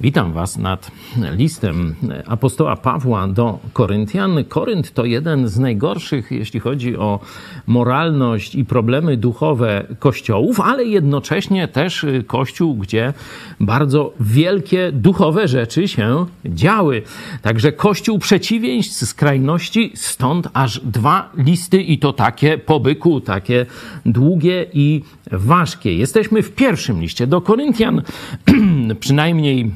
Witam 0.00 0.32
Was 0.32 0.58
nad 0.58 0.90
listem 1.36 1.94
apostoła 2.26 2.76
Pawła 2.76 3.28
do 3.28 3.58
Koryntian. 3.72 4.44
Korynt 4.48 4.94
to 4.94 5.04
jeden 5.04 5.48
z 5.48 5.58
najgorszych, 5.58 6.30
jeśli 6.30 6.60
chodzi 6.60 6.96
o 6.96 7.20
moralność 7.66 8.54
i 8.54 8.64
problemy 8.64 9.16
duchowe 9.16 9.86
kościołów, 9.98 10.60
ale 10.60 10.84
jednocześnie 10.84 11.68
też 11.68 12.06
kościół, 12.26 12.74
gdzie 12.74 13.12
bardzo 13.60 14.12
wielkie 14.20 14.92
duchowe 14.92 15.48
rzeczy 15.48 15.88
się 15.88 16.26
działy. 16.44 17.02
Także 17.42 17.72
kościół 17.72 18.18
przeciwieństw, 18.18 19.08
skrajności, 19.08 19.92
stąd 19.94 20.48
aż 20.52 20.80
dwa 20.80 21.30
listy 21.36 21.82
i 21.82 21.98
to 21.98 22.12
takie 22.12 22.58
po 22.58 22.80
byku, 22.80 23.20
takie 23.20 23.66
długie 24.06 24.66
i 24.72 25.02
ważkie. 25.32 25.94
Jesteśmy 25.94 26.42
w 26.42 26.52
pierwszym 26.52 27.00
liście 27.00 27.26
do 27.26 27.40
Koryntian, 27.40 28.02
przynajmniej 29.00 29.70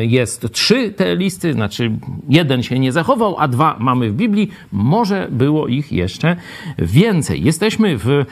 jest 0.00 0.52
trzy 0.52 0.90
te 0.90 1.16
listy, 1.16 1.52
znaczy 1.52 1.90
jeden 2.28 2.62
się 2.62 2.78
nie 2.78 2.92
zachował, 2.92 3.36
a 3.38 3.48
dwa 3.48 3.76
mamy 3.80 4.10
w 4.10 4.14
Biblii. 4.14 4.50
Może 4.72 5.28
było 5.30 5.68
ich 5.68 5.92
jeszcze 5.92 6.36
więcej. 6.78 7.44
Jesteśmy 7.44 7.98
w 7.98 8.24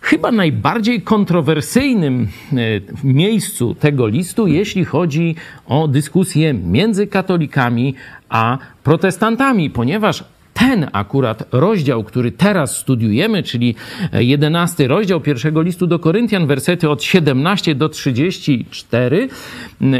chyba 0.00 0.32
najbardziej 0.32 1.02
kontrowersyjnym 1.02 2.28
e, 2.52 2.56
miejscu 3.04 3.74
tego 3.74 4.06
listu, 4.06 4.46
jeśli 4.46 4.84
chodzi 4.84 5.34
o 5.66 5.88
dyskusję 5.88 6.54
między 6.54 7.06
katolikami 7.06 7.94
a 8.28 8.58
protestantami, 8.84 9.70
ponieważ 9.70 10.24
ten 10.60 10.86
akurat 10.92 11.48
rozdział, 11.52 12.04
który 12.04 12.32
teraz 12.32 12.76
studiujemy, 12.76 13.42
czyli 13.42 13.74
jedenasty 14.12 14.88
rozdział 14.88 15.20
pierwszego 15.20 15.62
listu 15.62 15.86
do 15.86 15.98
Koryntian, 15.98 16.46
wersety 16.46 16.90
od 16.90 17.02
17 17.02 17.74
do 17.74 17.88
34, 17.88 19.28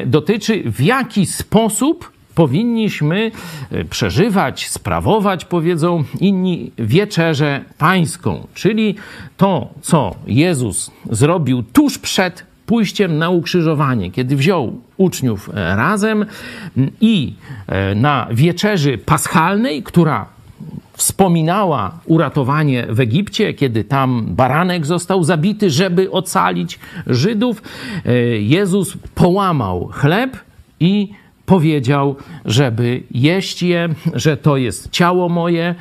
dotyczy 0.07 0.63
w 0.67 0.81
jaki 0.81 1.27
sposób 1.27 2.13
powinniśmy 2.35 3.31
e, 3.71 3.85
przeżywać, 3.85 4.69
sprawować, 4.69 5.45
powiedzą 5.45 6.05
inni, 6.21 6.73
wieczerzę 6.79 7.65
pańską, 7.79 8.47
czyli 8.55 8.95
to, 9.37 9.69
co 9.83 10.15
Jezus 10.27 10.91
zrobił 11.11 11.63
tuż 11.63 11.99
przed 11.99 12.47
pójściem 12.67 13.19
na 13.19 13.31
ukrzyżowanie, 13.31 14.11
kiedy 14.11 14.37
wziął 14.37 14.81
uczniów 14.97 15.49
e, 15.49 15.77
razem 15.77 16.27
i 17.01 17.35
e, 17.67 17.95
na 17.95 18.29
wieczerzy 18.31 18.99
paschalnej, 18.99 19.83
która 19.83 20.40
wspominała 20.93 22.01
uratowanie 22.07 22.87
w 22.91 23.01
Egipcie, 23.01 23.55
kiedy 23.55 23.85
tam 23.85 24.27
baranek 24.29 24.87
został 24.87 25.25
zabity, 25.25 25.71
żeby 25.71 26.11
ocalić 26.11 26.79
Żydów. 27.07 27.63
E, 28.07 28.13
Jezus 28.39 28.97
połamał 29.15 29.89
chleb 29.93 30.37
i 30.81 31.09
powiedział, 31.47 32.17
żeby 32.45 33.03
jeść 33.11 33.63
je, 33.63 33.89
że 34.15 34.37
to 34.37 34.57
jest 34.57 34.91
ciało 34.91 35.29
moje, 35.29 35.75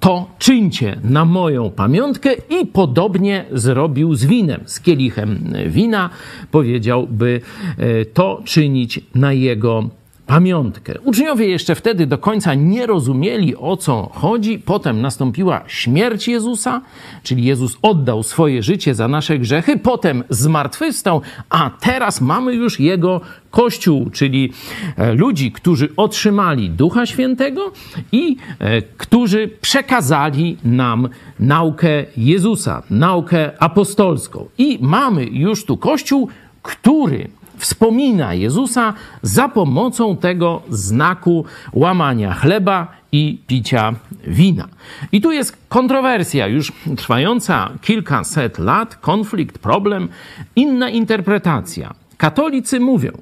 to 0.00 0.26
czyńcie 0.38 0.96
na 1.04 1.24
moją 1.24 1.70
pamiątkę 1.70 2.30
i 2.50 2.66
podobnie 2.66 3.44
zrobił 3.52 4.14
z 4.14 4.24
winem, 4.24 4.60
z 4.66 4.80
kielichem 4.80 5.54
wina, 5.66 6.10
powiedział, 6.50 7.06
by 7.10 7.40
e, 7.78 8.04
to 8.04 8.42
czynić 8.44 9.00
na 9.14 9.32
jego 9.32 9.72
pamiątkę. 9.80 10.01
Uczniowie 11.04 11.48
jeszcze 11.48 11.74
wtedy 11.74 12.06
do 12.06 12.18
końca 12.18 12.54
nie 12.54 12.86
rozumieli 12.86 13.56
o 13.56 13.76
co 13.76 14.10
chodzi. 14.14 14.58
Potem 14.58 15.00
nastąpiła 15.00 15.62
śmierć 15.66 16.28
Jezusa, 16.28 16.80
czyli 17.22 17.44
Jezus 17.44 17.78
oddał 17.82 18.22
swoje 18.22 18.62
życie 18.62 18.94
za 18.94 19.08
nasze 19.08 19.38
grzechy, 19.38 19.78
potem 19.78 20.24
zmartwychwstał, 20.28 21.22
a 21.50 21.70
teraz 21.80 22.20
mamy 22.20 22.54
już 22.54 22.80
jego 22.80 23.20
Kościół, 23.50 24.10
czyli 24.10 24.52
e, 24.96 25.14
ludzi, 25.14 25.52
którzy 25.52 25.88
otrzymali 25.96 26.70
Ducha 26.70 27.06
Świętego 27.06 27.72
i 28.12 28.36
e, 28.58 28.82
którzy 28.82 29.50
przekazali 29.60 30.56
nam 30.64 31.08
naukę 31.40 32.04
Jezusa, 32.16 32.82
naukę 32.90 33.62
apostolską. 33.62 34.48
I 34.58 34.78
mamy 34.80 35.24
już 35.24 35.64
tu 35.64 35.76
Kościół, 35.76 36.28
który 36.62 37.28
wspomina 37.62 38.34
Jezusa 38.34 38.94
za 39.22 39.48
pomocą 39.48 40.16
tego 40.16 40.62
znaku 40.68 41.44
łamania 41.72 42.34
chleba 42.34 42.86
i 43.12 43.38
picia 43.46 43.94
wina. 44.26 44.68
I 45.12 45.20
tu 45.20 45.32
jest 45.32 45.56
kontrowersja, 45.68 46.46
już 46.46 46.72
trwająca 46.96 47.70
kilkaset 47.80 48.58
lat, 48.58 48.96
konflikt, 48.96 49.58
problem, 49.58 50.08
inna 50.56 50.90
interpretacja. 50.90 51.94
Katolicy 52.16 52.80
mówią, 52.80 53.12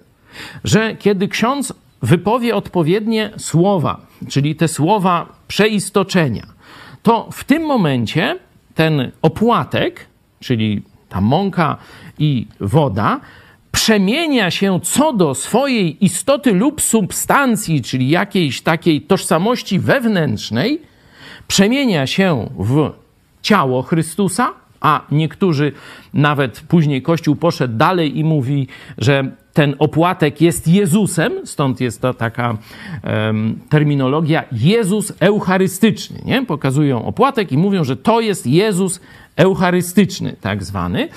że 0.65 0.97
kiedy 0.97 1.29
ksiądz 1.29 1.73
wypowie 2.03 2.57
odpowiednie 2.57 3.31
słowa, 3.37 4.01
czyli 4.29 4.57
te 4.57 4.69
słowa 4.69 5.27
przeistoczenia, 5.49 6.47
to 7.03 7.29
w 7.33 7.45
tym 7.45 7.63
momencie 7.63 8.39
ten 8.75 9.11
opłatek, 9.23 10.07
czyli 10.41 10.83
ta 11.09 11.21
mąka 11.21 11.77
i 12.19 12.47
woda, 12.61 13.21
przemienia 13.81 14.51
się 14.51 14.81
co 14.83 15.13
do 15.13 15.35
swojej 15.35 16.05
istoty 16.05 16.53
lub 16.53 16.81
substancji, 16.81 17.83
czyli 17.83 18.09
jakiejś 18.09 18.63
takiej 18.63 19.01
tożsamości 19.01 19.79
wewnętrznej, 19.79 20.83
przemienia 21.49 22.07
się 22.07 22.51
w 22.59 22.91
ciało 23.43 23.83
Chrystusa, 23.83 24.53
a 24.81 25.01
niektórzy 25.11 25.73
nawet 26.15 26.61
później 26.61 27.03
Kościół 27.03 27.37
poszedł 27.37 27.77
dalej 27.77 28.19
i 28.19 28.25
mówi, 28.25 28.67
że 28.99 29.31
ten 29.53 29.75
opłatek 29.79 30.41
jest 30.41 30.69
Jezusem, 30.69 31.33
stąd 31.45 31.81
jest 31.81 32.01
to 32.01 32.15
taka 32.15 32.57
um, 33.05 33.59
terminologia 33.69 34.45
Jezus 34.53 35.13
eucharystyczny. 35.21 36.23
Nie? 36.25 36.47
Pokazują 36.47 37.05
opłatek 37.05 37.53
i 37.53 37.59
mówią, 37.59 37.85
że 37.85 37.97
to 37.97 38.21
jest 38.21 38.47
Jezus 38.47 39.01
eucharystyczny, 39.37 40.37
tak 40.41 40.65
zwany, 40.65 41.09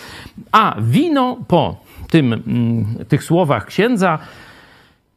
a 0.51 0.75
wino 0.81 1.37
po 1.47 1.82
tym, 2.13 2.33
mm, 2.33 2.85
tych 3.07 3.23
słowach 3.23 3.65
księdza, 3.65 4.19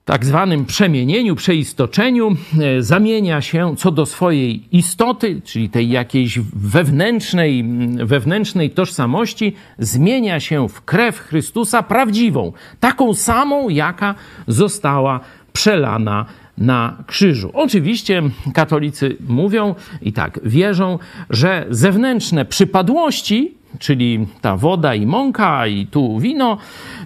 tak 0.05 0.25
zwanym 0.25 0.65
przemienieniu, 0.65 1.35
przeistoczeniu, 1.37 2.37
e, 2.61 2.83
zamienia 2.83 3.41
się 3.41 3.75
co 3.77 3.91
do 3.91 4.07
swojej 4.07 4.63
istoty, 4.73 5.41
czyli 5.45 5.71
tej 5.71 5.89
jakiejś 5.89 6.39
wewnętrznej, 6.53 7.61
mm, 7.61 8.07
wewnętrznej 8.07 8.71
tożsamości, 8.71 9.55
zmienia 9.79 10.41
się 10.41 10.69
w 10.69 10.81
krew 10.81 11.19
Chrystusa 11.19 11.83
prawdziwą, 11.83 12.53
taką 12.81 13.15
samą, 13.15 13.69
jaka 13.69 14.15
została 14.47 15.21
przelana 15.53 16.27
na 16.59 17.05
krzyżu. 17.07 17.51
Oczywiście 17.55 18.23
katolicy 18.55 19.17
mówią 19.29 19.75
i 20.03 20.13
tak 20.13 20.41
wierzą, 20.45 20.99
że 21.31 21.67
zewnętrzne 21.71 22.45
przypadłości 22.45 23.55
czyli 23.79 24.27
ta 24.41 24.57
woda 24.57 24.95
i 24.95 25.07
mąka, 25.07 25.67
i 25.67 25.87
tu 25.87 26.19
wino, 26.19 26.59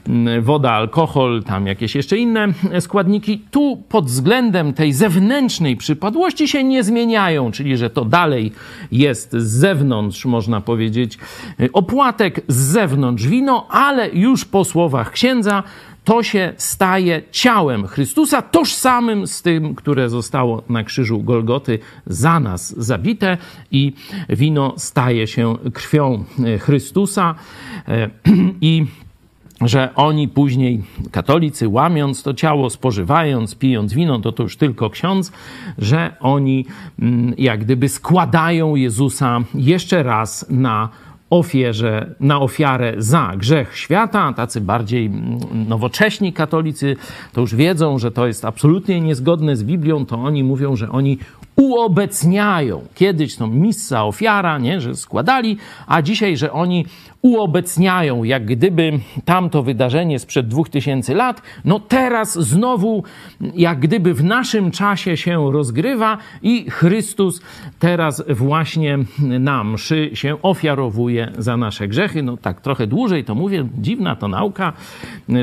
mm, 0.09 0.43
woda, 0.43 0.73
alkohol, 0.73 1.43
tam 1.47 1.67
jakieś 1.67 1.95
jeszcze 1.95 2.19
inne 2.19 2.49
składniki, 2.81 3.43
tu 3.51 3.83
pod 3.89 4.07
względem 4.07 4.73
tej 4.73 4.93
zewnętrznej 4.93 5.77
przypadłości 5.77 6.49
się 6.49 6.65
nie 6.65 6.85
zmieniają, 6.85 7.53
czyli 7.53 7.77
że 7.77 7.91
to 7.91 8.05
dalej 8.05 8.53
jest 8.93 9.33
z 9.33 9.51
zewnątrz, 9.51 10.25
można 10.25 10.61
powiedzieć, 10.61 11.19
opłatek, 11.73 12.41
z 12.49 12.57
zewnątrz 12.57 13.27
wino, 13.27 13.67
ale 13.71 14.09
już 14.09 14.45
po 14.45 14.65
słowach 14.65 15.11
księdza 15.11 15.63
to 16.05 16.23
się 16.23 16.53
staje 16.57 17.23
ciałem 17.31 17.87
Chrystusa, 17.87 18.43
tożsamym 18.43 19.27
z 19.27 19.43
tym, 19.43 19.75
które 19.75 20.09
zostało 20.09 20.63
na 20.69 20.85
krzyżu 20.85 21.23
Golgoty 21.23 21.79
za 22.07 22.41
nas 22.41 22.79
zabite, 22.79 23.39
i 23.73 23.93
wino 24.29 24.75
staje 24.77 25.27
się 25.27 25.57
krwią 25.75 26.25
Chrystusa. 26.61 27.35
E, 27.89 28.11
I 28.61 28.87
że 29.61 29.95
oni 29.95 30.29
później, 30.29 30.83
katolicy, 31.11 31.69
łamiąc 31.69 32.23
to 32.23 32.35
ciało, 32.35 32.71
spożywając, 32.71 33.55
pijąc 33.55 33.95
wino, 33.95 34.19
to 34.19 34.33
to 34.33 34.43
już 34.43 34.57
tylko 34.57 34.91
ksiądz, 34.91 35.33
że 35.79 36.17
oni 36.21 36.67
mm, 36.99 37.35
jak 37.39 37.65
gdyby 37.65 37.89
składają 37.89 38.75
Jezusa 38.75 39.41
jeszcze 39.55 40.03
raz 40.03 40.47
na 40.51 40.89
ofierze, 41.31 42.15
na 42.21 42.41
ofiarę 42.41 42.95
za 42.99 43.33
grzech 43.37 43.77
świata. 43.77 44.33
Tacy 44.33 44.61
bardziej 44.61 45.07
mm, 45.07 45.39
nowocześni 45.69 46.33
katolicy 46.33 46.97
to 47.33 47.41
już 47.41 47.55
wiedzą, 47.55 47.99
że 47.99 48.11
to 48.11 48.27
jest 48.27 48.45
absolutnie 48.45 49.01
niezgodne 49.01 49.57
z 49.57 49.65
Biblią, 49.65 50.07
to 50.07 50.17
oni 50.17 50.45
mówią, 50.45 50.77
że 50.77 50.91
oni 50.91 51.19
uobecniają. 51.61 52.83
Kiedyś 52.95 53.37
to 53.37 53.47
missa, 53.47 54.05
ofiara, 54.05 54.59
nie, 54.59 54.81
że 54.81 54.95
składali, 54.95 55.57
a 55.87 56.03
dzisiaj, 56.03 56.37
że 56.37 56.53
oni 56.53 56.87
uobecniają, 57.23 58.25
jak 58.25 58.45
gdyby 58.45 58.93
tamto 59.25 59.63
wydarzenie 59.63 60.19
sprzed 60.19 60.49
dwóch 60.49 60.69
tysięcy 60.69 61.15
lat, 61.15 61.43
no 61.65 61.81
teraz 61.81 62.39
znowu, 62.39 63.05
jak 63.55 63.81
gdyby 63.81 64.15
w 64.15 64.25
naszym 64.25 64.71
czasie 64.71 65.17
się 65.17 65.53
rozgrywa 65.53 66.19
i 66.43 66.71
Chrystus 66.71 67.43
teraz 67.79 68.25
właśnie 68.29 68.99
na 69.19 69.65
mszy 69.65 70.11
się 70.15 70.43
ofiarowuje 70.43 71.33
za 71.39 71.57
nasze 71.57 71.89
grzechy. 71.89 72.23
No 72.23 72.37
tak 72.37 72.61
trochę 72.61 72.87
dłużej 72.87 73.25
to 73.25 73.35
mówię, 73.35 73.69
dziwna 73.79 74.17
to 74.17 74.29
nauka, 74.29 74.73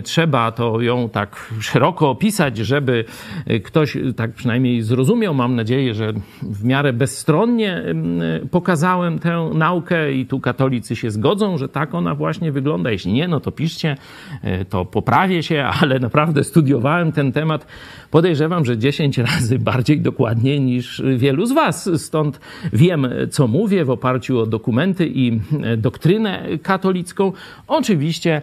trzeba 0.04 0.52
to 0.52 0.82
ją 0.82 1.10
tak 1.10 1.54
szeroko 1.60 2.10
opisać, 2.10 2.58
żeby 2.58 3.06
ktoś 3.64 3.98
tak 4.16 4.32
przynajmniej 4.34 4.82
zrozumiał. 4.82 5.34
Mam 5.34 5.56
nadzieję, 5.56 5.94
że 5.94 6.07
w 6.42 6.64
miarę 6.64 6.94
bezstronnie 6.94 7.84
pokazałem 8.52 9.20
tę 9.20 9.50
naukę 9.54 10.14
i 10.14 10.26
tu 10.26 10.40
katolicy 10.40 10.96
się 10.96 11.12
zgodzą, 11.12 11.58
że 11.58 11.70
tak 11.70 11.96
ona 11.96 12.16
właśnie 12.16 12.52
wygląda. 12.52 12.92
Jeśli 12.92 13.14
nie, 13.14 13.28
no 13.28 13.40
to 13.40 13.52
piszcie, 13.52 13.98
e, 14.42 14.66
to 14.66 14.86
poprawię 14.86 15.44
się, 15.44 15.66
ale 15.82 16.00
naprawdę 16.00 16.44
studiowałem 16.44 17.12
ten 17.12 17.32
temat. 17.32 17.68
Podejrzewam, 18.12 18.66
że 18.66 18.78
10 18.78 19.18
razy 19.28 19.60
bardziej 19.60 20.02
dokładnie 20.02 20.60
niż 20.60 21.04
wielu 21.18 21.46
z 21.46 21.52
Was. 21.52 21.90
Stąd 21.98 22.40
wiem, 22.74 23.08
co 23.32 23.48
mówię 23.48 23.86
w 23.86 23.90
oparciu 23.90 24.40
o 24.40 24.46
dokumenty 24.46 25.08
i 25.08 25.40
e, 25.64 25.78
doktrynę 25.78 26.44
katolicką. 26.64 27.32
Oczywiście. 27.68 28.42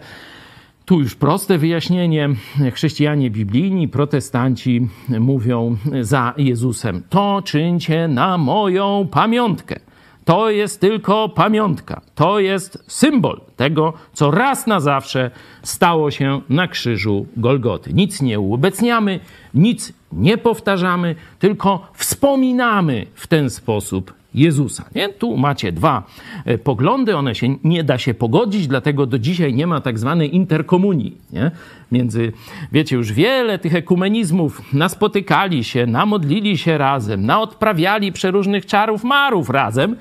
Tu 0.85 0.99
już 0.99 1.15
proste 1.15 1.57
wyjaśnienie. 1.57 2.29
Chrześcijanie 2.73 3.29
biblijni, 3.31 3.87
protestanci 3.87 4.87
mówią 5.19 5.77
za 6.01 6.33
Jezusem: 6.37 7.03
To 7.09 7.41
czyńcie 7.45 8.07
na 8.07 8.37
moją 8.37 9.07
pamiątkę. 9.11 9.79
To 10.25 10.49
jest 10.49 10.81
tylko 10.81 11.29
pamiątka. 11.29 12.01
To 12.15 12.39
jest 12.39 12.83
symbol 12.87 13.41
tego, 13.55 13.93
co 14.13 14.31
raz 14.31 14.67
na 14.67 14.79
zawsze 14.79 15.31
stało 15.63 16.11
się 16.11 16.41
na 16.49 16.67
krzyżu 16.67 17.25
Golgoty. 17.37 17.93
Nic 17.93 18.21
nie 18.21 18.39
uobecniamy, 18.39 19.19
nic 19.53 19.93
nie 20.11 20.37
powtarzamy, 20.37 21.15
tylko 21.39 21.87
wspominamy 21.93 23.05
w 23.15 23.27
ten 23.27 23.49
sposób 23.49 24.13
Jezusa. 24.35 24.85
Nie? 24.95 25.09
Tu 25.09 25.37
macie 25.37 25.71
dwa 25.71 26.03
e, 26.45 26.57
poglądy, 26.57 27.17
one 27.17 27.35
się 27.35 27.55
nie 27.63 27.83
da 27.83 27.97
się 27.97 28.13
pogodzić, 28.13 28.67
dlatego 28.67 29.05
do 29.05 29.19
dzisiaj 29.19 29.53
nie 29.53 29.67
ma 29.67 29.81
tak 29.81 29.99
zwanej 29.99 30.35
interkomunii. 30.35 31.17
Nie? 31.33 31.51
Między, 31.91 32.31
wiecie, 32.71 32.95
już 32.95 33.13
wiele 33.13 33.59
tych 33.59 33.75
ekumenizmów 33.75 34.73
naspotykali 34.73 35.63
się, 35.63 35.85
namodlili 35.85 36.57
się 36.57 36.77
razem, 36.77 37.25
naodprawiali 37.25 38.11
przeróżnych 38.11 38.65
czarów 38.65 39.03
marów 39.03 39.49
razem, 39.49 39.95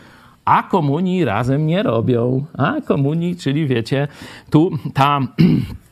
a 0.45 0.63
komunii 0.63 1.25
razem 1.25 1.67
nie 1.67 1.83
robią. 1.83 2.45
A 2.59 2.81
komunii, 2.81 3.37
czyli 3.37 3.67
wiecie, 3.67 4.09
tu 4.51 4.71
ta 4.95 5.21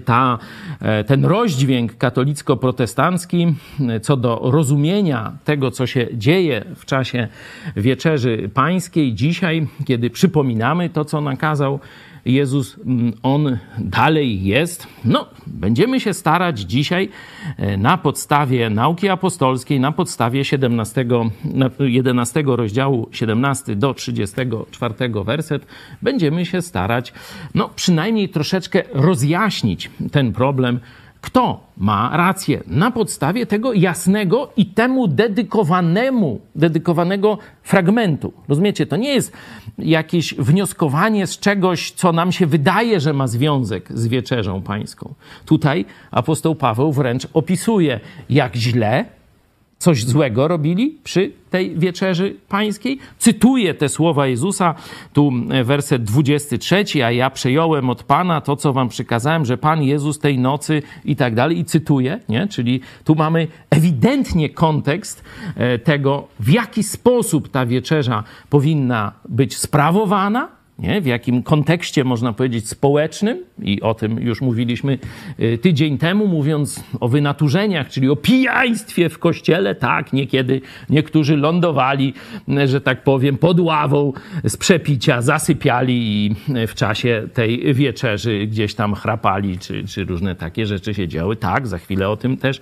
ta, 0.00 0.38
e, 0.80 1.04
ten 1.04 1.24
rozdźwięk 1.24 1.96
katolicko-protestancki 1.96 3.54
co 4.02 4.16
do 4.16 4.40
rozumienia 4.44 5.32
tego, 5.44 5.70
co 5.70 5.86
się 5.86 6.06
dzieje 6.12 6.64
w 6.76 6.84
czasie 6.84 7.28
wieczerzy 7.76 8.50
pańskiej, 8.54 9.14
dzisiaj, 9.14 9.66
kiedy 9.86 10.10
przypominamy 10.10 10.90
to, 10.90 11.04
co 11.04 11.20
nakazał 11.20 11.80
Jezus, 12.28 12.76
mm, 12.86 13.12
On 13.22 13.58
dalej 13.78 14.44
jest. 14.44 14.86
No, 15.04 15.26
będziemy 15.46 16.00
się 16.00 16.14
starać 16.14 16.60
dzisiaj 16.60 17.08
e, 17.56 17.76
na 17.76 17.98
podstawie 17.98 18.70
nauki 18.70 19.08
apostolskiej, 19.08 19.80
na 19.80 19.92
podstawie 19.92 20.44
17, 20.44 21.04
11 21.78 22.42
rozdziału 22.46 23.08
17 23.12 23.76
do 23.76 23.94
34 23.94 24.94
werset, 25.24 25.66
będziemy 26.02 26.46
się 26.46 26.62
starać, 26.62 27.12
no, 27.54 27.70
przynajmniej 27.76 28.28
troszeczkę 28.28 28.82
rozjaśnić 28.92 29.90
ten 30.12 30.32
problem 30.32 30.80
kto 31.20 31.60
ma 31.76 32.16
rację 32.16 32.62
na 32.66 32.90
podstawie 32.90 33.46
tego 33.46 33.72
jasnego 33.72 34.50
i 34.56 34.66
temu 34.66 35.08
dedykowanemu, 35.08 36.40
dedykowanego 36.54 37.38
fragmentu. 37.62 38.32
Rozumiecie, 38.48 38.86
to 38.86 38.96
nie 38.96 39.14
jest 39.14 39.32
jakieś 39.78 40.34
wnioskowanie 40.34 41.26
z 41.26 41.38
czegoś, 41.38 41.90
co 41.90 42.12
nam 42.12 42.32
się 42.32 42.46
wydaje, 42.46 43.00
że 43.00 43.12
ma 43.12 43.26
związek 43.26 43.88
z 43.98 44.06
wieczerzą 44.06 44.62
pańską. 44.62 45.14
Tutaj 45.44 45.84
apostoł 46.10 46.54
Paweł 46.54 46.92
wręcz 46.92 47.28
opisuje, 47.32 48.00
jak 48.30 48.56
źle 48.56 49.17
coś 49.78 50.04
złego 50.04 50.48
robili 50.48 50.98
przy 51.04 51.32
tej 51.50 51.78
wieczerzy 51.78 52.36
pańskiej. 52.48 52.98
Cytuję 53.18 53.74
te 53.74 53.88
słowa 53.88 54.26
Jezusa, 54.26 54.74
tu 55.12 55.32
e, 55.50 55.64
werset 55.64 56.04
23, 56.04 57.04
a 57.04 57.10
ja 57.10 57.30
przejąłem 57.30 57.90
od 57.90 58.02
Pana 58.02 58.40
to, 58.40 58.56
co 58.56 58.72
wam 58.72 58.88
przykazałem, 58.88 59.44
że 59.44 59.58
Pan 59.58 59.82
Jezus 59.82 60.18
tej 60.18 60.38
nocy 60.38 60.82
i 61.04 61.16
tak 61.16 61.34
dalej. 61.34 61.58
I 61.58 61.64
cytuję, 61.64 62.20
nie? 62.28 62.46
czyli 62.46 62.80
tu 63.04 63.14
mamy 63.14 63.46
ewidentnie 63.70 64.50
kontekst 64.50 65.24
e, 65.56 65.78
tego, 65.78 66.28
w 66.40 66.48
jaki 66.48 66.82
sposób 66.82 67.48
ta 67.48 67.66
wieczerza 67.66 68.24
powinna 68.50 69.12
być 69.28 69.56
sprawowana, 69.56 70.57
nie? 70.78 71.00
w 71.00 71.06
jakim 71.06 71.42
kontekście, 71.42 72.04
można 72.04 72.32
powiedzieć, 72.32 72.68
społecznym, 72.68 73.38
i 73.62 73.82
o 73.82 73.94
tym 73.94 74.20
już 74.20 74.40
mówiliśmy 74.40 74.98
y, 75.40 75.58
tydzień 75.58 75.98
temu, 75.98 76.26
mówiąc 76.26 76.84
o 77.00 77.08
wynaturzeniach, 77.08 77.88
czyli 77.88 78.08
o 78.08 78.16
pijaństwie 78.16 79.08
w 79.08 79.18
kościele. 79.18 79.74
Tak, 79.74 80.12
niekiedy 80.12 80.60
niektórzy 80.90 81.36
lądowali, 81.36 82.14
że 82.66 82.80
tak 82.80 83.04
powiem, 83.04 83.38
pod 83.38 83.60
ławą 83.60 84.12
z 84.44 84.56
przepicia, 84.56 85.22
zasypiali 85.22 86.26
i 86.26 86.34
w 86.66 86.74
czasie 86.74 87.28
tej 87.34 87.74
wieczerzy 87.74 88.46
gdzieś 88.46 88.74
tam 88.74 88.94
chrapali, 88.94 89.58
czy, 89.58 89.84
czy 89.84 90.04
różne 90.04 90.34
takie 90.34 90.66
rzeczy 90.66 90.94
się 90.94 91.08
działy. 91.08 91.36
Tak, 91.36 91.66
za 91.66 91.78
chwilę 91.78 92.08
o 92.08 92.16
tym 92.16 92.36
też 92.36 92.60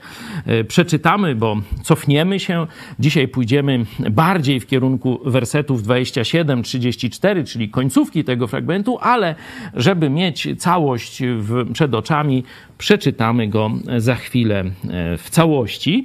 y, 0.48 0.64
przeczytamy, 0.64 1.34
bo 1.34 1.56
cofniemy 1.82 2.40
się. 2.40 2.66
Dzisiaj 2.98 3.28
pójdziemy 3.28 3.86
bardziej 4.10 4.60
w 4.60 4.66
kierunku 4.66 5.20
wersetów 5.24 5.82
27, 5.82 6.62
34, 6.62 7.44
czyli 7.44 7.68
końców 7.68 8.05
końcówki 8.06 8.24
tego 8.24 8.46
fragmentu, 8.46 8.98
ale 9.00 9.34
żeby 9.74 10.10
mieć 10.10 10.48
całość 10.58 11.22
w, 11.38 11.72
przed 11.72 11.94
oczami, 11.94 12.44
przeczytamy 12.78 13.48
go 13.48 13.70
za 13.98 14.14
chwilę 14.14 14.60
e, 14.60 15.16
w 15.16 15.30
całości. 15.30 16.04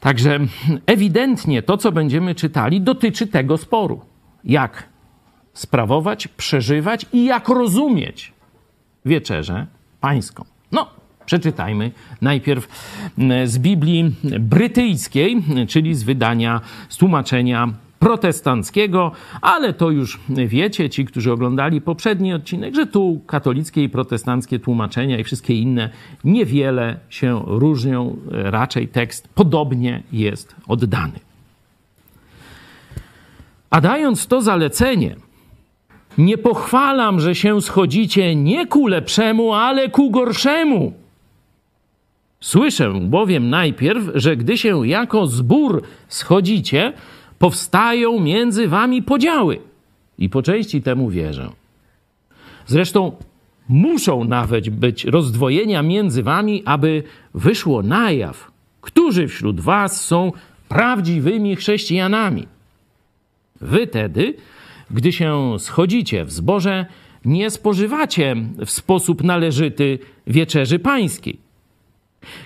Także 0.00 0.38
ewidentnie 0.86 1.62
to, 1.62 1.76
co 1.76 1.92
będziemy 1.92 2.34
czytali, 2.34 2.80
dotyczy 2.80 3.26
tego 3.26 3.56
sporu. 3.58 4.00
Jak 4.44 4.88
sprawować, 5.54 6.28
przeżywać 6.28 7.06
i 7.12 7.24
jak 7.24 7.48
rozumieć 7.48 8.32
wieczerzę 9.04 9.66
pańską. 10.00 10.44
No, 10.72 10.86
przeczytajmy 11.26 11.90
najpierw 12.20 12.68
z 13.44 13.58
Biblii 13.58 14.14
brytyjskiej, 14.40 15.42
czyli 15.68 15.94
z 15.94 16.02
wydania, 16.02 16.60
z 16.88 16.96
tłumaczenia 16.96 17.85
protestanckiego, 17.98 19.12
ale 19.40 19.72
to 19.72 19.90
już 19.90 20.20
wiecie, 20.28 20.90
ci, 20.90 21.04
którzy 21.04 21.32
oglądali 21.32 21.80
poprzedni 21.80 22.34
odcinek, 22.34 22.74
że 22.74 22.86
tu 22.86 23.20
katolickie 23.26 23.82
i 23.84 23.88
protestanckie 23.88 24.58
tłumaczenia 24.58 25.18
i 25.18 25.24
wszystkie 25.24 25.54
inne 25.54 25.90
niewiele 26.24 26.98
się 27.08 27.42
różnią, 27.46 28.16
raczej 28.30 28.88
tekst 28.88 29.28
podobnie 29.34 30.02
jest 30.12 30.56
oddany. 30.68 31.20
A 33.70 33.80
dając 33.80 34.26
to 34.26 34.42
zalecenie, 34.42 35.16
nie 36.18 36.38
pochwalam, 36.38 37.20
że 37.20 37.34
się 37.34 37.62
schodzicie 37.62 38.34
nie 38.34 38.66
ku 38.66 38.86
lepszemu, 38.86 39.54
ale 39.54 39.88
ku 39.88 40.10
gorszemu. 40.10 40.92
Słyszę 42.40 42.92
bowiem 43.00 43.50
najpierw, 43.50 44.04
że 44.14 44.36
gdy 44.36 44.58
się 44.58 44.86
jako 44.86 45.26
zbór 45.26 45.82
schodzicie, 46.08 46.92
powstają 47.38 48.20
między 48.20 48.68
wami 48.68 49.02
podziały. 49.02 49.58
I 50.18 50.28
po 50.28 50.42
części 50.42 50.82
temu 50.82 51.10
wierzę. 51.10 51.50
Zresztą 52.66 53.12
muszą 53.68 54.24
nawet 54.24 54.70
być 54.70 55.04
rozdwojenia 55.04 55.82
między 55.82 56.22
wami, 56.22 56.62
aby 56.64 57.02
wyszło 57.34 57.82
na 57.82 58.10
jaw, 58.10 58.50
którzy 58.80 59.28
wśród 59.28 59.60
was 59.60 60.04
są 60.04 60.32
prawdziwymi 60.68 61.56
chrześcijanami. 61.56 62.46
Wy 63.60 63.86
tedy, 63.86 64.34
gdy 64.90 65.12
się 65.12 65.56
schodzicie 65.58 66.24
w 66.24 66.32
zboże, 66.32 66.86
nie 67.24 67.50
spożywacie 67.50 68.36
w 68.66 68.70
sposób 68.70 69.24
należyty 69.24 69.98
wieczerzy 70.26 70.78
pańskiej 70.78 71.45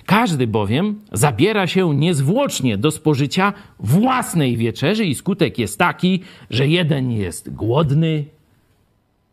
każdy 0.05 0.47
bowiem 0.47 1.01
zabiera 1.11 1.67
się 1.67 1.95
niezwłocznie 1.95 2.77
do 2.77 2.91
spożycia 2.91 3.53
własnej 3.79 4.57
wieczerzy 4.57 5.05
i 5.05 5.15
skutek 5.15 5.59
jest 5.59 5.79
taki, 5.79 6.19
że 6.49 6.67
jeden 6.67 7.11
jest 7.11 7.53
głodny, 7.53 8.25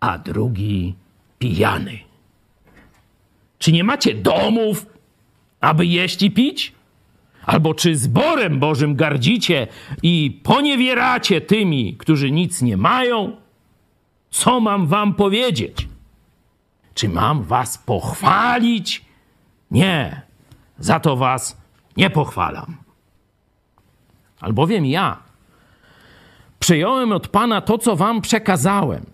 a 0.01 0.19
drugi 0.19 0.95
pijany. 1.39 1.99
Czy 3.59 3.73
nie 3.73 3.85
macie 3.85 4.15
domów, 4.15 4.87
aby 5.61 5.87
jeść 5.87 6.23
i 6.23 6.31
pić? 6.31 6.73
Albo 7.47 7.75
czy 7.75 7.97
zborem 7.97 8.59
Bożym 8.59 8.97
gardzicie 8.97 9.67
i 10.03 10.41
poniewieracie 10.43 11.41
tymi, 11.41 11.97
którzy 11.97 12.31
nic 12.31 12.63
nie 12.63 12.77
mają? 12.77 13.37
Co 14.31 14.61
mam 14.61 14.87
wam 14.87 15.15
powiedzieć? 15.15 15.89
Czy 16.95 17.09
mam 17.09 17.43
was 17.43 17.79
pochwalić? 17.79 19.05
Nie, 19.71 20.23
za 20.79 21.01
to 21.01 21.17
was 21.17 21.57
nie 21.97 22.11
pochwalam. 22.11 22.77
Albowiem 24.41 24.87
ja 24.87 25.23
przyjąłem 26.59 27.13
od 27.13 27.29
Pana 27.29 27.61
to, 27.61 27.79
co 27.79 27.97
wam 27.97 28.21
przekazałem, 28.21 29.07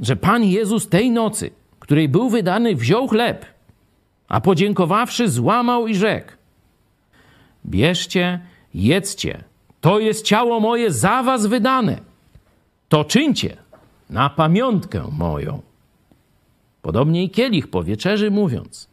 że 0.00 0.16
Pan 0.16 0.44
Jezus 0.44 0.88
tej 0.88 1.10
nocy, 1.10 1.50
której 1.80 2.08
był 2.08 2.30
wydany, 2.30 2.76
wziął 2.76 3.08
chleb, 3.08 3.46
a 4.28 4.40
podziękowawszy, 4.40 5.28
złamał 5.28 5.86
i 5.86 5.94
rzekł: 5.94 6.32
Bierzcie, 7.66 8.40
jedzcie, 8.74 9.44
to 9.80 9.98
jest 9.98 10.24
ciało 10.24 10.60
moje 10.60 10.92
za 10.92 11.22
was 11.22 11.46
wydane. 11.46 12.00
To 12.88 13.04
czyńcie 13.04 13.56
na 14.10 14.30
pamiątkę 14.30 15.08
moją. 15.12 15.62
Podobnie 16.82 17.24
i 17.24 17.30
kielich 17.30 17.68
po 17.68 17.84
wieczerzy 17.84 18.30
mówiąc: 18.30 18.88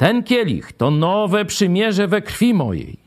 Ten 0.00 0.22
kielich 0.22 0.72
to 0.72 0.90
nowe 0.90 1.44
przymierze 1.44 2.08
we 2.08 2.22
krwi 2.22 2.54
mojej. 2.54 2.98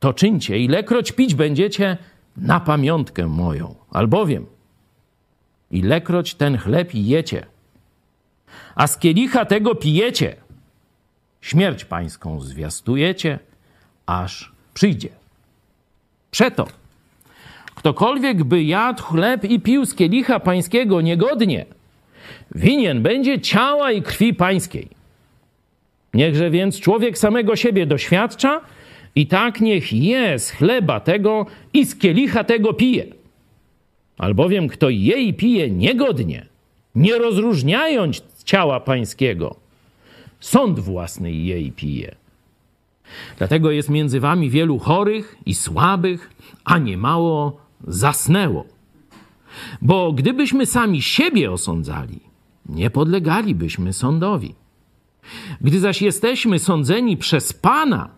To 0.00 0.12
czyńcie, 0.12 0.58
ilekroć 0.58 1.12
pić 1.12 1.34
będziecie 1.34 1.96
na 2.36 2.60
pamiątkę 2.60 3.26
moją. 3.26 3.74
Albowiem, 3.90 4.46
ilekroć 5.70 6.34
ten 6.34 6.58
chleb 6.58 6.90
jecie, 6.94 7.46
a 8.74 8.86
z 8.86 8.98
kielicha 8.98 9.44
tego 9.44 9.74
pijecie, 9.74 10.36
śmierć 11.40 11.84
pańską 11.84 12.40
zwiastujecie, 12.40 13.38
aż 14.06 14.52
przyjdzie. 14.74 15.08
Przeto, 16.30 16.66
ktokolwiek 17.74 18.44
by 18.44 18.62
jadł 18.62 19.02
chleb 19.02 19.44
i 19.44 19.60
pił 19.60 19.86
z 19.86 19.94
kielicha 19.94 20.40
pańskiego 20.40 21.00
niegodnie, 21.00 21.66
winien 22.54 23.02
będzie 23.02 23.40
ciała 23.40 23.92
i 23.92 24.02
krwi 24.02 24.34
pańskiej. 24.34 24.93
Niechże 26.14 26.50
więc 26.50 26.80
człowiek 26.80 27.18
samego 27.18 27.56
siebie 27.56 27.86
doświadcza 27.86 28.60
i 29.14 29.26
tak 29.26 29.60
niech 29.60 29.92
je 29.92 30.38
z 30.38 30.50
chleba 30.50 31.00
tego 31.00 31.46
i 31.72 31.84
z 31.84 31.96
kielicha 31.96 32.44
tego 32.44 32.74
pije. 32.74 33.06
Albowiem 34.18 34.68
kto 34.68 34.90
je 34.90 35.22
i 35.22 35.34
pije 35.34 35.70
niegodnie, 35.70 36.46
nie 36.94 37.18
rozróżniając 37.18 38.22
ciała 38.44 38.80
pańskiego, 38.80 39.56
sąd 40.40 40.80
własny 40.80 41.32
je 41.32 41.60
i 41.60 41.72
pije. 41.72 42.14
Dlatego 43.38 43.70
jest 43.70 43.88
między 43.88 44.20
wami 44.20 44.50
wielu 44.50 44.78
chorych 44.78 45.36
i 45.46 45.54
słabych, 45.54 46.30
a 46.64 46.78
niemało 46.78 47.60
zasnęło. 47.86 48.64
Bo 49.82 50.12
gdybyśmy 50.12 50.66
sami 50.66 51.02
siebie 51.02 51.52
osądzali, 51.52 52.20
nie 52.68 52.90
podlegalibyśmy 52.90 53.92
sądowi. 53.92 54.54
Gdy 55.60 55.80
zaś 55.80 56.02
jesteśmy 56.02 56.58
sądzeni 56.58 57.16
przez 57.16 57.52
Pana, 57.52 58.08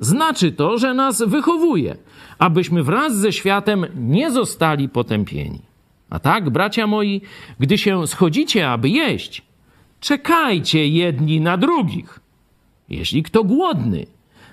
znaczy 0.00 0.52
to, 0.52 0.78
że 0.78 0.94
nas 0.94 1.22
wychowuje, 1.22 1.96
abyśmy 2.38 2.82
wraz 2.82 3.16
ze 3.16 3.32
światem 3.32 3.86
nie 3.96 4.30
zostali 4.30 4.88
potępieni. 4.88 5.60
A 6.10 6.18
tak, 6.18 6.50
bracia 6.50 6.86
moi, 6.86 7.20
gdy 7.60 7.78
się 7.78 8.06
schodzicie, 8.06 8.70
aby 8.70 8.88
jeść, 8.88 9.42
czekajcie 10.00 10.88
jedni 10.88 11.40
na 11.40 11.56
drugich. 11.56 12.20
Jeśli 12.88 13.22
kto 13.22 13.44
głodny, 13.44 14.06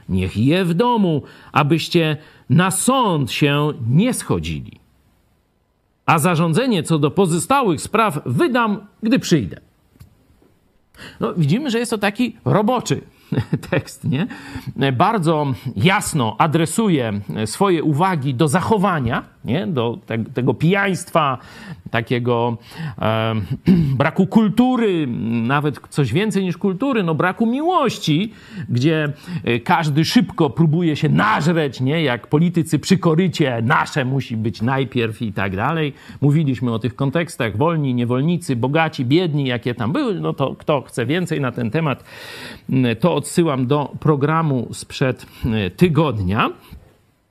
niech 0.10 0.38
je 0.38 0.66
w 0.66 0.74
domu, 0.74 1.24
abyście 1.52 2.18
na 2.50 2.72
sąd 2.72 3.32
się 3.32 3.74
nie 3.90 4.14
schodzili. 4.14 4.80
A 6.06 6.20
zarządzenie 6.20 6.84
co 6.84 7.00
do 7.00 7.12
pozostałych 7.12 7.82
spraw 7.82 8.20
wydam, 8.26 8.88
gdy 9.04 9.20
przyjdę. 9.20 9.69
No, 11.20 11.34
widzimy, 11.34 11.72
że 11.72 11.80
jest 11.80 11.92
to 11.92 11.98
taki 11.98 12.38
roboczy 12.46 13.02
tekst, 13.70 14.04
nie? 14.04 14.28
Bardzo 14.94 15.54
jasno 15.76 16.36
adresuje 16.38 17.14
swoje 17.46 17.84
uwagi 17.84 18.34
do 18.34 18.48
zachowania, 18.48 19.24
nie? 19.46 19.68
Do 19.68 20.00
te, 20.06 20.24
tego 20.24 20.54
pijaństwa, 20.54 21.38
takiego 21.92 22.58
e, 23.02 23.36
braku 23.98 24.28
kultury, 24.28 25.08
nawet 25.28 25.80
coś 25.90 26.14
więcej 26.14 26.44
niż 26.44 26.58
kultury, 26.58 27.04
no 27.04 27.16
braku 27.16 27.46
miłości, 27.46 28.34
gdzie 28.70 29.14
e, 29.44 29.60
każdy 29.60 30.06
szybko 30.06 30.50
próbuje 30.50 30.96
się 30.96 31.10
nażreć, 31.10 31.82
nie? 31.82 32.04
Jak 32.04 32.28
politycy 32.28 32.80
przy 32.80 32.98
korycie, 32.98 33.62
nasze 33.64 34.06
musi 34.06 34.38
być 34.38 34.62
najpierw 34.62 35.22
i 35.22 35.34
tak 35.34 35.56
dalej. 35.56 35.94
Mówiliśmy 36.22 36.74
o 36.74 36.80
tych 36.80 36.96
kontekstach, 36.96 37.58
wolni, 37.58 37.94
niewolnicy, 37.94 38.56
bogaci, 38.56 39.06
biedni, 39.06 39.46
jakie 39.46 39.76
tam 39.76 39.92
były, 39.92 40.20
no 40.20 40.34
to 40.34 40.56
kto 40.56 40.82
chce 40.82 41.06
więcej 41.06 41.42
na 41.42 41.52
ten 41.52 41.72
temat, 41.72 42.04
to 43.00 43.16
odsyłam 43.16 43.68
do 43.68 43.92
programu 44.00 44.68
sprzed 44.72 45.26
e, 45.46 45.70
tygodnia. 45.70 46.50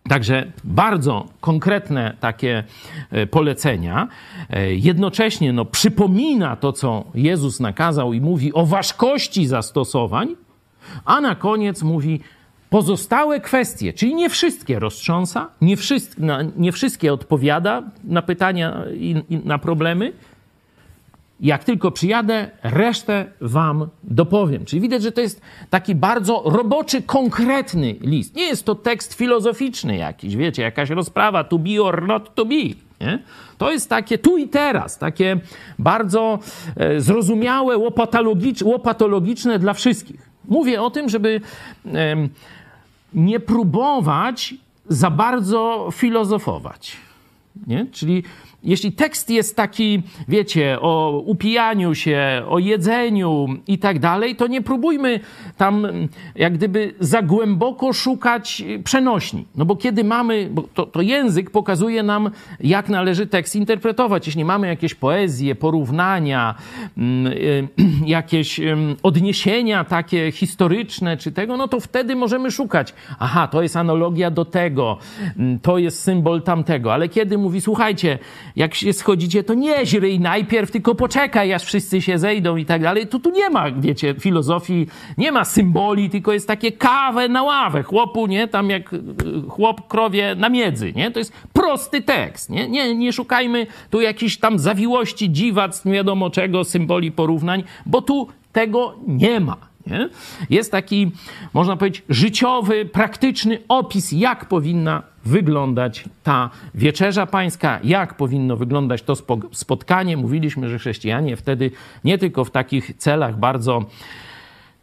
Także 0.08 0.52
bardzo 0.64 1.26
konkretne 1.40 2.16
takie 2.20 2.64
e, 3.10 3.26
polecenia. 3.26 4.08
E, 4.50 4.74
jednocześnie 4.74 5.52
no, 5.52 5.64
przypomina 5.64 6.56
to, 6.56 6.72
co 6.72 7.04
Jezus 7.14 7.60
nakazał 7.60 8.12
i 8.12 8.20
mówi 8.20 8.52
o 8.52 8.66
ważkości 8.66 9.46
zastosowań, 9.46 10.36
a 11.04 11.20
na 11.20 11.34
koniec 11.34 11.82
mówi 11.82 12.20
pozostałe 12.70 13.40
kwestie, 13.40 13.92
czyli 13.92 14.14
nie 14.14 14.30
wszystkie 14.30 14.78
roztrząsa, 14.78 15.48
nie, 15.60 15.76
nie 16.56 16.72
wszystkie 16.72 17.12
odpowiada 17.12 17.82
na 18.04 18.22
pytania 18.22 18.84
i, 18.94 19.22
i 19.28 19.36
na 19.36 19.58
problemy, 19.58 20.12
jak 21.40 21.64
tylko 21.64 21.90
przyjadę, 21.90 22.50
resztę 22.62 23.26
wam 23.40 23.88
dopowiem. 24.04 24.64
Czyli 24.64 24.82
widać, 24.82 25.02
że 25.02 25.12
to 25.12 25.20
jest 25.20 25.40
taki 25.70 25.94
bardzo 25.94 26.42
roboczy, 26.46 27.02
konkretny 27.02 27.96
list. 28.00 28.36
Nie 28.36 28.46
jest 28.46 28.64
to 28.64 28.74
tekst 28.74 29.14
filozoficzny 29.14 29.96
jakiś, 29.96 30.36
wiecie, 30.36 30.62
jakaś 30.62 30.90
rozprawa 30.90 31.44
to 31.44 31.58
be 31.58 31.82
or 31.82 32.06
not 32.06 32.34
to 32.34 32.44
be. 32.44 32.54
Nie? 33.00 33.22
To 33.58 33.72
jest 33.72 33.88
takie 33.88 34.18
tu 34.18 34.36
i 34.36 34.48
teraz, 34.48 34.98
takie 34.98 35.40
bardzo 35.78 36.38
e, 36.76 37.00
zrozumiałe, 37.00 37.78
łopatologiczne 38.64 39.58
dla 39.58 39.74
wszystkich. 39.74 40.30
Mówię 40.44 40.82
o 40.82 40.90
tym, 40.90 41.08
żeby 41.08 41.40
nie 43.14 43.40
próbować 43.40 44.54
za 44.88 45.10
bardzo 45.10 45.88
filozofować. 45.92 46.96
Nie? 47.66 47.86
Czyli 47.92 48.22
jeśli 48.62 48.92
tekst 48.92 49.30
jest 49.30 49.56
taki, 49.56 50.02
wiecie, 50.28 50.78
o 50.80 51.22
upijaniu 51.26 51.94
się, 51.94 52.42
o 52.48 52.58
jedzeniu 52.58 53.46
i 53.66 53.78
tak 53.78 53.98
dalej, 53.98 54.36
to 54.36 54.46
nie 54.46 54.62
próbujmy 54.62 55.20
tam 55.56 55.86
jak 56.34 56.54
gdyby 56.54 56.94
za 57.00 57.22
głęboko 57.22 57.92
szukać 57.92 58.64
przenośni. 58.84 59.44
No 59.56 59.64
bo 59.64 59.76
kiedy 59.76 60.04
mamy, 60.04 60.48
bo 60.50 60.62
to, 60.74 60.86
to 60.86 61.00
język 61.00 61.50
pokazuje 61.50 62.02
nam, 62.02 62.30
jak 62.60 62.88
należy 62.88 63.26
tekst 63.26 63.56
interpretować. 63.56 64.26
Jeśli 64.26 64.44
mamy 64.44 64.66
jakieś 64.66 64.94
poezje, 64.94 65.54
porównania, 65.54 66.54
mm, 66.98 67.32
y, 67.32 67.68
jakieś 68.06 68.60
odniesienia 69.02 69.84
takie 69.84 70.32
historyczne 70.32 71.16
czy 71.16 71.32
tego, 71.32 71.56
no 71.56 71.68
to 71.68 71.80
wtedy 71.80 72.16
możemy 72.16 72.50
szukać. 72.50 72.94
Aha, 73.18 73.48
to 73.48 73.62
jest 73.62 73.76
analogia 73.76 74.30
do 74.30 74.44
tego, 74.44 74.98
mm, 75.38 75.58
to 75.58 75.78
jest 75.78 76.02
symbol 76.02 76.42
tamtego. 76.42 76.92
Ale 76.92 77.08
kiedy 77.08 77.38
mówi, 77.38 77.60
słuchajcie, 77.60 78.18
jak 78.58 78.74
się 78.74 78.92
schodzicie, 78.92 79.44
to 79.44 79.54
nie 79.54 79.86
źryj 79.86 80.20
najpierw, 80.20 80.70
tylko 80.70 80.94
poczekaj, 80.94 81.52
aż 81.52 81.64
wszyscy 81.64 82.02
się 82.02 82.18
zejdą 82.18 82.56
i 82.56 82.64
tak 82.64 82.82
dalej. 82.82 83.06
To 83.06 83.18
tu 83.18 83.30
nie 83.30 83.50
ma, 83.50 83.70
wiecie, 83.70 84.14
filozofii, 84.20 84.86
nie 85.18 85.32
ma 85.32 85.44
symboli, 85.44 86.10
tylko 86.10 86.32
jest 86.32 86.48
takie 86.48 86.72
kawę 86.72 87.28
na 87.28 87.42
ławę. 87.42 87.82
Chłopu, 87.82 88.26
nie? 88.26 88.48
Tam 88.48 88.70
jak 88.70 88.92
y, 88.92 89.00
chłop 89.48 89.88
krowie 89.88 90.34
na 90.34 90.48
miedzy, 90.48 90.92
nie? 90.92 91.10
To 91.10 91.18
jest 91.18 91.32
prosty 91.52 92.02
tekst, 92.02 92.50
nie? 92.50 92.68
Nie, 92.68 92.94
nie 92.94 93.12
szukajmy 93.12 93.66
tu 93.90 94.00
jakichś 94.00 94.36
tam 94.36 94.58
zawiłości, 94.58 95.32
dziwactw, 95.32 95.84
nie 95.84 95.92
wiadomo 95.92 96.30
czego, 96.30 96.64
symboli 96.64 97.12
porównań, 97.12 97.64
bo 97.86 98.02
tu 98.02 98.28
tego 98.52 98.94
nie 99.06 99.40
ma. 99.40 99.56
Nie? 99.86 100.08
Jest 100.50 100.72
taki, 100.72 101.10
można 101.54 101.76
powiedzieć, 101.76 102.02
życiowy, 102.08 102.84
praktyczny 102.84 103.58
opis, 103.68 104.12
jak 104.12 104.44
powinna 104.48 105.02
wyglądać 105.28 106.04
ta 106.22 106.50
wieczerza 106.74 107.26
pańska, 107.26 107.80
jak 107.84 108.14
powinno 108.14 108.56
wyglądać 108.56 109.02
to 109.02 109.14
spotkanie. 109.52 110.16
Mówiliśmy, 110.16 110.68
że 110.68 110.78
chrześcijanie 110.78 111.36
wtedy 111.36 111.70
nie 112.04 112.18
tylko 112.18 112.44
w 112.44 112.50
takich 112.50 112.92
celach 112.96 113.38
bardzo 113.38 113.84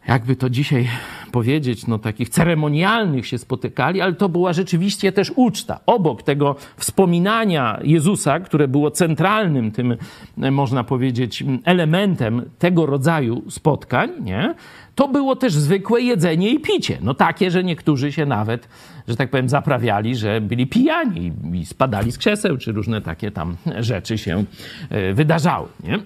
jakby 0.08 0.36
to 0.36 0.50
dzisiaj 0.50 0.88
powiedzieć, 1.32 1.86
no 1.86 1.98
takich 1.98 2.28
ceremonialnych 2.28 3.26
się 3.26 3.38
spotykali, 3.38 4.00
ale 4.00 4.14
to 4.14 4.28
była 4.28 4.52
rzeczywiście 4.52 5.12
też 5.12 5.32
uczta. 5.36 5.80
Obok 5.86 6.22
tego 6.22 6.56
wspominania 6.76 7.80
Jezusa, 7.82 8.40
które 8.40 8.68
było 8.68 8.90
centralnym 8.90 9.72
tym, 9.72 9.96
można 10.36 10.84
powiedzieć, 10.84 11.44
elementem 11.64 12.42
tego 12.58 12.86
rodzaju 12.86 13.42
spotkań, 13.50 14.10
nie? 14.20 14.54
To 14.96 15.08
było 15.08 15.36
też 15.36 15.54
zwykłe 15.54 16.00
jedzenie 16.00 16.50
i 16.50 16.60
picie. 16.60 16.98
No 17.02 17.14
takie, 17.14 17.50
że 17.50 17.64
niektórzy 17.64 18.12
się 18.12 18.26
nawet, 18.26 18.68
że 19.08 19.16
tak 19.16 19.30
powiem, 19.30 19.48
zaprawiali, 19.48 20.16
że 20.16 20.40
byli 20.40 20.66
pijani 20.66 21.32
i 21.52 21.66
spadali 21.66 22.12
z 22.12 22.18
krzeseł, 22.18 22.56
czy 22.58 22.72
różne 22.72 23.02
takie 23.02 23.30
tam 23.30 23.56
rzeczy 23.80 24.18
się 24.18 24.44
e, 24.90 25.12
wydarzały. 25.14 25.68
Nie? 25.84 25.98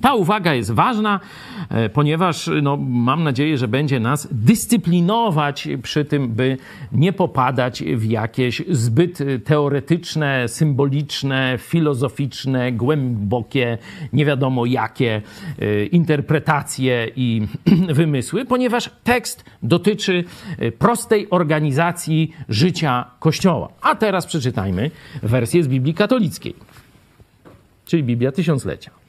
Ta 0.00 0.14
uwaga 0.14 0.54
jest 0.54 0.70
ważna, 0.70 1.20
e, 1.68 1.88
ponieważ 1.88 2.50
no, 2.62 2.76
mam 2.76 3.24
nadzieję, 3.24 3.58
że 3.58 3.68
będzie 3.68 4.00
nas 4.00 4.28
dyscyplinować 4.32 5.68
przy 5.82 6.04
tym, 6.04 6.28
by 6.28 6.56
nie 6.92 7.12
popadać 7.12 7.82
w 7.82 8.04
jakieś 8.04 8.62
zbyt 8.68 9.18
teoretyczne, 9.44 10.48
symboliczne, 10.48 11.58
filozoficzne, 11.58 12.72
głębokie, 12.72 13.78
nie 14.12 14.24
wiadomo 14.24 14.66
jakie 14.66 15.22
e, 15.58 15.84
interpretacje 15.84 17.08
i 17.16 17.46
wymysły, 18.00 18.44
ponieważ 18.44 18.90
tekst 19.04 19.44
dotyczy 19.62 20.24
e, 20.58 20.72
prostej 20.72 21.30
organizacji 21.30 22.32
życia 22.48 23.04
Kościoła. 23.18 23.68
A 23.82 23.94
teraz 23.94 24.26
przeczytajmy 24.26 24.90
wersję 25.22 25.62
z 25.62 25.68
Biblii 25.68 25.94
katolickiej, 25.94 26.54
czyli 27.84 28.02
Biblia 28.02 28.32
Tysiąclecia. 28.32 28.99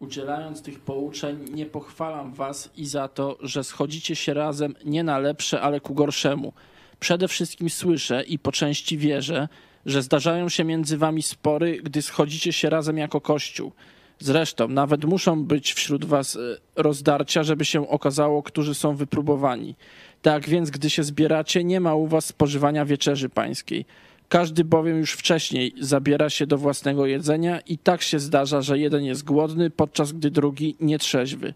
Udzielając 0.00 0.62
tych 0.62 0.80
pouczeń, 0.80 1.44
nie 1.54 1.66
pochwalam 1.66 2.32
was 2.32 2.70
i 2.76 2.86
za 2.86 3.08
to, 3.08 3.38
że 3.40 3.64
schodzicie 3.64 4.16
się 4.16 4.34
razem 4.34 4.74
nie 4.84 5.04
na 5.04 5.18
lepsze, 5.18 5.60
ale 5.60 5.80
ku 5.80 5.94
gorszemu. 5.94 6.52
Przede 7.00 7.28
wszystkim 7.28 7.70
słyszę 7.70 8.22
i 8.22 8.38
po 8.38 8.52
części 8.52 8.98
wierzę, 8.98 9.48
że 9.86 10.02
zdarzają 10.02 10.48
się 10.48 10.64
między 10.64 10.98
wami 10.98 11.22
spory, 11.22 11.80
gdy 11.82 12.02
schodzicie 12.02 12.52
się 12.52 12.70
razem 12.70 12.98
jako 12.98 13.20
Kościół. 13.20 13.72
Zresztą 14.18 14.68
nawet 14.68 15.04
muszą 15.04 15.44
być 15.44 15.72
wśród 15.72 16.04
was 16.04 16.36
e, 16.36 16.38
rozdarcia, 16.76 17.42
żeby 17.42 17.64
się 17.64 17.88
okazało, 17.88 18.42
którzy 18.42 18.74
są 18.74 18.96
wypróbowani. 18.96 19.74
Tak 20.22 20.48
więc, 20.48 20.70
gdy 20.70 20.90
się 20.90 21.02
zbieracie, 21.02 21.64
nie 21.64 21.80
ma 21.80 21.94
u 21.94 22.06
was 22.06 22.24
spożywania 22.24 22.84
wieczerzy 22.84 23.28
pańskiej. 23.28 23.84
Każdy 24.28 24.64
bowiem 24.64 24.98
już 24.98 25.12
wcześniej 25.12 25.74
zabiera 25.80 26.30
się 26.30 26.46
do 26.46 26.58
własnego 26.58 27.06
jedzenia 27.06 27.60
i 27.60 27.78
tak 27.78 28.02
się 28.02 28.18
zdarza, 28.18 28.62
że 28.62 28.78
jeden 28.78 29.04
jest 29.04 29.24
głodny, 29.24 29.70
podczas 29.70 30.12
gdy 30.12 30.30
drugi 30.30 30.76
nietrzeźwy. 30.80 31.54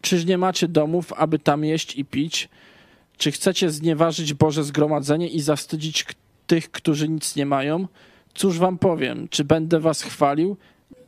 Czyż 0.00 0.24
nie 0.24 0.38
macie 0.38 0.68
domów, 0.68 1.12
aby 1.12 1.38
tam 1.38 1.64
jeść 1.64 1.96
i 1.96 2.04
pić? 2.04 2.48
Czy 3.16 3.32
chcecie 3.32 3.70
znieważyć 3.70 4.34
Boże 4.34 4.64
zgromadzenie 4.64 5.28
i 5.28 5.40
zastydzić 5.40 6.06
tych, 6.46 6.70
którzy 6.70 7.08
nic 7.08 7.36
nie 7.36 7.46
mają? 7.46 7.86
Cóż 8.34 8.58
wam 8.58 8.78
powiem? 8.78 9.28
Czy 9.28 9.44
będę 9.44 9.80
was 9.80 10.02
chwalił? 10.02 10.56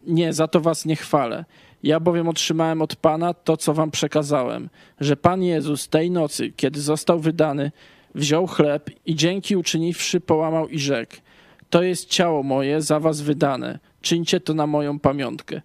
Nie, 0.07 0.33
za 0.33 0.49
to 0.49 0.61
was 0.61 0.85
nie 0.85 0.97
chwalę. 0.97 1.45
Ja 1.83 2.01
bowiem 2.01 2.29
otrzymałem 2.29 2.83
od 2.83 2.97
Pana 2.97 3.35
to, 3.35 3.57
co 3.57 3.75
wam 3.75 3.91
przekazałem, 3.91 4.69
że 5.01 5.17
Pan 5.17 5.43
Jezus 5.43 5.89
tej 5.89 6.11
nocy, 6.11 6.53
kiedy 6.57 6.81
został 6.81 7.21
wydany, 7.21 7.73
wziął 8.15 8.47
chleb 8.47 8.91
i 9.07 9.15
dzięki 9.15 9.57
uczyniwszy 9.57 10.21
połamał 10.21 10.69
i 10.69 10.79
rzekł: 10.79 11.17
To 11.71 11.83
jest 11.83 12.09
ciało 12.09 12.43
moje 12.43 12.83
za 12.83 13.01
was 13.01 13.21
wydane, 13.21 13.79
czyńcie 14.03 14.41
to 14.41 14.55
na 14.55 14.67
moją 14.67 14.99
pamiątkę. 14.99 15.61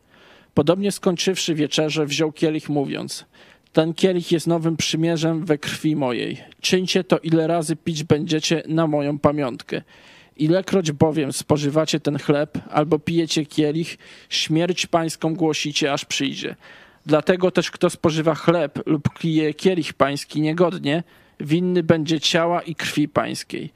Podobnie 0.53 0.91
skończywszy 0.91 1.55
wieczerze, 1.55 2.05
wziął 2.05 2.31
kielich, 2.31 2.69
mówiąc: 2.69 3.25
Ten 3.73 3.93
kielich 3.93 4.31
jest 4.31 4.47
nowym 4.47 4.77
przymierzem 4.77 5.45
we 5.45 5.57
krwi 5.57 5.95
mojej. 5.95 6.37
Czyńcie 6.61 7.03
to, 7.03 7.17
ile 7.17 7.47
razy 7.47 7.75
pić 7.75 8.03
będziecie 8.03 8.63
na 8.67 8.87
moją 8.87 9.19
pamiątkę. 9.19 9.81
Ilekroć 10.37 10.91
bowiem 10.91 11.33
spożywacie 11.33 11.99
ten 11.99 12.17
chleb 12.17 12.57
albo 12.71 12.99
pijecie 12.99 13.45
kielich, 13.45 13.97
śmierć 14.29 14.85
pańską 14.85 15.35
głosicie, 15.35 15.93
aż 15.93 16.05
przyjdzie. 16.05 16.55
Dlatego 17.05 17.51
też 17.51 17.71
kto 17.71 17.89
spożywa 17.89 18.35
chleb 18.35 18.79
lub 18.85 19.19
pije 19.19 19.53
kielich 19.53 19.93
pański 19.93 20.41
niegodnie, 20.41 21.03
winny 21.39 21.83
będzie 21.83 22.19
ciała 22.19 22.61
i 22.61 22.75
krwi 22.75 23.07
pańskiej. 23.07 23.73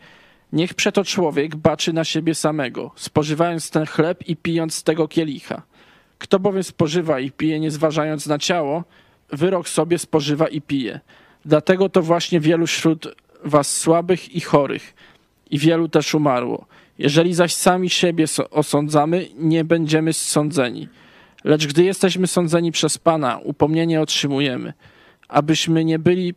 Niech 0.54 0.74
przeto 0.74 1.04
człowiek 1.04 1.56
baczy 1.56 1.93
na 1.93 2.04
siebie 2.04 2.36
samego, 2.36 2.91
spożywając 2.95 3.69
ten 3.69 3.86
chleb 3.86 4.28
i 4.28 4.36
pijąc 4.36 4.76
z 4.76 4.84
tego 4.84 5.08
kielicha. 5.08 5.62
Kto 6.17 6.39
bowiem 6.39 6.63
spożywa 6.63 7.19
i 7.19 7.32
pije, 7.32 7.60
nie 7.60 7.72
zważając 7.72 8.28
na 8.28 8.38
ciało, 8.39 8.84
wyrok 9.32 9.69
sobie 9.69 10.00
spożywa 10.00 10.48
i 10.48 10.62
pije. 10.62 11.00
Dlatego 11.45 11.89
to 11.89 12.02
właśnie 12.02 12.39
wielu 12.39 12.67
wśród 12.67 13.15
was 13.43 13.78
słabych 13.78 14.36
i 14.36 14.41
chorych, 14.41 14.93
i 15.50 15.60
wielu 15.60 15.89
też 15.89 16.15
umarło. 16.15 16.65
Jeżeli 16.98 17.34
zaś 17.34 17.54
sami 17.54 17.89
siebie 17.89 18.26
osądzamy, 18.52 19.28
nie 19.36 19.63
będziemy 19.63 20.13
sądzeni. 20.13 20.88
Lecz 21.43 21.67
gdy 21.67 21.84
jesteśmy 21.84 22.28
sądzeni 22.28 22.72
przez 22.72 22.98
Pana, 22.98 23.39
upomnienie 23.43 24.02
otrzymujemy, 24.02 24.74
abyśmy 25.28 25.86
nie 25.86 26.00
byli 26.00 26.34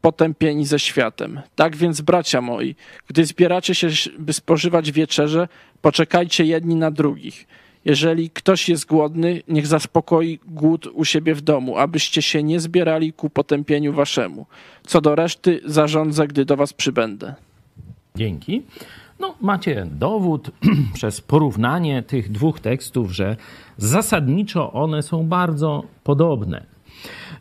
potępieni 0.00 0.66
ze 0.66 0.78
światem. 0.78 1.40
Tak 1.56 1.76
więc, 1.76 2.00
bracia 2.00 2.40
moi, 2.40 2.74
gdy 3.06 3.24
zbieracie 3.24 3.74
się, 3.74 3.88
by 4.18 4.32
spożywać 4.32 4.92
wieczerze, 4.92 5.48
poczekajcie 5.82 6.44
jedni 6.44 6.74
na 6.74 6.90
drugich. 6.90 7.46
Jeżeli 7.84 8.30
ktoś 8.30 8.68
jest 8.68 8.86
głodny, 8.86 9.42
niech 9.48 9.66
zaspokoi 9.66 10.38
głód 10.46 10.86
u 10.86 11.04
siebie 11.04 11.34
w 11.34 11.40
domu, 11.40 11.78
abyście 11.78 12.22
się 12.22 12.42
nie 12.42 12.60
zbierali 12.60 13.12
ku 13.12 13.30
potępieniu 13.30 13.92
waszemu. 13.92 14.46
Co 14.86 15.00
do 15.00 15.14
reszty, 15.14 15.60
zarządzę, 15.64 16.26
gdy 16.26 16.44
do 16.44 16.56
was 16.56 16.72
przybędę. 16.72 17.34
Dzięki. 18.16 18.62
No, 19.20 19.34
macie 19.40 19.86
dowód 19.90 20.50
przez 20.94 21.20
porównanie 21.20 22.02
tych 22.02 22.32
dwóch 22.32 22.60
tekstów, 22.60 23.12
że 23.12 23.36
zasadniczo 23.76 24.72
one 24.72 25.02
są 25.02 25.26
bardzo 25.26 25.82
podobne. 26.04 26.66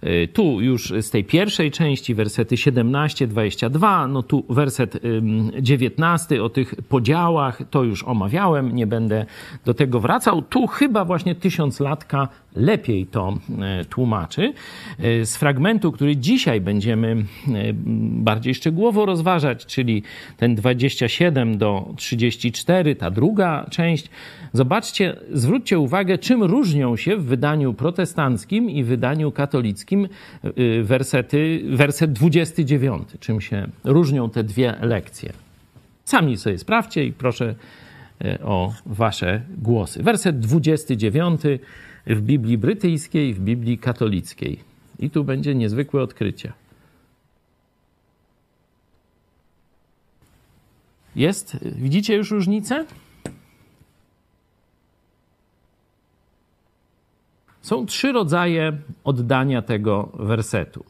Y, 0.03 0.27
tu 0.33 0.62
już 0.62 0.93
z 1.01 1.10
tej 1.10 1.23
pierwszej 1.23 1.71
części, 1.71 2.15
wersety 2.15 2.55
17-22, 2.55 4.10
no 4.10 4.23
tu 4.23 4.45
werset 4.49 4.99
19 5.62 6.43
o 6.43 6.49
tych 6.49 6.75
podziałach, 6.75 7.62
to 7.69 7.83
już 7.83 8.03
omawiałem, 8.03 8.75
nie 8.75 8.88
będę 8.88 9.25
do 9.65 9.73
tego 9.73 9.99
wracał. 9.99 10.41
Tu 10.41 10.67
chyba 10.67 11.05
właśnie 11.05 11.36
tysiąclatka 11.36 12.27
lepiej 12.55 13.05
to 13.05 13.38
e, 13.62 13.86
tłumaczy. 13.86 14.53
E, 14.99 15.25
z 15.25 15.38
fragmentu, 15.38 15.91
który 15.91 16.15
dzisiaj 16.15 16.62
będziemy 16.62 17.25
bardziej 18.27 18.55
szczegółowo 18.55 19.05
rozważać, 19.05 19.65
czyli 19.65 20.03
ten 20.38 20.55
27 20.55 21.57
do 21.57 21.93
34, 21.95 22.95
ta 22.95 23.12
druga 23.12 23.65
część, 23.69 24.10
zobaczcie, 24.53 25.15
zwróćcie 25.33 25.79
uwagę, 25.79 26.17
czym 26.17 26.43
różnią 26.43 26.97
się 26.97 27.17
w 27.17 27.23
wydaniu 27.23 27.73
protestanckim 27.73 28.69
i 28.69 28.83
wydaniu 28.83 29.31
katolickim 29.31 30.07
wersety, 30.83 31.62
werset 31.69 32.13
29, 32.13 33.03
czym 33.19 33.41
się 33.41 33.67
różnią 33.83 34.29
te 34.29 34.43
dwie 34.43 34.75
lekcje. 34.81 35.33
Sami 36.05 36.38
sobie 36.38 36.57
sprawdźcie 36.57 37.05
i 37.05 37.13
proszę 37.13 37.55
o 38.43 38.73
wasze 38.86 39.41
głosy. 39.57 40.03
Werset 40.03 40.39
29 40.39 41.41
w 42.07 42.21
Biblii 42.21 42.57
brytyjskiej, 42.57 43.33
w 43.33 43.39
Biblii 43.39 43.77
katolickiej. 43.77 44.60
I 44.99 45.10
tu 45.10 45.23
będzie 45.23 45.55
niezwykłe 45.55 46.01
odkrycie. 46.01 46.53
Jest, 51.15 51.57
widzicie 51.62 52.15
już 52.15 52.31
różnicę? 52.31 52.86
Są 57.67 57.86
trzy 57.86 58.12
rodzaje 58.12 58.77
oddania 59.03 59.62
tego 59.62 60.10
wersetu. 60.13 60.86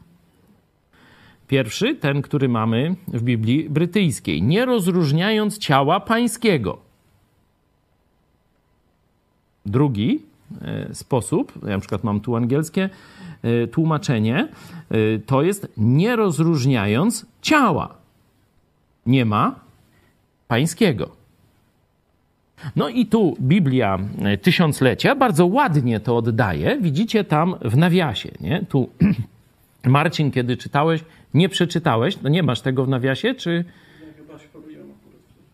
Pierwszy, 1.47 1.95
ten, 1.95 2.21
który 2.21 2.49
mamy 2.49 2.95
w 3.07 3.21
Biblii 3.21 3.69
brytyjskiej, 3.69 4.43
nie 4.43 4.65
rozróżniając 4.65 5.57
ciała 5.57 5.99
pańskiego. 5.99 6.77
Drugi, 9.65 10.19
E, 10.61 10.95
sposób, 10.95 11.53
ja 11.63 11.69
na 11.69 11.79
przykład 11.79 12.03
mam 12.03 12.19
tu 12.19 12.35
angielskie 12.35 12.89
e, 13.41 13.67
tłumaczenie, 13.67 14.47
e, 14.89 15.19
to 15.19 15.41
jest 15.41 15.67
nie 15.77 16.15
rozróżniając 16.15 17.25
ciała. 17.41 17.95
Nie 19.05 19.25
ma 19.25 19.59
pańskiego. 20.47 21.16
No 22.75 22.89
i 22.89 23.05
tu 23.05 23.37
Biblia 23.41 23.99
Tysiąclecia 24.41 25.15
bardzo 25.15 25.45
ładnie 25.45 25.99
to 25.99 26.17
oddaje. 26.17 26.77
Widzicie 26.81 27.23
tam 27.23 27.55
w 27.61 27.77
nawiasie, 27.77 28.31
nie? 28.41 28.65
Tu 28.69 28.89
Marcin, 29.83 30.31
kiedy 30.31 30.57
czytałeś, 30.57 31.03
nie 31.33 31.49
przeczytałeś, 31.49 32.21
no 32.21 32.29
nie 32.29 32.43
masz 32.43 32.61
tego 32.61 32.85
w 32.85 32.89
nawiasie, 32.89 33.33
czy... 33.33 33.65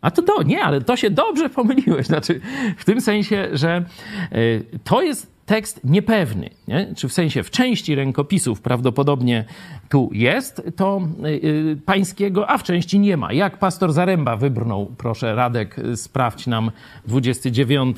A 0.01 0.11
to 0.11 0.43
nie, 0.43 0.63
ale 0.63 0.81
to 0.81 0.95
się 0.95 1.09
dobrze 1.09 1.49
pomyliłeś. 1.49 2.05
Znaczy, 2.07 2.41
w 2.77 2.85
tym 2.85 3.01
sensie, 3.01 3.47
że 3.53 3.85
e, 4.31 4.35
to 4.83 5.01
jest 5.01 5.32
tekst 5.45 5.79
niepewny, 5.83 6.49
nie? 6.67 6.93
czy 6.95 7.09
w 7.09 7.13
sensie 7.13 7.43
w 7.43 7.51
części 7.51 7.95
rękopisów 7.95 8.61
prawdopodobnie 8.61 9.45
tu 9.89 10.09
jest 10.13 10.61
to 10.75 11.01
yy, 11.43 11.77
pańskiego, 11.85 12.49
a 12.49 12.57
w 12.57 12.63
części 12.63 12.99
nie 12.99 13.17
ma. 13.17 13.33
Jak 13.33 13.57
pastor 13.57 13.93
Zaręba 13.93 14.35
wybrnął, 14.35 14.91
proszę 14.97 15.35
Radek, 15.35 15.75
sprawdź 15.95 16.47
nam 16.47 16.71
29 17.07 17.97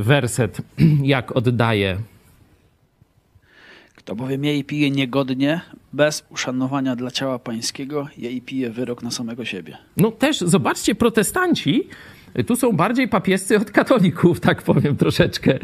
werset, 0.00 0.60
jak 1.02 1.36
oddaje 1.36 1.98
kto 4.10 4.16
bowiem 4.16 4.44
je 4.44 4.58
i 4.58 4.64
pije 4.64 4.90
niegodnie, 4.90 5.60
bez 5.92 6.24
uszanowania 6.30 6.96
dla 6.96 7.10
ciała 7.10 7.38
pańskiego, 7.38 8.08
je 8.18 8.30
i 8.30 8.40
pije 8.40 8.70
wyrok 8.70 9.02
na 9.02 9.10
samego 9.10 9.44
siebie. 9.44 9.78
No 9.96 10.10
też, 10.10 10.40
zobaczcie, 10.40 10.94
protestanci 10.94 11.88
tu 12.46 12.56
są 12.56 12.72
bardziej 12.72 13.08
papiescy 13.08 13.56
od 13.56 13.70
katolików, 13.70 14.40
tak 14.40 14.62
powiem 14.62 14.96
troszeczkę 14.96 15.58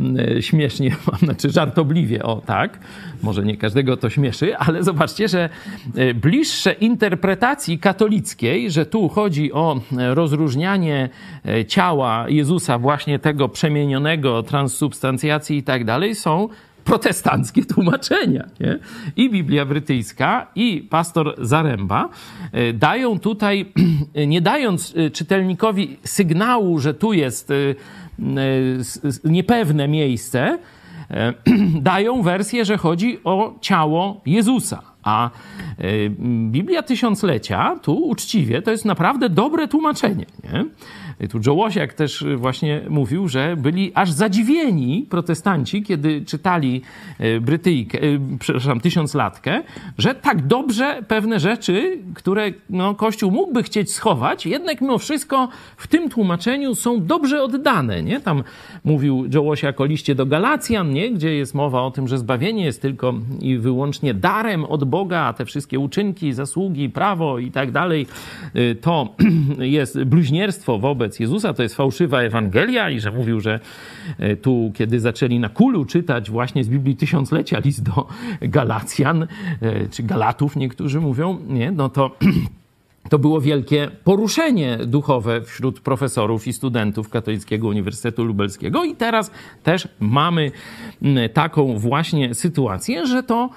mm, 0.00 0.42
śmiesznie, 0.42 0.96
znaczy 1.22 1.50
żartobliwie, 1.60 2.22
o 2.22 2.42
tak. 2.46 2.78
Może 3.22 3.44
nie 3.44 3.56
każdego 3.56 3.96
to 3.96 4.10
śmieszy, 4.10 4.56
ale 4.56 4.82
zobaczcie, 4.82 5.28
że 5.28 5.48
e, 5.96 6.14
bliższe 6.14 6.72
interpretacji 6.72 7.78
katolickiej, 7.78 8.70
że 8.70 8.86
tu 8.86 9.08
chodzi 9.08 9.52
o 9.52 9.80
e, 9.98 10.14
rozróżnianie 10.14 11.08
e, 11.46 11.64
ciała 11.64 12.24
Jezusa, 12.28 12.78
właśnie 12.78 13.18
tego 13.18 13.48
przemienionego, 13.48 14.42
transsubstancjacji 14.42 15.56
i 15.56 15.62
tak 15.62 15.84
dalej, 15.84 16.14
są 16.14 16.48
protestanckie 16.84 17.64
tłumaczenia. 17.74 18.48
Nie? 18.60 18.78
I 19.16 19.30
Biblia 19.30 19.64
Brytyjska, 19.64 20.46
i 20.54 20.86
pastor 20.90 21.34
Zaręba 21.38 22.08
e, 22.52 22.72
dają 22.72 23.18
tutaj, 23.18 23.72
nie 24.26 24.40
dając 24.40 24.94
e, 24.96 25.10
czytelnikowi 25.10 25.96
sygnału, 26.04 26.78
że 26.78 26.94
tu 26.94 27.12
jest 27.12 27.50
e, 27.50 27.54
niepewne 29.24 29.88
miejsce, 29.88 30.58
dają 31.80 32.22
wersję, 32.22 32.64
że 32.64 32.76
chodzi 32.76 33.18
o 33.24 33.54
ciało 33.60 34.20
Jezusa. 34.26 34.91
A 35.02 35.30
Biblia 36.50 36.82
Tysiąclecia, 36.82 37.76
tu 37.82 37.94
uczciwie, 37.94 38.62
to 38.62 38.70
jest 38.70 38.84
naprawdę 38.84 39.28
dobre 39.28 39.68
tłumaczenie. 39.68 40.26
Nie? 40.44 40.64
Tu 41.28 41.40
Joe 41.46 41.54
Łosiak 41.54 41.94
też 41.94 42.24
właśnie 42.36 42.80
mówił, 42.88 43.28
że 43.28 43.56
byli 43.56 43.92
aż 43.94 44.10
zadziwieni 44.10 45.06
protestanci, 45.10 45.82
kiedy 45.82 46.24
czytali 46.24 46.82
e, 47.18 47.40
Brytyjkę, 47.40 47.98
przepraszam, 48.40 48.80
tysiąclatkę, 48.80 49.62
że 49.98 50.14
tak 50.14 50.46
dobrze 50.46 51.02
pewne 51.08 51.40
rzeczy, 51.40 51.98
które 52.14 52.52
no, 52.70 52.94
Kościół 52.94 53.30
mógłby 53.30 53.62
chcieć 53.62 53.92
schować, 53.92 54.46
jednak 54.46 54.80
mimo 54.80 54.98
wszystko 54.98 55.48
w 55.76 55.86
tym 55.86 56.10
tłumaczeniu 56.10 56.74
są 56.74 57.06
dobrze 57.06 57.42
oddane. 57.42 58.02
Nie? 58.02 58.20
Tam 58.20 58.42
mówił 58.84 59.26
Joe 59.34 59.42
Łosiak 59.42 59.80
o 59.80 59.84
liście 59.84 60.14
do 60.14 60.26
Galacjan, 60.26 60.92
nie? 60.92 61.10
gdzie 61.10 61.34
jest 61.34 61.54
mowa 61.54 61.82
o 61.82 61.90
tym, 61.90 62.08
że 62.08 62.18
zbawienie 62.18 62.64
jest 62.64 62.82
tylko 62.82 63.14
i 63.40 63.58
wyłącznie 63.58 64.14
darem 64.14 64.64
od 64.64 64.84
Boga, 64.92 65.20
a 65.20 65.32
te 65.32 65.44
wszystkie 65.44 65.78
uczynki, 65.78 66.32
zasługi, 66.32 66.90
prawo 66.90 67.38
i 67.38 67.50
tak 67.50 67.70
dalej, 67.70 68.06
e, 68.54 68.74
to 68.74 69.08
jest 69.78 70.04
bluźnierstwo 70.04 70.78
wobec 70.78 71.20
Jezusa, 71.20 71.54
to 71.54 71.62
jest 71.62 71.74
fałszywa 71.74 72.22
Ewangelia 72.22 72.90
i 72.90 73.00
że 73.00 73.10
mówił, 73.10 73.40
że 73.40 73.60
e, 74.18 74.36
tu, 74.36 74.72
kiedy 74.74 75.00
zaczęli 75.00 75.38
na 75.38 75.48
kulu 75.48 75.84
czytać 75.84 76.30
właśnie 76.30 76.64
z 76.64 76.68
Biblii 76.68 76.96
Tysiąclecia 76.96 77.58
list 77.58 77.82
do 77.82 78.06
Galacjan, 78.56 79.22
e, 79.22 79.88
czy 79.88 80.02
Galatów 80.02 80.56
niektórzy 80.56 81.00
mówią, 81.00 81.38
nie, 81.48 81.70
no 81.70 81.88
to 81.88 82.10
to 83.12 83.18
było 83.18 83.40
wielkie 83.40 83.88
poruszenie 84.04 84.78
duchowe 84.86 85.42
wśród 85.42 85.80
profesorów 85.80 86.46
i 86.46 86.52
studentów 86.52 87.08
Katolickiego 87.08 87.68
Uniwersytetu 87.68 88.24
Lubelskiego. 88.24 88.84
I 88.84 88.96
teraz 88.96 89.30
też 89.62 89.88
mamy 90.00 90.50
taką 91.32 91.78
właśnie 91.78 92.34
sytuację, 92.34 93.06
że 93.06 93.22
to 93.22 93.50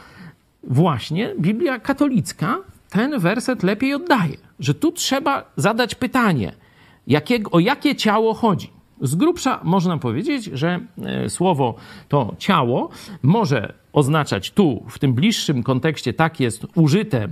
właśnie 0.67 1.35
Biblia 1.39 1.79
katolicka 1.79 2.57
ten 2.89 3.19
werset 3.19 3.63
lepiej 3.63 3.93
oddaje. 3.93 4.37
Że 4.59 4.73
tu 4.73 4.91
trzeba 4.91 5.51
zadać 5.57 5.95
pytanie– 5.95 6.51
jakiego, 7.07 7.51
o 7.51 7.59
jakie 7.59 7.95
ciało 7.95 8.33
chodzi. 8.33 8.69
Z 9.01 9.15
grubsza 9.15 9.59
można 9.63 9.97
powiedzieć, 9.97 10.45
że 10.45 10.79
e, 11.03 11.29
słowo 11.29 11.75
to 12.07 12.35
ciało 12.37 12.89
może 13.23 13.73
oznaczać 13.93 14.51
tu, 14.51 14.83
w 14.89 14.99
tym 14.99 15.13
bliższym 15.13 15.63
kontekście, 15.63 16.13
tak 16.13 16.39
jest 16.39 16.65
użyte, 16.75 17.23
e, 17.23 17.29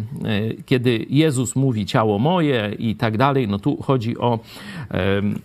kiedy 0.66 1.06
Jezus 1.10 1.56
mówi 1.56 1.86
ciało 1.86 2.20
moje 2.20 2.76
i 2.80 2.96
tak 2.96 3.18
dalej. 3.18 3.48
No 3.48 3.60
tu 3.60 3.82
chodzi 3.82 4.18
o 4.18 4.40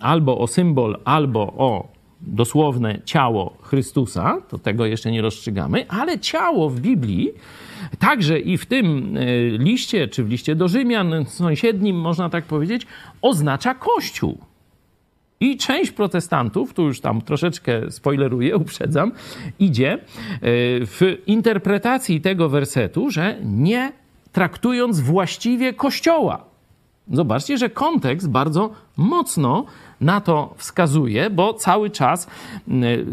albo 0.01 0.39
o 0.39 0.47
symbol, 0.47 0.99
albo 1.05 1.41
o 1.41 1.89
dosłowne 2.21 3.01
ciało 3.05 3.57
Chrystusa. 3.63 4.43
To 4.49 4.59
tego 4.59 4.87
jeszcze 4.87 5.11
nie 5.11 5.23
rozstrzygamy, 5.23 5.89
ale 5.89 6.19
ciało 6.19 6.71
w 6.71 6.81
Biblii 6.81 7.33
Także 7.99 8.39
i 8.41 8.59
w 8.59 8.67
tym 8.67 9.17
e, 9.17 9.59
liście, 9.59 10.09
czy 10.09 10.25
w 10.25 10.31
liście 10.31 10.55
do 10.55 10.69
Rzymian 10.69 11.25
sąsiednim, 11.29 11.97
można 12.01 12.31
tak 12.31 12.45
powiedzieć, 12.45 12.87
oznacza 13.23 13.75
Kościół. 13.75 14.39
I 15.41 15.57
część 15.57 15.91
protestantów, 15.91 16.75
tu 16.75 16.83
już 16.83 17.01
tam 17.01 17.23
troszeczkę 17.23 17.91
spoileruję, 17.91 18.57
uprzedzam, 18.57 19.13
idzie 19.59 19.93
e, 19.93 19.99
w 20.87 21.17
interpretacji 21.27 22.21
tego 22.21 22.49
wersetu, 22.49 23.11
że 23.11 23.37
nie 23.45 23.93
traktując 24.33 25.01
właściwie 25.01 25.73
Kościoła. 25.73 26.45
Zobaczcie, 27.13 27.59
że 27.59 27.71
kontekst 27.71 28.31
bardzo 28.31 28.71
mocno 28.97 29.65
na 30.01 30.21
to 30.21 30.55
wskazuje, 30.57 31.31
bo 31.31 31.55
cały 31.55 31.91
czas 31.91 32.31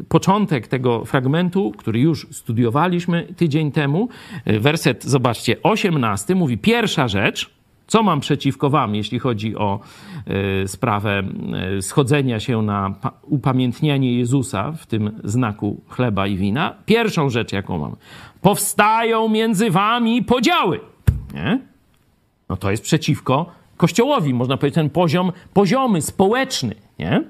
początek 0.09 0.67
tego 0.67 1.05
fragmentu, 1.05 1.71
który 1.77 1.99
już 1.99 2.27
studiowaliśmy 2.31 3.27
tydzień 3.37 3.71
temu, 3.71 4.09
y, 4.47 4.59
werset, 4.59 5.03
zobaczcie, 5.03 5.55
18 5.63 6.35
mówi: 6.35 6.57
Pierwsza 6.57 7.07
rzecz, 7.07 7.55
co 7.87 8.03
mam 8.03 8.19
przeciwko 8.19 8.69
Wam, 8.69 8.95
jeśli 8.95 9.19
chodzi 9.19 9.55
o 9.55 9.79
y, 10.63 10.67
sprawę 10.67 11.23
y, 11.77 11.81
schodzenia 11.81 12.39
się 12.39 12.61
na 12.61 12.93
upamiętnianie 13.21 14.17
Jezusa 14.17 14.71
w 14.71 14.85
tym 14.85 15.11
znaku 15.23 15.81
chleba 15.89 16.27
i 16.27 16.37
wina? 16.37 16.73
Pierwszą 16.85 17.29
rzecz, 17.29 17.53
jaką 17.53 17.77
mam, 17.77 17.95
powstają 18.41 19.29
między 19.29 19.71
Wami 19.71 20.23
podziały. 20.23 20.79
Nie? 21.33 21.59
No 22.49 22.57
to 22.57 22.71
jest 22.71 22.83
przeciwko 22.83 23.51
Kościołowi, 23.77 24.33
można 24.33 24.57
powiedzieć, 24.57 24.75
ten 24.75 24.89
poziom, 24.89 25.31
poziomy, 25.53 26.01
społeczny, 26.01 26.75
nie? 26.99 27.23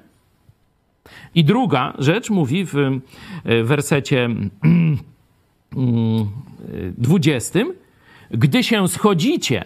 I 1.34 1.44
druga 1.44 1.94
rzecz 1.98 2.30
mówi 2.30 2.64
w 2.64 2.76
e, 2.76 3.62
wersecie 3.64 4.28
20, 6.98 7.58
mm, 7.58 7.74
gdy 8.30 8.64
się 8.64 8.88
schodzicie, 8.88 9.64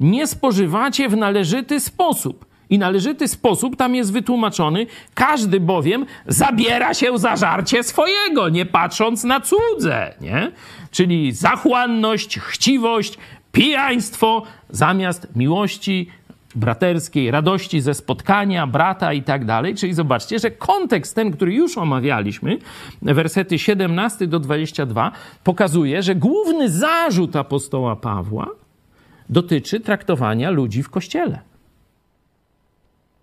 nie 0.00 0.26
spożywacie 0.26 1.08
w 1.08 1.16
należyty 1.16 1.80
sposób. 1.80 2.46
I 2.70 2.78
należyty 2.78 3.28
sposób 3.28 3.76
tam 3.76 3.94
jest 3.94 4.12
wytłumaczony, 4.12 4.86
każdy 5.14 5.60
bowiem 5.60 6.06
zabiera 6.26 6.94
się 6.94 7.18
za 7.18 7.36
żarcie 7.36 7.82
swojego, 7.82 8.48
nie 8.48 8.66
patrząc 8.66 9.24
na 9.24 9.40
cudze, 9.40 10.14
nie? 10.20 10.52
Czyli 10.90 11.32
zachłanność, 11.32 12.38
chciwość, 12.38 13.18
pijaństwo 13.54 14.42
zamiast 14.70 15.36
miłości 15.36 16.08
braterskiej, 16.54 17.30
radości 17.30 17.80
ze 17.80 17.94
spotkania 17.94 18.66
brata 18.66 19.12
i 19.12 19.22
tak 19.22 19.44
dalej. 19.44 19.74
Czyli 19.74 19.94
zobaczcie, 19.94 20.38
że 20.38 20.50
kontekst 20.50 21.14
ten, 21.14 21.30
który 21.30 21.54
już 21.54 21.78
omawialiśmy, 21.78 22.58
wersety 23.02 23.58
17 23.58 24.26
do 24.26 24.40
22, 24.40 25.12
pokazuje, 25.44 26.02
że 26.02 26.14
główny 26.14 26.70
zarzut 26.70 27.36
apostoła 27.36 27.96
Pawła 27.96 28.46
dotyczy 29.28 29.80
traktowania 29.80 30.50
ludzi 30.50 30.82
w 30.82 30.90
kościele. 30.90 31.53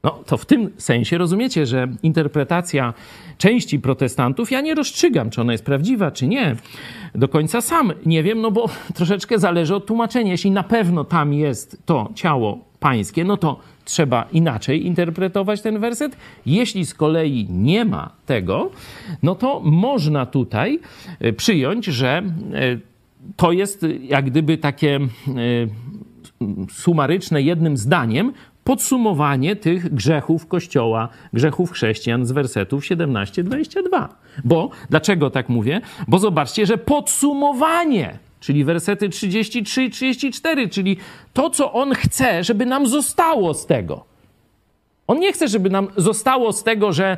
No, 0.04 0.12
to 0.26 0.38
w 0.38 0.46
tym 0.46 0.70
sensie 0.78 1.18
rozumiecie, 1.18 1.66
że 1.66 1.88
interpretacja 2.04 2.94
części 3.38 3.80
protestantów, 3.80 4.52
ja 4.52 4.62
nie 4.62 4.76
rozstrzygam, 4.76 5.30
czy 5.30 5.42
ona 5.42 5.52
jest 5.52 5.66
prawdziwa, 5.66 6.12
czy 6.12 6.28
nie. 6.28 6.56
Do 7.16 7.28
końca 7.28 7.62
sam 7.62 7.94
nie 8.06 8.24
wiem, 8.24 8.42
no 8.42 8.52
bo 8.52 8.70
troszeczkę 8.96 9.40
zależy 9.40 9.76
od 9.76 9.86
tłumaczenia. 9.86 10.32
Jeśli 10.32 10.52
na 10.52 10.64
pewno 10.64 11.04
tam 11.04 11.34
jest 11.34 11.78
to 11.86 12.10
ciało 12.16 12.60
pańskie, 12.80 13.24
no 13.24 13.38
to 13.38 13.60
trzeba 13.86 14.28
inaczej 14.32 14.86
interpretować 14.86 15.62
ten 15.62 15.80
werset. 15.80 16.18
Jeśli 16.46 16.86
z 16.86 16.94
kolei 16.94 17.48
nie 17.50 17.86
ma 17.86 18.12
tego, 18.26 18.72
no 19.24 19.36
to 19.36 19.60
można 19.60 20.26
tutaj 20.26 20.80
e, 21.20 21.34
przyjąć, 21.34 21.86
że 21.86 22.18
e, 22.18 22.24
to 23.36 23.52
jest 23.52 23.86
jak 24.02 24.26
gdyby 24.26 24.58
takie 24.58 24.96
e, 24.96 25.00
sumaryczne 26.70 27.42
jednym 27.42 27.78
zdaniem 27.78 28.34
podsumowanie 28.64 29.56
tych 29.56 29.94
grzechów 29.94 30.48
Kościoła, 30.48 31.10
grzechów 31.34 31.72
chrześcijan 31.72 32.26
z 32.26 32.32
wersetów 32.32 32.84
17-22. 32.84 34.08
Bo, 34.44 34.70
dlaczego 34.90 35.30
tak 35.30 35.50
mówię? 35.50 35.82
Bo 36.08 36.20
zobaczcie, 36.20 36.66
że 36.66 36.78
podsumowanie, 36.78 38.18
czyli 38.40 38.64
wersety 38.64 39.10
33 39.10 39.84
i 39.84 39.90
34, 39.90 40.70
czyli 40.70 40.98
to, 41.34 41.50
co 41.50 41.74
on 41.74 41.94
chce, 41.94 42.44
żeby 42.44 42.66
nam 42.66 42.88
zostało 42.88 43.54
z 43.54 43.66
tego. 43.66 44.12
On 45.08 45.20
nie 45.20 45.34
chce, 45.34 45.48
żeby 45.48 45.70
nam 45.70 45.88
zostało 45.98 46.54
z 46.54 46.64
tego, 46.64 46.94
że 46.94 47.18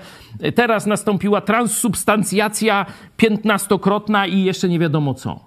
teraz 0.55 0.85
nastąpiła 0.85 1.41
transsubstancjacja 1.41 2.85
piętnastokrotna 3.17 4.27
i 4.27 4.43
jeszcze 4.43 4.69
nie 4.69 4.79
wiadomo 4.79 5.13
co. 5.13 5.39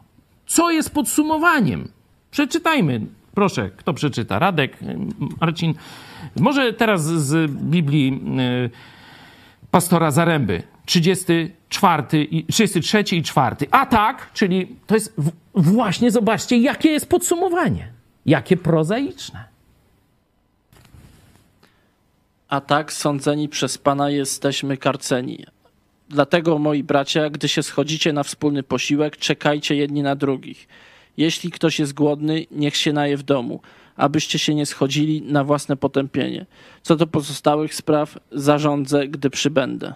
Co 0.46 0.70
jest 0.70 0.94
podsumowaniem? 0.94 1.88
Przeczytajmy. 2.30 3.00
Proszę, 3.37 3.70
kto 3.77 3.94
przeczyta? 3.94 4.38
Radek, 4.38 4.79
Marcin. 5.40 5.75
Może 6.37 6.72
teraz 6.72 7.05
z 7.05 7.51
Biblii 7.51 8.20
y, 8.66 8.70
pastora 9.70 10.11
Zaręby. 10.11 10.62
34, 10.87 12.03
33 12.51 13.16
i 13.16 13.22
4. 13.22 13.57
A 13.70 13.87
tak, 13.87 14.33
czyli 14.33 14.77
to 14.87 14.94
jest 14.94 15.16
właśnie, 15.55 16.11
zobaczcie, 16.11 16.59
jakie 16.59 16.88
jest 16.90 17.09
podsumowanie. 17.09 17.92
Jakie 18.27 18.57
prozaiczne. 18.57 19.44
A 22.49 22.61
tak 22.61 22.92
sądzeni 22.92 23.49
przez 23.49 23.79
Pana 23.79 24.11
jesteśmy 24.11 24.77
karceni. 24.77 25.44
Dlatego, 26.09 26.59
moi 26.59 26.83
bracia, 26.83 27.31
gdy 27.31 27.49
się 27.49 27.62
schodzicie 27.62 28.12
na 28.12 28.22
wspólny 28.22 28.62
posiłek, 28.62 29.16
czekajcie 29.16 29.77
jedni 29.77 30.03
na 30.03 30.16
drugich. 30.16 30.68
Jeśli 31.16 31.50
ktoś 31.50 31.79
jest 31.79 31.94
głodny, 31.94 32.46
niech 32.50 32.76
się 32.76 32.92
naje 32.92 33.16
w 33.16 33.22
domu, 33.22 33.61
abyście 33.96 34.38
się 34.38 34.55
nie 34.55 34.66
schodzili 34.66 35.22
na 35.22 35.44
własne 35.44 35.76
potępienie. 35.76 36.46
Co 36.83 36.96
do 36.96 37.07
pozostałych 37.07 37.74
spraw, 37.74 38.18
zarządzę, 38.33 39.09
gdy 39.09 39.31
przybędę. 39.31 39.94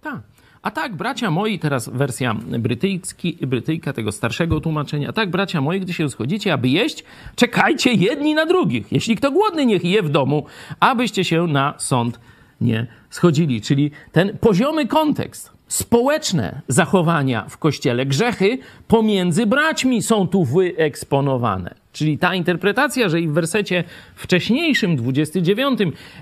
Tak. 0.00 0.20
A 0.62 0.70
tak, 0.70 0.96
bracia 0.96 1.30
moi, 1.30 1.58
teraz 1.58 1.88
wersja 1.88 2.34
brytyjski, 2.34 3.38
brytyjka 3.46 3.92
tego 3.92 4.12
starszego 4.12 4.60
tłumaczenia. 4.60 5.08
A 5.08 5.12
tak, 5.12 5.30
bracia 5.30 5.60
moi, 5.60 5.80
gdy 5.80 5.92
się 5.92 6.08
schodzicie, 6.08 6.52
aby 6.52 6.68
jeść, 6.68 7.04
czekajcie 7.36 7.92
jedni 7.92 8.34
na 8.34 8.46
drugich. 8.46 8.92
Jeśli 8.92 9.16
kto 9.16 9.32
głodny, 9.32 9.66
niech 9.66 9.84
je 9.84 10.02
w 10.02 10.08
domu, 10.08 10.46
abyście 10.80 11.24
się 11.24 11.46
na 11.46 11.74
sąd 11.78 12.20
nie 12.60 12.86
schodzili. 13.10 13.60
Czyli 13.60 13.90
ten 14.12 14.38
poziomy 14.38 14.86
kontekst, 14.86 15.52
społeczne 15.68 16.62
zachowania 16.68 17.46
w 17.48 17.58
kościele, 17.58 18.06
grzechy 18.06 18.58
pomiędzy 18.88 19.46
braćmi 19.46 20.02
są 20.02 20.28
tu 20.28 20.44
wyeksponowane. 20.44 21.74
Czyli 21.92 22.18
ta 22.18 22.34
interpretacja, 22.34 23.08
że 23.08 23.20
i 23.20 23.28
w 23.28 23.32
wersecie 23.32 23.84
wcześniejszym, 24.14 24.96
29, 24.96 25.78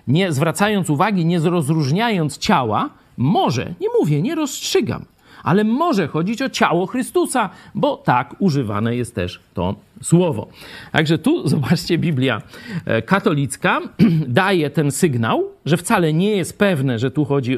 nie 0.09 0.33
zwracając 0.33 0.90
uwagi, 0.90 1.26
nie 1.26 1.38
rozróżniając 1.38 2.38
ciała, 2.38 2.90
może, 3.16 3.74
nie 3.80 3.88
mówię, 4.00 4.22
nie 4.22 4.35
rozstrzygam, 4.35 5.04
ale 5.44 5.64
może 5.64 6.09
chodzić 6.09 6.42
o 6.42 6.48
ciało 6.48 6.87
Chrystusa, 6.87 7.50
bo 7.74 7.96
tak 7.96 8.35
używane 8.38 8.96
jest 8.96 9.14
też 9.14 9.40
to 9.54 9.74
słowo. 10.02 10.48
Także 10.92 11.18
tu, 11.18 11.42
zobaczcie, 11.48 11.98
Biblia 11.98 12.42
e, 12.87 13.02
katolicka 13.02 13.80
daje 14.28 14.70
ten 14.70 14.90
sygnał, 14.90 15.44
że 15.66 15.76
wcale 15.76 16.12
nie 16.12 16.37
jest 16.37 16.59
pewne, 16.59 16.98
że 16.98 17.11
tu, 17.11 17.24
chodzi, 17.24 17.57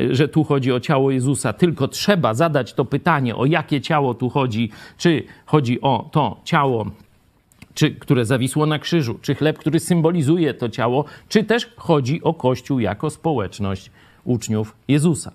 e, 0.00 0.14
że 0.14 0.28
tu 0.28 0.44
chodzi 0.44 0.72
o 0.72 0.80
ciało 0.80 1.10
Jezusa, 1.10 1.52
tylko 1.52 1.88
trzeba 1.88 2.34
zadać 2.34 2.72
to 2.72 2.84
pytanie, 2.84 3.36
o 3.36 3.46
jakie 3.46 3.80
ciało 3.80 4.14
tu 4.14 4.28
chodzi, 4.28 4.70
czy 4.98 5.22
chodzi 5.46 5.80
o 5.80 6.08
to 6.12 6.40
ciało 6.44 6.86
czy, 7.74 7.90
które 7.90 8.24
zawisło 8.24 8.66
na 8.66 8.78
krzyżu, 8.78 9.18
czy 9.22 9.34
chleb, 9.34 9.58
który 9.58 9.80
symbolizuje 9.80 10.54
to 10.54 10.68
ciało, 10.68 11.04
czy 11.28 11.44
też 11.44 11.72
chodzi 11.76 12.22
o 12.22 12.34
Kościół 12.34 12.78
jako 12.80 13.10
społeczność 13.10 13.90
uczniów 14.24 14.76
Jezusa. 14.88 15.32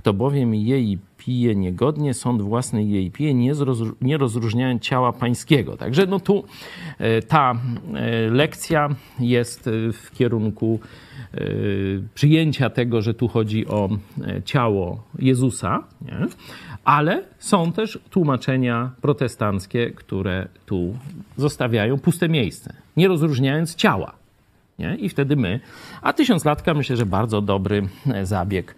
Kto 0.00 0.12
bowiem 0.14 0.54
jej 0.54 0.98
pije 1.18 1.56
niegodnie, 1.56 2.14
sąd 2.14 2.42
własny 2.42 2.84
jej 2.84 3.10
pije, 3.10 3.34
nie, 3.34 3.52
nie 4.00 4.18
rozróżniając 4.18 4.82
ciała 4.82 5.12
pańskiego. 5.12 5.76
Także 5.76 6.06
no 6.06 6.20
tu 6.20 6.44
e, 6.98 7.22
ta 7.22 7.52
e, 7.94 8.30
lekcja 8.30 8.88
jest 9.18 9.66
e, 9.66 9.70
w 9.92 10.10
kierunku 10.14 10.80
przyjęcia 12.14 12.70
tego, 12.70 13.02
że 13.02 13.14
tu 13.14 13.28
chodzi 13.28 13.66
o 13.66 13.88
ciało 14.44 15.02
Jezusa, 15.18 15.84
nie? 16.02 16.26
ale 16.84 17.22
są 17.38 17.72
też 17.72 17.98
tłumaczenia 18.10 18.90
protestanckie, 19.00 19.90
które 19.90 20.48
tu 20.66 20.94
zostawiają 21.36 21.98
puste 21.98 22.28
miejsce, 22.28 22.72
nie 22.96 23.08
rozróżniając 23.08 23.74
ciała. 23.74 24.12
Nie? 24.78 24.96
I 24.96 25.08
wtedy 25.08 25.36
my, 25.36 25.60
a 26.02 26.12
tysiąclatka 26.12 26.74
myślę, 26.74 26.96
że 26.96 27.06
bardzo 27.06 27.40
dobry 27.40 27.88
zabieg 28.22 28.74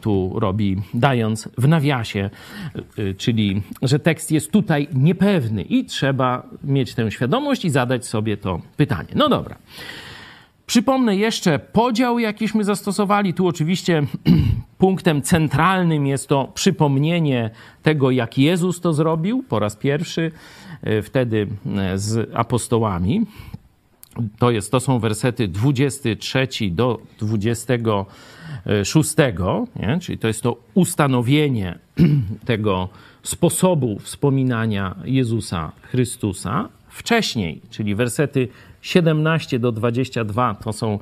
tu 0.00 0.32
robi, 0.34 0.76
dając 0.94 1.48
w 1.58 1.68
nawiasie, 1.68 2.30
y, 2.98 3.14
czyli 3.14 3.62
że 3.82 3.98
tekst 3.98 4.30
jest 4.30 4.52
tutaj 4.52 4.88
niepewny 4.94 5.62
i 5.62 5.84
trzeba 5.84 6.42
mieć 6.64 6.94
tę 6.94 7.10
świadomość 7.10 7.64
i 7.64 7.70
zadać 7.70 8.06
sobie 8.06 8.36
to 8.36 8.60
pytanie. 8.76 9.08
No 9.14 9.28
dobra. 9.28 9.56
Przypomnę 10.66 11.16
jeszcze 11.16 11.58
podział, 11.58 12.18
jakiśmy 12.18 12.64
zastosowali. 12.64 13.34
Tu 13.34 13.46
oczywiście 13.46 14.02
punktem 14.78 15.22
centralnym 15.22 16.06
jest 16.06 16.28
to 16.28 16.50
przypomnienie 16.54 17.50
tego, 17.82 18.10
jak 18.10 18.38
Jezus 18.38 18.80
to 18.80 18.92
zrobił 18.92 19.44
po 19.48 19.58
raz 19.58 19.76
pierwszy, 19.76 20.32
y, 20.86 21.02
wtedy 21.02 21.46
z 21.94 22.30
apostołami. 22.34 23.26
To, 24.38 24.50
jest, 24.50 24.70
to 24.70 24.80
są 24.80 24.98
wersety 24.98 25.48
23 25.48 26.48
do 26.70 26.98
20 27.18 27.74
szóstego, 28.84 29.66
nie? 29.76 29.98
czyli 30.00 30.18
to 30.18 30.28
jest 30.28 30.42
to 30.42 30.56
ustanowienie 30.74 31.78
tego 32.44 32.88
sposobu 33.22 33.98
wspominania 33.98 34.94
Jezusa 35.04 35.72
Chrystusa. 35.82 36.68
Wcześniej, 36.88 37.60
czyli 37.70 37.94
wersety 37.94 38.48
17 38.82 39.58
do 39.58 39.72
22 39.72 40.54
to 40.54 40.72
są 40.72 40.98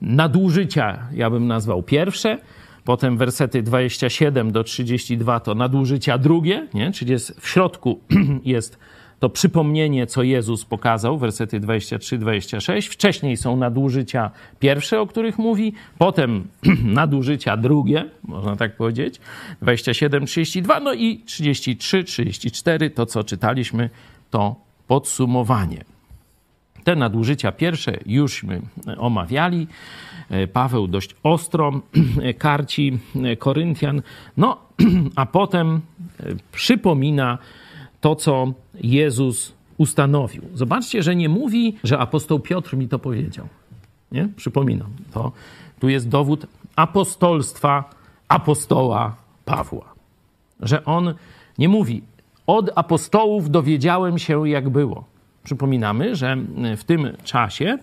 nadużycia, 0.00 0.98
ja 1.14 1.30
bym 1.30 1.46
nazwał 1.46 1.82
pierwsze, 1.82 2.38
potem 2.84 3.16
wersety 3.16 3.62
27 3.62 4.52
do 4.52 4.64
32 4.64 5.40
to 5.40 5.54
nadużycia 5.54 6.18
drugie, 6.18 6.68
nie? 6.74 6.92
czyli 6.92 7.10
jest, 7.10 7.40
w 7.40 7.48
środku 7.48 8.00
jest 8.44 8.78
to 9.22 9.30
przypomnienie, 9.30 10.06
co 10.06 10.22
Jezus 10.22 10.64
pokazał, 10.64 11.18
wersety 11.18 11.60
23-26. 11.60 12.88
Wcześniej 12.92 13.36
są 13.36 13.56
nadużycia 13.56 14.30
pierwsze, 14.58 15.00
o 15.00 15.06
których 15.06 15.38
mówi, 15.38 15.72
potem 15.98 16.48
nadużycia 16.84 17.56
drugie, 17.56 18.04
można 18.22 18.56
tak 18.56 18.76
powiedzieć, 18.76 19.20
27-32, 19.62 20.82
no 20.82 20.94
i 20.94 21.22
33-34, 21.26 22.90
to 22.90 23.06
co 23.06 23.24
czytaliśmy, 23.24 23.90
to 24.30 24.56
podsumowanie. 24.86 25.84
Te 26.84 26.96
nadużycia 26.96 27.52
pierwsze 27.52 27.98
jużśmy 28.06 28.60
omawiali. 28.98 29.66
Paweł 30.52 30.86
dość 30.86 31.16
ostro 31.22 31.80
karci 32.38 32.98
Koryntian, 33.38 34.02
no 34.36 34.58
a 35.16 35.26
potem 35.26 35.80
przypomina 36.52 37.38
to, 38.02 38.16
co 38.16 38.52
Jezus 38.74 39.52
ustanowił. 39.78 40.42
Zobaczcie, 40.54 41.02
że 41.02 41.16
nie 41.16 41.28
mówi, 41.28 41.76
że 41.84 41.98
apostoł 41.98 42.40
Piotr 42.40 42.76
mi 42.76 42.88
to 42.88 42.98
powiedział. 42.98 43.48
Nie? 44.12 44.28
Przypominam, 44.36 44.90
to 45.12 45.32
tu 45.80 45.88
jest 45.88 46.08
dowód 46.08 46.46
apostolstwa 46.76 47.90
apostoła 48.28 49.16
Pawła. 49.44 49.94
Że 50.60 50.84
on 50.84 51.14
nie 51.58 51.68
mówi, 51.68 52.02
od 52.46 52.70
apostołów 52.74 53.50
dowiedziałem 53.50 54.18
się, 54.18 54.48
jak 54.48 54.68
było. 54.68 55.04
Przypominamy, 55.44 56.16
że 56.16 56.36
w 56.76 56.84
tym 56.84 57.16
czasie 57.24 57.78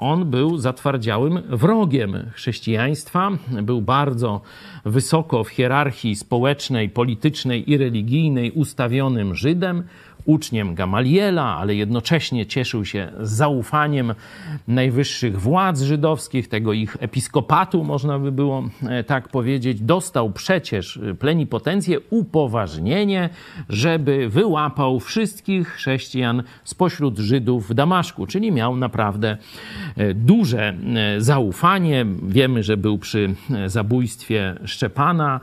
on 0.00 0.30
był 0.30 0.58
zatwardziałym 0.58 1.42
wrogiem 1.48 2.30
chrześcijaństwa, 2.34 3.30
był 3.62 3.82
bardzo 3.82 4.40
wysoko 4.84 5.44
w 5.44 5.48
hierarchii 5.48 6.16
społecznej, 6.16 6.88
politycznej 6.88 7.70
i 7.70 7.76
religijnej 7.76 8.50
ustawionym 8.50 9.34
Żydem 9.34 9.84
uczniem 10.30 10.74
Gamaliela, 10.74 11.56
ale 11.56 11.74
jednocześnie 11.74 12.46
cieszył 12.46 12.84
się 12.84 13.12
zaufaniem 13.20 14.14
najwyższych 14.68 15.40
władz 15.40 15.80
żydowskich, 15.80 16.48
tego 16.48 16.72
ich 16.72 16.96
episkopatu, 17.00 17.84
można 17.84 18.18
by 18.18 18.32
było 18.32 18.62
e, 18.88 19.04
tak 19.04 19.28
powiedzieć. 19.28 19.80
Dostał 19.80 20.30
przecież 20.30 21.00
plenipotencję 21.18 22.00
upoważnienie, 22.10 23.28
żeby 23.68 24.28
wyłapał 24.28 25.00
wszystkich 25.00 25.68
chrześcijan 25.68 26.42
spośród 26.64 27.18
Żydów 27.18 27.68
w 27.68 27.74
Damaszku, 27.74 28.26
czyli 28.26 28.52
miał 28.52 28.76
naprawdę 28.76 29.36
e, 29.96 30.14
duże 30.14 30.68
e, 30.68 31.20
zaufanie. 31.20 32.06
Wiemy, 32.22 32.62
że 32.62 32.76
był 32.76 32.98
przy 32.98 33.34
zabójstwie 33.66 34.54
Szczepana, 34.64 35.40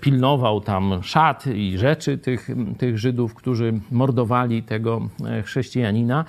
pilnował 0.00 0.60
tam 0.60 1.02
szat 1.02 1.46
i 1.46 1.78
rzeczy 1.78 2.18
tych, 2.18 2.48
tych 2.78 2.98
Żydów, 2.98 3.34
którzy 3.34 3.72
mordowali 3.90 4.11
tego 4.66 5.08
e, 5.24 5.42
chrześcijanina. 5.42 6.24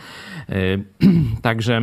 E, 0.50 0.56
także 1.42 1.82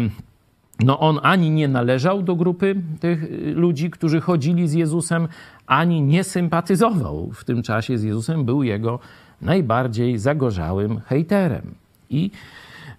no 0.85 0.99
on 0.99 1.21
ani 1.23 1.51
nie 1.51 1.69
należał 1.69 2.23
do 2.23 2.37
grupy 2.37 2.77
tych 3.01 3.25
ludzi, 3.55 3.91
którzy 3.91 4.21
chodzili 4.21 4.69
z 4.69 4.73
Jezusem, 4.73 5.29
ani 5.67 6.03
nie 6.03 6.25
sympatyzował 6.25 7.31
w 7.33 7.45
tym 7.45 7.63
czasie 7.63 7.99
z 7.99 8.03
Jezusem, 8.03 8.45
był 8.45 8.63
jego 8.63 8.99
najbardziej 9.43 10.19
zagorzałym 10.19 11.01
hejterem. 11.01 11.75
I 12.11 12.31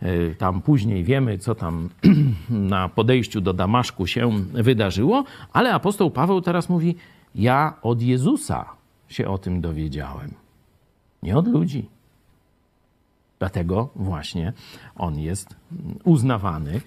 e, 0.01 0.35
tam 0.35 0.61
później 0.61 1.03
wiemy, 1.03 1.37
co 1.37 1.55
tam 1.55 1.89
na 2.49 2.89
podejściu 2.89 3.41
do 3.41 3.53
Damaszku 3.53 4.07
się 4.07 4.31
wydarzyło, 4.53 5.23
ale 5.53 5.73
apostoł 5.73 6.11
Paweł 6.11 6.41
teraz 6.41 6.69
mówi: 6.69 6.95
Ja 7.35 7.73
od 7.81 8.01
Jezusa 8.01 8.65
się 9.09 9.27
o 9.27 9.37
tym 9.37 9.61
dowiedziałem, 9.61 10.33
nie 11.23 11.37
od 11.37 11.47
ludzi. 11.47 12.00
Dlatego 13.41 13.89
właśnie 13.95 14.53
on 14.95 15.19
jest 15.19 15.55
uznawany 16.03 16.81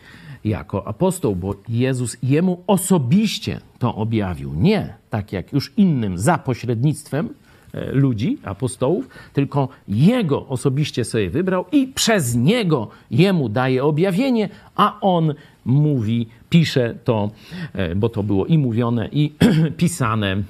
jako 0.44 0.88
apostoł, 0.88 1.36
bo 1.36 1.54
Jezus 1.68 2.16
jemu 2.22 2.62
osobiście 2.66 3.60
to 3.78 3.94
objawił. 3.94 4.54
Nie 4.54 4.94
tak 5.10 5.32
jak 5.32 5.52
już 5.52 5.72
innym 5.76 6.18
za 6.18 6.38
pośrednictwem 6.38 7.28
e, 7.72 7.92
ludzi, 7.92 8.38
apostołów, 8.44 9.08
tylko 9.32 9.68
jego 9.88 10.46
osobiście 10.46 11.04
sobie 11.04 11.30
wybrał 11.30 11.64
i 11.72 11.86
przez 11.86 12.34
niego 12.34 12.88
jemu 13.10 13.48
daje 13.48 13.84
objawienie, 13.84 14.48
a 14.76 15.00
on 15.00 15.34
mówi, 15.64 16.26
pisze 16.50 16.94
to, 17.04 17.30
e, 17.72 17.94
bo 17.94 18.08
to 18.08 18.22
było 18.22 18.46
i 18.46 18.58
mówione, 18.58 19.08
i 19.12 19.32
pisane, 19.76 20.42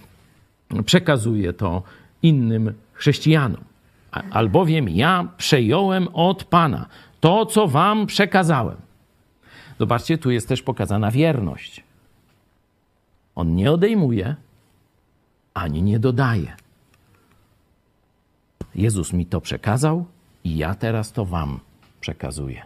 przekazuje 0.84 1.52
to 1.52 1.82
innym 2.22 2.72
chrześcijanom 2.92 3.73
albowiem 4.30 4.88
ja 4.88 5.28
przejąłem 5.36 6.08
od 6.08 6.44
Pana 6.44 6.86
to, 7.20 7.46
co 7.46 7.68
wam 7.68 8.06
przekazałem. 8.06 8.76
Zobaczcie, 9.78 10.18
tu 10.18 10.30
jest 10.30 10.48
też 10.48 10.62
pokazana 10.62 11.10
wierność. 11.10 11.84
On 13.34 13.56
nie 13.56 13.72
odejmuje, 13.72 14.36
ani 15.54 15.82
nie 15.82 15.98
dodaje. 15.98 16.56
Jezus 18.74 19.12
mi 19.12 19.26
to 19.26 19.40
przekazał 19.40 20.04
i 20.44 20.56
ja 20.56 20.74
teraz 20.74 21.12
to 21.12 21.24
wam 21.24 21.60
przekazuję. 22.00 22.62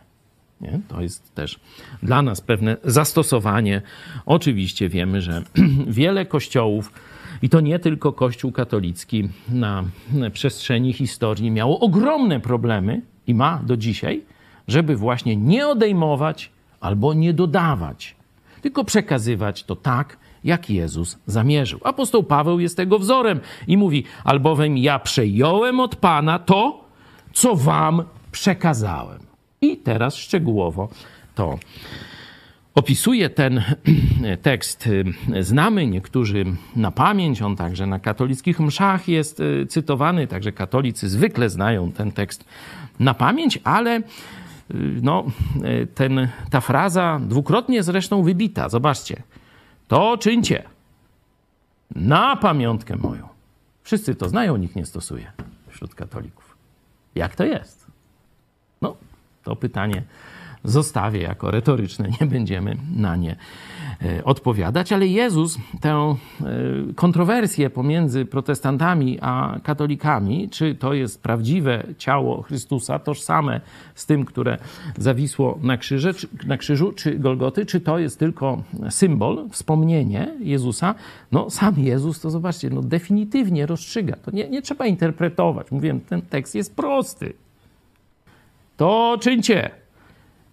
Nie? 0.60 0.80
To 0.88 1.02
jest 1.02 1.34
też 1.34 1.60
dla 2.02 2.22
nas 2.22 2.40
pewne 2.40 2.76
zastosowanie. 2.84 3.82
Oczywiście 4.26 4.88
wiemy, 4.88 5.22
że 5.22 5.42
wiele 5.86 6.26
kościołów 6.26 6.92
i 7.42 7.48
to 7.48 7.60
nie 7.60 7.78
tylko 7.78 8.12
Kościół 8.12 8.52
katolicki 8.52 9.28
na 9.48 9.84
przestrzeni 10.32 10.92
historii 10.92 11.50
miało 11.50 11.80
ogromne 11.80 12.40
problemy 12.40 13.02
i 13.26 13.34
ma 13.34 13.60
do 13.66 13.76
dzisiaj, 13.76 14.22
żeby 14.68 14.96
właśnie 14.96 15.36
nie 15.36 15.68
odejmować 15.68 16.50
albo 16.80 17.14
nie 17.14 17.32
dodawać, 17.32 18.16
tylko 18.60 18.84
przekazywać 18.84 19.64
to 19.64 19.76
tak, 19.76 20.16
jak 20.44 20.70
Jezus 20.70 21.18
zamierzył. 21.26 21.80
Apostoł 21.84 22.22
Paweł 22.22 22.60
jest 22.60 22.76
tego 22.76 22.98
wzorem 22.98 23.40
i 23.66 23.76
mówi: 23.76 24.04
Albowiem 24.24 24.78
ja 24.78 24.98
przejąłem 24.98 25.80
od 25.80 25.96
Pana 25.96 26.38
to, 26.38 26.84
co 27.32 27.56
wam 27.56 28.02
przekazałem. 28.32 29.18
I 29.60 29.76
teraz 29.76 30.16
szczegółowo 30.16 30.88
to 31.34 31.58
opisuje 32.78 33.30
ten 33.30 33.62
tekst, 34.42 34.86
y, 34.86 35.04
znamy, 35.44 35.86
niektórzy 35.86 36.44
na 36.76 36.90
pamięć, 36.90 37.42
on 37.42 37.56
także 37.56 37.86
na 37.86 37.98
katolickich 37.98 38.60
mszach 38.60 39.08
jest 39.08 39.40
y, 39.40 39.66
cytowany, 39.66 40.26
także 40.26 40.52
katolicy 40.52 41.08
zwykle 41.08 41.50
znają 41.50 41.92
ten 41.92 42.12
tekst 42.12 42.44
na 43.00 43.14
pamięć, 43.14 43.58
ale 43.64 43.96
y, 43.98 44.02
no, 45.02 45.24
ten, 45.94 46.28
ta 46.50 46.60
fraza 46.60 47.20
dwukrotnie 47.22 47.82
zresztą 47.82 48.22
wybita. 48.22 48.68
Zobaczcie. 48.68 49.22
To 49.88 50.18
czyńcie 50.18 50.62
na 51.94 52.36
pamiątkę 52.36 52.96
moją. 52.96 53.28
Wszyscy 53.82 54.14
to 54.14 54.28
znają, 54.28 54.56
nikt 54.56 54.76
nie 54.76 54.86
stosuje 54.86 55.32
wśród 55.68 55.94
katolików. 55.94 56.56
Jak 57.14 57.36
to 57.36 57.44
jest? 57.44 57.86
No, 58.82 58.96
to 59.44 59.56
pytanie 59.56 60.02
zostawię 60.64 61.20
jako 61.20 61.50
retoryczne, 61.50 62.08
nie 62.20 62.26
będziemy 62.26 62.76
na 62.96 63.16
nie 63.16 63.36
e, 64.02 64.24
odpowiadać, 64.24 64.92
ale 64.92 65.06
Jezus 65.06 65.58
tę 65.80 65.90
e, 65.90 66.14
kontrowersję 66.94 67.70
pomiędzy 67.70 68.24
protestantami 68.24 69.18
a 69.20 69.60
katolikami, 69.62 70.48
czy 70.48 70.74
to 70.74 70.94
jest 70.94 71.22
prawdziwe 71.22 71.84
ciało 71.98 72.42
Chrystusa, 72.42 72.98
tożsame 72.98 73.60
z 73.94 74.06
tym, 74.06 74.24
które 74.24 74.58
zawisło 74.98 75.58
na, 75.62 75.76
krzyże, 75.76 76.12
na 76.46 76.56
krzyżu, 76.56 76.92
czy 76.92 77.18
Golgoty, 77.18 77.66
czy 77.66 77.80
to 77.80 77.98
jest 77.98 78.18
tylko 78.18 78.62
symbol, 78.90 79.48
wspomnienie 79.50 80.34
Jezusa, 80.40 80.94
no 81.32 81.50
sam 81.50 81.74
Jezus, 81.78 82.20
to 82.20 82.30
zobaczcie, 82.30 82.70
no 82.70 82.82
definitywnie 82.82 83.66
rozstrzyga. 83.66 84.16
To 84.16 84.30
nie, 84.30 84.48
nie 84.48 84.62
trzeba 84.62 84.86
interpretować. 84.86 85.70
Mówiłem, 85.70 86.00
ten 86.00 86.22
tekst 86.22 86.54
jest 86.54 86.76
prosty. 86.76 87.32
To 88.76 89.18
czyńcie 89.20 89.70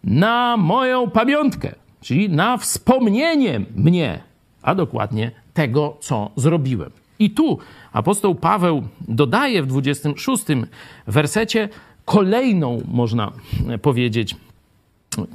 na 0.06 0.58
moją 0.58 1.10
pamiątkę, 1.10 1.76
czyli 2.02 2.30
na 2.30 2.58
wspomnienie 2.58 3.62
mnie, 3.76 4.20
a 4.62 4.76
dokładnie 4.76 5.32
tego, 5.54 5.98
co 6.00 6.32
zrobiłem. 6.36 6.92
I 7.20 7.32
tu 7.32 7.60
apostoł 7.94 8.36
Paweł 8.36 8.84
dodaje 9.08 9.64
w 9.64 9.68
26 9.68 10.44
wersecie 11.08 11.70
kolejną, 12.06 12.82
można 12.88 13.32
powiedzieć, 13.82 14.36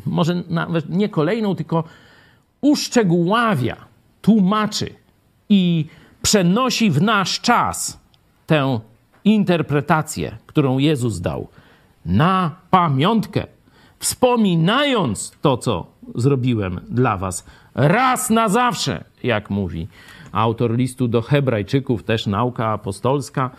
może 0.07 0.43
nawet 0.49 0.89
nie 0.89 1.09
kolejną, 1.09 1.55
tylko 1.55 1.85
uszczegóławia, 2.61 3.77
tłumaczy 4.23 4.95
i 5.49 5.87
przenosi 6.23 6.91
w 6.91 7.03
nasz 7.03 7.41
czas 7.41 8.01
tę 8.47 8.81
interpretację, 9.25 10.39
którą 10.47 10.79
Jezus 10.79 11.21
dał 11.21 11.49
na 12.07 12.57
pamiątkę 12.71 13.47
wspominając 14.01 15.33
to, 15.43 15.57
co 15.57 15.87
zrobiłem 16.15 16.81
dla 16.89 17.17
was 17.17 17.45
raz 17.75 18.31
na 18.31 18.49
zawsze, 18.49 19.05
jak 19.23 19.51
mówi 19.51 19.89
autor 20.33 20.77
listu 20.77 21.09
do 21.09 21.23
Hebrajczyków, 21.23 22.03
też 22.03 22.27
nauka 22.27 22.69
apostolska, 22.69 23.51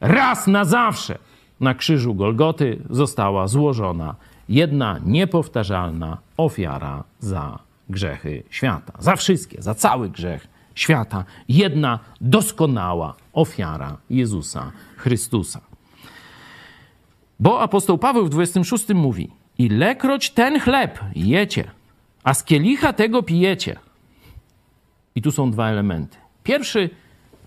raz 0.00 0.46
na 0.46 0.64
zawsze 0.64 1.18
na 1.60 1.74
krzyżu 1.74 2.14
Golgoty 2.14 2.78
została 2.90 3.48
złożona 3.48 4.14
jedna 4.48 4.98
niepowtarzalna 5.04 6.18
ofiara 6.36 7.04
za 7.20 7.58
grzechy 7.88 8.42
świata. 8.50 8.92
Za 8.98 9.16
wszystkie, 9.16 9.62
za 9.62 9.74
cały 9.74 10.10
grzech 10.10 10.48
świata. 10.74 11.24
Jedna 11.48 11.98
doskonała 12.20 13.14
ofiara 13.32 13.96
Jezusa 14.10 14.72
Chrystusa. 14.96 15.60
Bo 17.40 17.60
apostoł 17.60 17.98
Paweł 17.98 18.26
w 18.26 18.30
26 18.30 18.88
mówi: 18.88 19.30
Ilekroć 19.58 20.30
ten 20.30 20.60
chleb 20.60 21.00
jecie, 21.14 21.70
a 22.24 22.34
z 22.34 22.44
kielicha 22.44 22.92
tego 22.92 23.22
pijecie. 23.22 23.76
I 25.14 25.22
tu 25.22 25.32
są 25.32 25.50
dwa 25.50 25.68
elementy. 25.68 26.16
Pierwszy, 26.42 26.90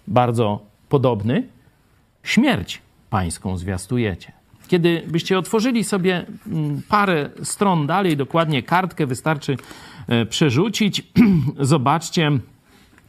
bardzo 0.07 0.65
podobny, 0.89 1.47
śmierć 2.23 2.81
pańską 3.09 3.57
zwiastujecie. 3.57 4.31
Kiedy 4.67 5.03
byście 5.07 5.37
otworzyli 5.37 5.83
sobie 5.83 6.25
mm, 6.47 6.81
parę 6.89 7.29
stron 7.43 7.87
dalej, 7.87 8.17
dokładnie 8.17 8.63
kartkę, 8.63 9.05
wystarczy 9.05 9.57
e, 10.07 10.25
przerzucić, 10.25 11.03
zobaczcie, 11.59 12.31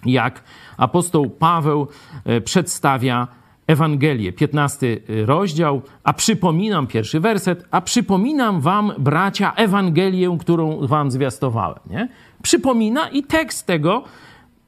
jak 0.07 0.43
apostoł 0.77 1.31
Paweł 1.31 1.89
e, 2.25 2.41
przedstawia 2.41 3.29
Ewangelię, 3.71 4.33
15 4.33 5.01
rozdział, 5.25 5.83
a 6.05 6.13
przypominam, 6.13 6.87
pierwszy 6.87 7.21
werset, 7.21 7.65
a 7.71 7.81
przypominam 7.81 8.61
wam, 8.61 8.93
bracia, 8.99 9.55
Ewangelię, 9.55 10.37
którą 10.41 10.87
wam 10.87 11.11
zwiastowałem. 11.11 11.79
Nie? 11.91 12.09
Przypomina 12.43 13.09
i 13.09 13.23
tekst 13.23 13.67
tego 13.67 14.05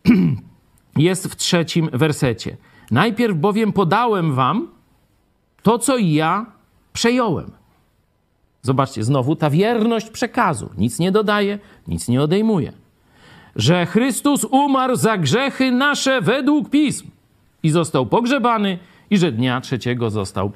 jest 0.97 1.29
w 1.29 1.37
trzecim 1.37 1.89
wersecie. 1.93 2.57
Najpierw 2.91 3.37
bowiem 3.37 3.73
podałem 3.73 4.35
wam 4.35 4.69
to, 5.63 5.79
co 5.79 5.99
ja 5.99 6.47
przejąłem. 6.93 7.51
Zobaczcie, 8.63 9.05
znowu 9.05 9.37
ta 9.37 9.51
wierność 9.51 10.11
przekazu. 10.11 10.71
Nic 10.79 10.99
nie 10.99 11.13
dodaje, 11.13 11.59
nic 11.89 12.09
nie 12.09 12.23
odejmuje. 12.23 12.73
Że 13.57 13.87
Chrystus 13.87 14.45
umarł 14.45 14.97
za 14.97 15.19
grzechy 15.19 15.73
nasze 15.73 16.21
według 16.21 16.71
pism 16.71 17.07
i 17.63 17.71
został 17.71 18.07
pogrzebany, 18.07 18.79
i 19.13 19.19
że 19.19 19.33
dnia 19.33 19.61
trzeciego 19.61 20.11
został 20.11 20.53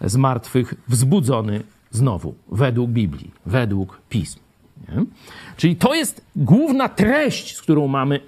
z 0.00 0.16
martwych 0.16 0.74
wzbudzony 0.88 1.62
znowu, 1.90 2.34
według 2.52 2.90
Biblii, 2.90 3.30
według 3.46 4.00
pism. 4.08 4.38
Nie? 4.88 5.04
Czyli 5.56 5.76
to 5.76 5.94
jest 5.94 6.24
główna 6.36 6.88
treść, 6.88 7.56
z 7.56 7.62
którą 7.62 7.88
mamy 7.88 8.20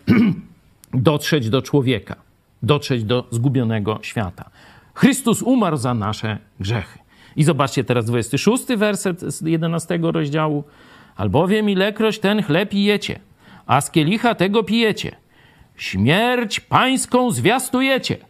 dotrzeć 0.94 1.50
do 1.50 1.62
człowieka, 1.62 2.16
dotrzeć 2.62 3.04
do 3.04 3.26
zgubionego 3.30 3.98
świata. 4.02 4.50
Chrystus 4.94 5.42
umarł 5.42 5.76
za 5.76 5.94
nasze 5.94 6.38
grzechy. 6.60 6.98
I 7.36 7.44
zobaczcie 7.44 7.84
teraz 7.84 8.06
26 8.06 8.64
werset 8.76 9.20
z 9.20 9.40
11 9.40 9.98
rozdziału. 10.02 10.64
Albowiem 11.16 11.70
ilekroć 11.70 12.18
ten 12.18 12.42
chleb 12.42 12.74
jecie, 12.74 13.20
a 13.66 13.80
z 13.80 13.90
kielicha 13.90 14.34
tego 14.34 14.62
pijecie, 14.62 15.16
śmierć 15.76 16.60
pańską 16.60 17.30
zwiastujecie. 17.30 18.29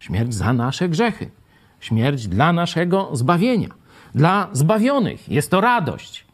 Śmierć 0.00 0.34
za 0.34 0.52
nasze 0.52 0.88
grzechy. 0.88 1.30
Śmierć 1.80 2.28
dla 2.28 2.52
naszego 2.52 3.10
zbawienia. 3.12 3.68
Dla 4.14 4.48
zbawionych 4.52 5.28
jest 5.28 5.50
to 5.50 5.60
radość. 5.60 6.24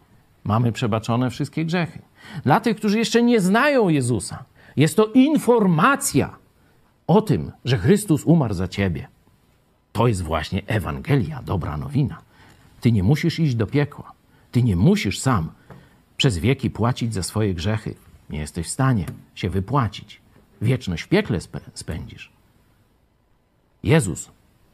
Mamy 0.44 0.72
przebaczone 0.72 1.30
wszystkie 1.30 1.64
grzechy. 1.64 1.98
Dla 2.44 2.60
tych, 2.60 2.76
którzy 2.76 2.98
jeszcze 2.98 3.22
nie 3.22 3.40
znają 3.40 3.88
Jezusa, 3.88 4.44
jest 4.76 4.96
to 4.96 5.06
informacja 5.06 6.36
o 7.06 7.22
tym, 7.22 7.52
że 7.64 7.78
Chrystus 7.78 8.24
umarł 8.24 8.54
za 8.54 8.68
ciebie. 8.68 9.08
To 9.92 10.06
jest 10.06 10.22
właśnie 10.22 10.62
Ewangelia, 10.66 11.42
dobra 11.42 11.76
nowina. 11.76 12.18
Ty 12.80 12.92
nie 12.92 13.02
musisz 13.02 13.38
iść 13.38 13.54
do 13.54 13.66
piekła. 13.66 14.12
Ty 14.52 14.62
nie 14.62 14.76
musisz 14.76 15.20
sam 15.20 15.50
przez 16.16 16.38
wieki 16.38 16.70
płacić 16.70 17.14
za 17.14 17.22
swoje 17.22 17.54
grzechy. 17.54 17.94
Nie 18.30 18.38
jesteś 18.38 18.66
w 18.66 18.70
stanie 18.70 19.06
się 19.34 19.50
wypłacić. 19.50 20.20
Wieczność 20.62 21.02
w 21.02 21.08
piekle 21.08 21.38
spędzisz. 21.74 22.35
Jezus, 23.86 24.30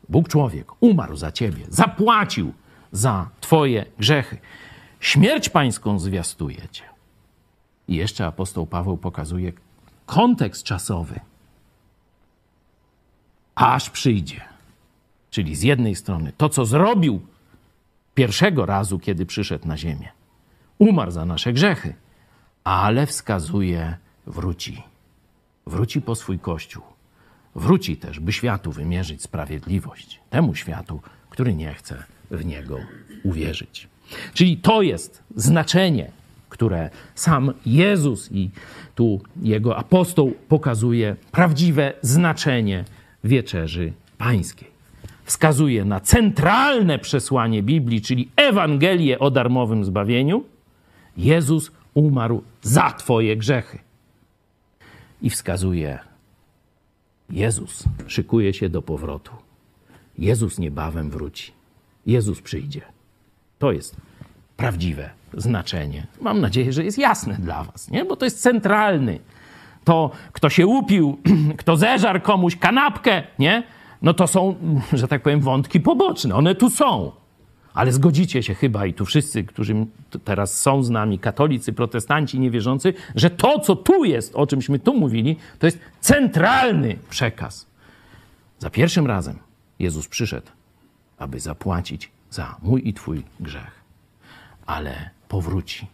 Bóg 0.09 0.29
człowiek, 0.29 0.73
umarł 0.81 1.17
za 1.17 1.33
ciebie, 1.33 1.65
zapłacił 1.69 2.53
za 2.93 3.29
twoje 3.41 3.87
grzechy. 3.99 4.39
Śmierć 5.01 5.49
pańską 5.49 5.99
zwiastujecie. 5.99 6.83
I 7.89 7.95
jeszcze 7.97 8.27
apostoł 8.27 8.67
Paweł 8.67 8.97
pokazuje 8.97 9.53
kontekst 10.07 10.63
czasowy. 10.63 11.21
Aż 13.55 13.91
przyjdzie. 13.91 14.41
Czyli 15.31 15.57
z 15.57 15.63
jednej 15.63 15.95
strony 15.95 16.33
to, 16.37 16.49
co 16.49 16.65
zrobił 16.65 17.21
pierwszego 18.15 18.67
razu, 18.67 18.99
kiedy 18.99 19.27
przyszedł 19.27 19.69
na 19.69 19.77
ziemię. 19.77 20.09
Umarł 20.79 21.11
za 21.11 21.25
nasze 21.25 21.53
grzechy, 21.53 21.95
ale 22.65 23.07
wskazuje, 23.07 23.97
wróci. 24.27 24.83
Wróci 25.67 26.01
po 26.01 26.15
swój 26.15 26.39
kościół. 26.39 26.92
Wróci 27.55 27.97
też, 27.97 28.21
by 28.21 28.33
światu 28.33 28.73
wymierzyć 28.73 29.23
sprawiedliwość. 29.23 30.21
Temu 30.31 30.55
światu, 30.55 31.01
który 31.31 31.55
nie 31.55 31.75
chce 31.75 32.05
w 32.31 32.45
niego 32.45 32.79
uwierzyć. 33.23 33.89
Czyli 34.35 34.57
to 34.57 34.83
jest 34.83 35.23
znaczenie, 35.37 36.11
które 36.49 36.91
sam 37.15 37.53
Jezus 37.67 38.33
i 38.33 38.51
tu 38.95 39.21
jego 39.43 39.77
apostoł 39.77 40.35
pokazuje 40.49 41.17
prawdziwe 41.33 41.93
znaczenie 42.03 42.85
wieczerzy 43.25 43.93
pańskiej. 44.19 44.73
Wskazuje 45.25 45.85
na 45.85 46.01
centralne 46.01 46.99
przesłanie 46.99 47.63
Biblii, 47.63 48.01
czyli 48.01 48.29
Ewangelię 48.37 49.19
o 49.19 49.31
darmowym 49.31 49.85
zbawieniu. 49.85 50.45
Jezus 51.17 51.71
umarł 51.95 52.43
za 52.63 52.91
Twoje 52.91 53.37
grzechy. 53.37 53.79
I 55.23 55.31
wskazuje, 55.31 55.99
Jezus 57.33 57.85
szykuje 58.07 58.55
się 58.55 58.69
do 58.69 58.83
powrotu. 58.83 59.33
Jezus 60.19 60.59
niebawem 60.59 61.11
wróci. 61.11 61.53
Jezus 62.07 62.41
przyjdzie. 62.41 62.81
To 63.59 63.73
jest 63.73 63.97
prawdziwe 64.57 65.11
znaczenie. 65.35 66.07
Mam 66.21 66.41
nadzieję, 66.41 66.73
że 66.73 66.85
jest 66.85 66.99
jasne 66.99 67.35
dla 67.35 67.65
Was, 67.65 67.91
nie? 67.91 68.05
bo 68.05 68.17
to 68.17 68.25
jest 68.25 68.43
centralny. 68.43 69.19
To, 69.85 70.11
kto 70.33 70.51
się 70.51 70.67
upił, 70.67 71.19
kto 71.61 71.77
zeżarł 71.77 72.21
komuś 72.21 72.57
kanapkę, 72.57 73.23
nie? 73.39 73.63
no 74.03 74.15
to 74.15 74.27
są, 74.27 74.55
że 74.93 75.09
tak 75.09 75.23
powiem, 75.23 75.41
wątki 75.41 75.81
poboczne. 75.81 76.35
One 76.35 76.55
tu 76.55 76.71
są. 76.71 77.13
Ale 77.75 77.93
zgodzicie 77.93 78.43
się 78.43 78.55
chyba 78.55 78.87
i 78.87 78.95
tu 78.95 79.05
wszyscy, 79.05 79.45
którzy 79.45 79.87
teraz 80.25 80.61
są 80.61 80.83
z 80.83 80.91
nami, 80.91 81.19
katolicy, 81.19 81.73
protestanci, 81.73 82.41
niewierzący, 82.41 82.95
że 83.15 83.31
to, 83.31 83.59
co 83.59 83.77
tu 83.77 84.05
jest, 84.05 84.37
o 84.37 84.47
czymśmy 84.47 84.79
tu 84.79 84.95
mówili, 84.95 85.37
to 85.59 85.67
jest 85.67 85.79
centralny 86.01 86.99
przekaz. 87.11 87.67
Za 88.59 88.71
pierwszym 88.71 89.07
razem 89.07 89.39
Jezus 89.79 90.09
przyszedł, 90.09 90.47
aby 91.19 91.41
zapłacić 91.41 92.11
za 92.31 92.57
mój 92.63 92.89
i 92.89 92.95
Twój 92.95 93.23
grzech. 93.41 93.83
Ale 94.67 95.11
powróci, 95.29 95.87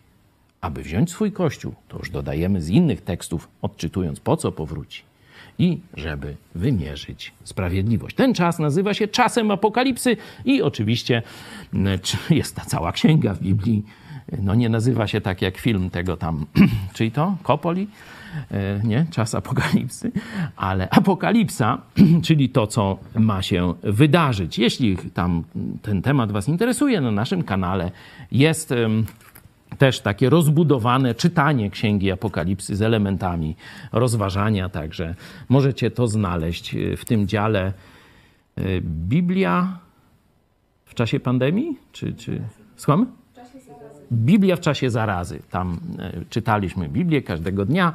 aby 0.61 0.83
wziąć 0.83 1.11
swój 1.11 1.33
kościół, 1.33 1.75
to 1.89 1.99
już 1.99 2.11
dodajemy 2.11 2.63
z 2.63 2.69
innych 2.69 3.01
tekstów, 3.01 3.49
odczytując 3.63 4.21
po 4.21 4.37
co 4.37 4.53
powróci 4.53 5.08
i 5.59 5.81
żeby 5.97 6.37
wymierzyć 6.55 7.33
sprawiedliwość. 7.45 8.17
Ten 8.17 8.35
czas 8.35 8.59
nazywa 8.59 8.95
się 8.95 9.09
czasem 9.09 9.51
apokalipsy 9.51 10.17
i 10.45 10.63
oczywiście 10.63 11.23
jest 12.31 12.57
ta 12.57 12.65
cała 12.65 12.93
księga 12.93 13.35
w 13.35 13.41
Biblii. 13.41 13.85
No 14.43 14.55
nie 14.55 14.69
nazywa 14.69 15.07
się 15.07 15.21
tak 15.21 15.43
jak 15.43 15.59
film 15.59 15.91
tego 15.91 16.17
tam, 16.17 16.47
czyli 16.95 17.11
to 17.11 17.37
Kopoli, 17.43 17.89
e, 18.51 18.81
nie, 18.85 19.07
czas 19.11 19.35
apokalipsy, 19.35 20.13
ale 20.57 20.91
apokalipsa, 20.91 21.79
czyli 22.27 22.49
to, 22.49 22.67
co 22.67 22.99
ma 23.15 23.43
się 23.43 23.75
wydarzyć. 23.83 24.59
Jeśli 24.59 24.97
tam 24.97 25.45
ten 25.83 26.03
temat 26.03 26.33
Was 26.33 26.49
interesuje, 26.49 27.01
na 27.01 27.11
naszym 27.11 27.43
kanale 27.43 27.91
jest 28.33 28.75
też 29.79 30.01
takie 30.01 30.31
rozbudowane 30.31 31.15
czytanie 31.15 31.71
Księgi 31.71 32.11
Apokalipsy 32.11 32.77
z 32.77 32.83
elementami 32.83 33.57
rozważania, 33.93 34.69
także 34.69 35.15
możecie 35.49 35.91
to 35.91 36.07
znaleźć 36.09 36.77
w 36.97 37.05
tym 37.05 37.29
dziale 37.29 37.73
e, 38.57 38.63
Biblia 38.81 39.79
w 40.85 40.95
czasie 40.95 41.21
pandemii? 41.21 41.79
Czy, 41.93 42.13
czy... 42.13 42.43
Słucham? 42.77 43.07
Biblia 44.13 44.57
w 44.57 44.61
czasie 44.61 44.91
zarazy. 44.91 45.43
Tam 45.51 45.81
e, 45.99 46.13
czytaliśmy 46.31 46.89
Biblię 46.89 47.23
każdego 47.23 47.65
dnia 47.65 47.93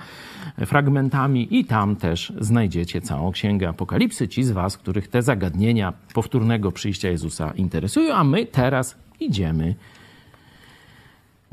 fragmentami 0.65 1.59
i 1.59 1.65
tam 1.65 1.95
też 1.95 2.33
znajdziecie 2.39 3.01
całą 3.01 3.31
Księgę 3.31 3.69
Apokalipsy. 3.69 4.27
Ci 4.27 4.43
z 4.43 4.51
Was, 4.51 4.77
których 4.77 5.07
te 5.07 5.21
zagadnienia 5.21 5.93
powtórnego 6.13 6.71
przyjścia 6.71 7.09
Jezusa 7.09 7.53
interesują, 7.55 8.15
a 8.15 8.23
my 8.23 8.45
teraz 8.45 8.95
idziemy 9.19 9.75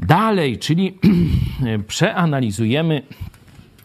dalej, 0.06 0.58
czyli 0.58 0.98
przeanalizujemy 1.88 3.02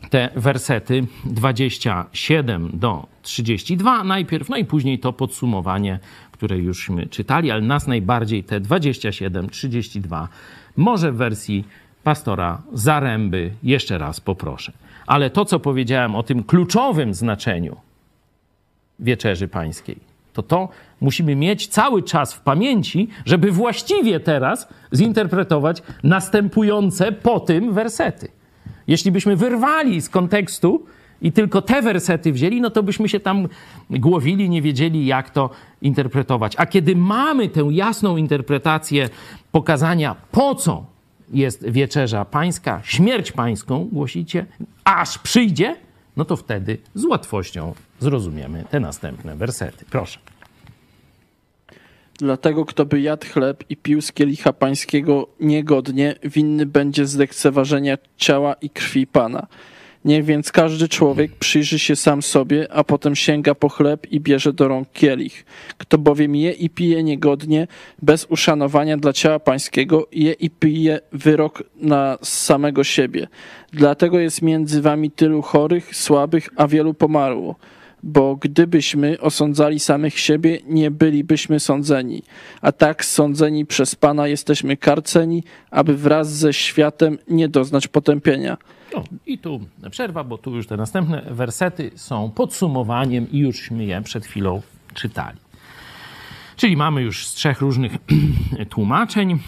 te 0.10 0.30
wersety 0.36 1.08
27 1.26 2.70
do 2.74 3.08
32 3.22 4.04
najpierw, 4.04 4.50
no 4.50 4.58
i 4.58 4.66
później 4.66 5.00
to 5.00 5.14
podsumowanie, 5.14 6.00
które 6.32 6.58
jużśmy 6.58 7.08
czytali, 7.08 7.52
ale 7.52 7.62
nas 7.62 7.88
najbardziej 7.88 8.44
te 8.44 8.60
27, 8.60 9.50
32, 9.50 10.28
może 10.78 11.12
w 11.12 11.16
wersji 11.16 11.66
pastora 12.04 12.62
Zaręby 12.74 13.52
jeszcze 13.64 13.98
raz 13.98 14.22
poproszę. 14.22 14.72
Ale 15.08 15.30
to, 15.30 15.46
co 15.46 15.60
powiedziałem 15.60 16.16
o 16.16 16.24
tym 16.24 16.44
kluczowym 16.44 17.14
znaczeniu 17.14 17.78
wieczerzy 19.00 19.48
pańskiej, 19.48 19.98
to 20.36 20.44
to 20.44 20.70
musimy 21.02 21.36
mieć 21.36 21.68
cały 21.68 22.04
czas 22.04 22.34
w 22.34 22.42
pamięci, 22.42 23.08
żeby 23.26 23.52
właściwie 23.52 24.20
teraz 24.20 24.68
zinterpretować 24.94 25.84
następujące 26.04 27.12
po 27.12 27.40
tym 27.40 27.74
wersety. 27.74 28.28
Jeśli 28.88 29.12
byśmy 29.12 29.36
wyrwali 29.36 30.02
z 30.02 30.10
kontekstu 30.10 30.86
i 31.22 31.32
tylko 31.32 31.62
te 31.62 31.82
wersety 31.82 32.32
wzięli, 32.32 32.62
no 32.62 32.70
to 32.70 32.84
byśmy 32.84 33.10
się 33.10 33.20
tam 33.20 33.48
głowili, 33.90 34.50
nie 34.50 34.62
wiedzieli, 34.62 35.06
jak 35.06 35.30
to 35.30 35.50
interpretować. 35.82 36.54
A 36.58 36.66
kiedy 36.66 36.96
mamy 36.96 37.50
tę 37.50 37.68
jasną 37.72 38.18
interpretację 38.18 39.10
pokazania, 39.52 40.16
po 40.32 40.56
co 40.56 40.86
jest 41.34 41.70
wieczerza 41.70 42.26
pańska, 42.26 42.82
śmierć 42.84 43.32
pańską, 43.32 43.90
głosicie, 43.92 44.46
aż 44.84 45.18
przyjdzie, 45.18 45.76
no 46.18 46.26
to 46.26 46.36
wtedy 46.36 46.78
z 46.94 47.06
łatwością 47.06 47.74
zrozumiemy 48.00 48.66
te 48.70 48.80
następne 48.80 49.36
wersety. 49.36 49.86
Proszę. 49.90 50.20
Dlatego, 52.18 52.66
kto 52.66 52.86
by 52.86 53.02
jadł 53.02 53.28
chleb 53.28 53.64
i 53.70 53.78
pił 53.78 54.02
z 54.02 54.12
kielicha 54.12 54.54
pańskiego 54.54 55.28
niegodnie, 55.40 56.16
winny 56.24 56.66
będzie 56.66 57.06
z 57.06 57.16
lekceważenia 57.16 57.98
ciała 58.18 58.54
i 58.54 58.70
krwi 58.70 59.08
Pana. 59.08 59.48
Niech 60.06 60.26
więc 60.26 60.52
każdy 60.52 60.88
człowiek 60.88 61.32
przyjrzy 61.32 61.80
się 61.80 61.96
sam 61.96 62.22
sobie, 62.22 62.72
a 62.72 62.84
potem 62.84 63.16
sięga 63.16 63.56
po 63.56 63.70
chleb 63.70 64.12
i 64.12 64.20
bierze 64.20 64.54
do 64.54 64.68
rąk 64.68 64.92
kielich. 64.94 65.46
Kto 65.78 65.98
bowiem 65.98 66.36
je 66.36 66.52
i 66.52 66.70
pije 66.70 67.04
niegodnie, 67.04 67.68
bez 68.02 68.26
uszanowania 68.30 68.98
dla 68.98 69.14
ciała 69.14 69.40
pańskiego, 69.40 70.08
je 70.12 70.34
i 70.34 70.50
pije 70.50 71.00
wyrok 71.12 71.64
na 71.76 72.18
samego 72.22 72.84
siebie. 72.84 73.28
Dlatego 73.74 74.20
jest 74.20 74.42
między 74.42 74.82
wami 74.82 75.12
tylu 75.12 75.42
chorych, 75.42 75.96
słabych, 75.96 76.50
a 76.56 76.68
wielu 76.68 76.94
pomarło 76.94 77.56
bo 78.06 78.36
gdybyśmy 78.36 79.20
osądzali 79.20 79.80
samych 79.80 80.20
siebie, 80.20 80.60
nie 80.68 80.92
bylibyśmy 80.92 81.60
sądzeni. 81.60 82.24
A 82.62 82.72
tak 82.72 83.06
sądzeni 83.06 83.66
przez 83.66 83.96
Pana 83.96 84.28
jesteśmy 84.28 84.78
karceni, 84.78 85.44
aby 85.72 85.98
wraz 85.98 86.34
ze 86.34 86.54
światem 86.54 87.18
nie 87.28 87.50
doznać 87.50 87.88
potępienia. 87.88 88.58
No, 88.94 89.04
I 89.26 89.38
tu 89.38 89.60
przerwa, 89.92 90.24
bo 90.24 90.38
tu 90.38 90.56
już 90.56 90.68
te 90.68 90.78
następne 90.78 91.22
wersety 91.32 91.92
są 91.96 92.32
podsumowaniem 92.32 93.32
i 93.32 93.40
jużśmy 93.40 93.86
je 93.86 94.02
przed 94.02 94.26
chwilą 94.26 94.62
czytali. 94.94 95.38
Czyli 96.56 96.78
mamy 96.78 97.02
już 97.02 97.28
z 97.28 97.34
trzech 97.34 97.62
różnych 97.62 97.92
tłumaczeń. 98.70 99.40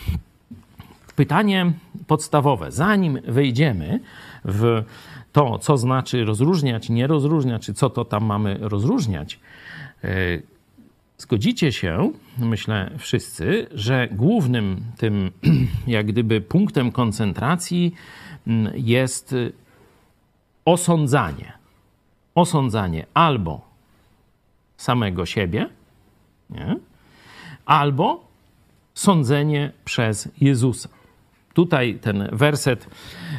Pytanie 1.15 1.71
podstawowe, 2.07 2.71
zanim 2.71 3.19
wejdziemy 3.27 3.99
w 4.45 4.83
to, 5.31 5.59
co 5.59 5.77
znaczy 5.77 6.25
rozróżniać, 6.25 6.89
nie 6.89 7.07
rozróżniać, 7.07 7.65
czy 7.65 7.73
co 7.73 7.89
to 7.89 8.05
tam 8.05 8.25
mamy 8.25 8.57
rozróżniać, 8.61 9.39
e, 10.03 10.09
zgodzicie 11.17 11.71
się, 11.71 12.11
myślę 12.37 12.91
wszyscy, 12.97 13.67
że 13.73 14.07
głównym 14.11 14.81
tym, 14.97 15.31
jak 15.87 16.07
gdyby, 16.07 16.41
punktem 16.41 16.91
koncentracji 16.91 17.93
mm, 18.47 18.73
jest 18.75 19.35
osądzanie. 20.65 21.53
Osądzanie 22.35 23.05
albo 23.13 23.61
samego 24.77 25.25
siebie, 25.25 25.69
nie? 26.49 26.75
albo 27.65 28.27
sądzenie 28.93 29.71
przez 29.85 30.29
Jezusa. 30.41 30.89
Tutaj 31.57 31.99
ten 32.01 32.29
werset, 32.31 32.87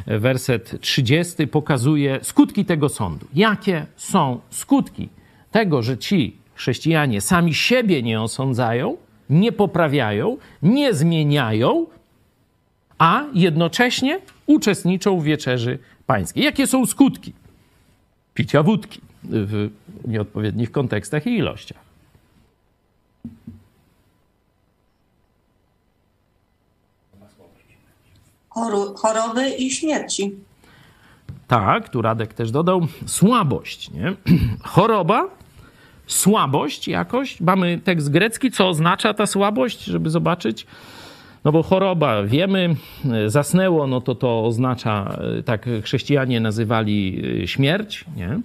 werset 0.06 0.80
30 0.80 1.46
pokazuje 1.46 2.18
skutki 2.22 2.64
tego 2.64 2.88
sądu. 2.88 3.26
Jakie 3.34 3.86
są 3.96 4.40
skutki 4.50 5.08
tego, 5.50 5.82
że 5.82 5.98
ci 5.98 6.36
chrześcijanie 6.54 7.20
sami 7.20 7.54
siebie 7.54 8.02
nie 8.02 8.20
osądzają, 8.20 8.96
nie 9.30 9.52
poprawiają, 9.52 10.36
nie 10.62 10.94
zmieniają, 10.94 11.86
a 12.98 13.24
jednocześnie 13.34 14.20
uczestniczą 14.46 15.20
w 15.20 15.24
wieczerzy 15.24 15.78
pańskiej. 16.06 16.44
Jakie 16.44 16.66
są 16.66 16.86
skutki 16.86 17.32
picia 18.34 18.62
wódki 18.62 19.00
w 19.24 19.70
nieodpowiednich 20.04 20.72
kontekstach 20.72 21.26
i 21.26 21.36
ilościach? 21.36 21.80
Choroby 28.96 29.48
i 29.48 29.70
śmierci. 29.70 30.36
Tak, 31.48 31.88
tu 31.88 32.02
Radek 32.02 32.34
też 32.34 32.50
dodał 32.50 32.86
słabość. 33.06 33.90
Nie? 33.90 34.14
Choroba, 34.62 35.28
słabość 36.06 36.88
jakoś. 36.88 37.40
Mamy 37.40 37.78
tekst 37.84 38.10
grecki, 38.10 38.50
co 38.50 38.68
oznacza 38.68 39.14
ta 39.14 39.26
słabość, 39.26 39.84
żeby 39.84 40.10
zobaczyć. 40.10 40.66
No 41.44 41.52
bo 41.52 41.62
choroba, 41.62 42.22
wiemy, 42.22 42.76
zasnęło, 43.26 43.86
no 43.86 44.00
to 44.00 44.14
to 44.14 44.44
oznacza, 44.44 45.18
tak 45.44 45.66
chrześcijanie 45.82 46.40
nazywali 46.40 47.22
śmierć, 47.46 48.04
nie? 48.16 48.40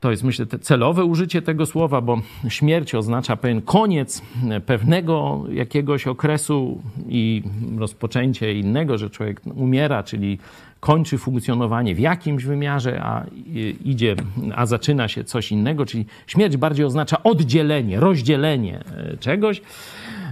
To 0.00 0.10
jest, 0.10 0.24
myślę, 0.24 0.46
celowe 0.46 1.04
użycie 1.04 1.42
tego 1.42 1.66
słowa, 1.66 2.00
bo 2.00 2.20
śmierć 2.48 2.94
oznacza 2.94 3.36
pewien 3.36 3.62
koniec 3.62 4.22
pewnego 4.66 5.44
jakiegoś 5.52 6.06
okresu 6.06 6.82
i 7.08 7.42
rozpoczęcie 7.78 8.54
innego, 8.54 8.98
że 8.98 9.10
człowiek 9.10 9.40
umiera, 9.54 10.02
czyli 10.02 10.38
kończy 10.80 11.18
funkcjonowanie 11.18 11.94
w 11.94 11.98
jakimś 11.98 12.44
wymiarze, 12.44 13.00
a 13.02 13.24
idzie, 13.84 14.16
a 14.54 14.66
zaczyna 14.66 15.08
się 15.08 15.24
coś 15.24 15.52
innego, 15.52 15.86
czyli 15.86 16.06
śmierć 16.26 16.56
bardziej 16.56 16.86
oznacza 16.86 17.22
oddzielenie, 17.22 18.00
rozdzielenie 18.00 18.80
e, 18.96 19.16
czegoś. 19.16 19.62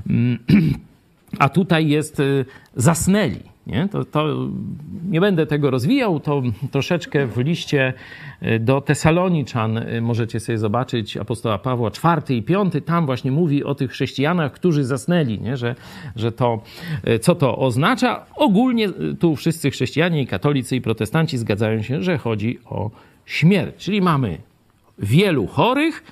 A 1.39 1.49
tutaj 1.49 1.89
jest 1.89 2.21
e, 2.21 2.25
zasnęli. 2.77 3.41
Nie? 3.67 3.89
To, 3.89 4.05
to 4.05 4.49
nie 5.11 5.21
będę 5.21 5.47
tego 5.47 5.71
rozwijał, 5.71 6.21
to 6.21 6.43
troszeczkę 6.71 7.27
w 7.27 7.39
liście 7.39 7.93
e, 8.41 8.59
do 8.59 8.81
Tesaloniczan 8.81 9.79
e, 9.79 10.01
możecie 10.01 10.41
sobie 10.41 10.59
zobaczyć 10.59 11.17
apostoła 11.17 11.59
Pawła 11.59 11.91
czwarty 11.91 12.35
i 12.35 12.43
piąty, 12.43 12.81
tam 12.81 13.07
właśnie 13.07 13.33
mówi 13.33 13.65
o 13.65 13.75
tych 13.75 13.91
chrześcijanach, 13.91 14.53
którzy 14.53 14.85
zasnęli, 14.85 15.41
nie? 15.41 15.57
Że, 15.57 15.75
że 16.17 16.33
to, 16.33 16.63
co 17.21 17.35
to 17.35 17.59
oznacza. 17.59 18.27
Ogólnie 18.35 18.89
tu 19.21 19.37
wszyscy 19.37 19.71
chrześcijanie 19.71 20.23
i 20.23 20.27
katolicy 20.27 20.77
i 20.77 20.81
protestanci 20.81 21.39
zgadzają 21.39 21.83
się, 21.83 22.03
że 22.03 22.19
chodzi 22.19 22.59
o 22.65 22.91
śmierć. 23.27 23.85
Czyli 23.85 24.03
mamy 24.03 24.39
wielu 24.99 25.47
chorych, 25.47 26.05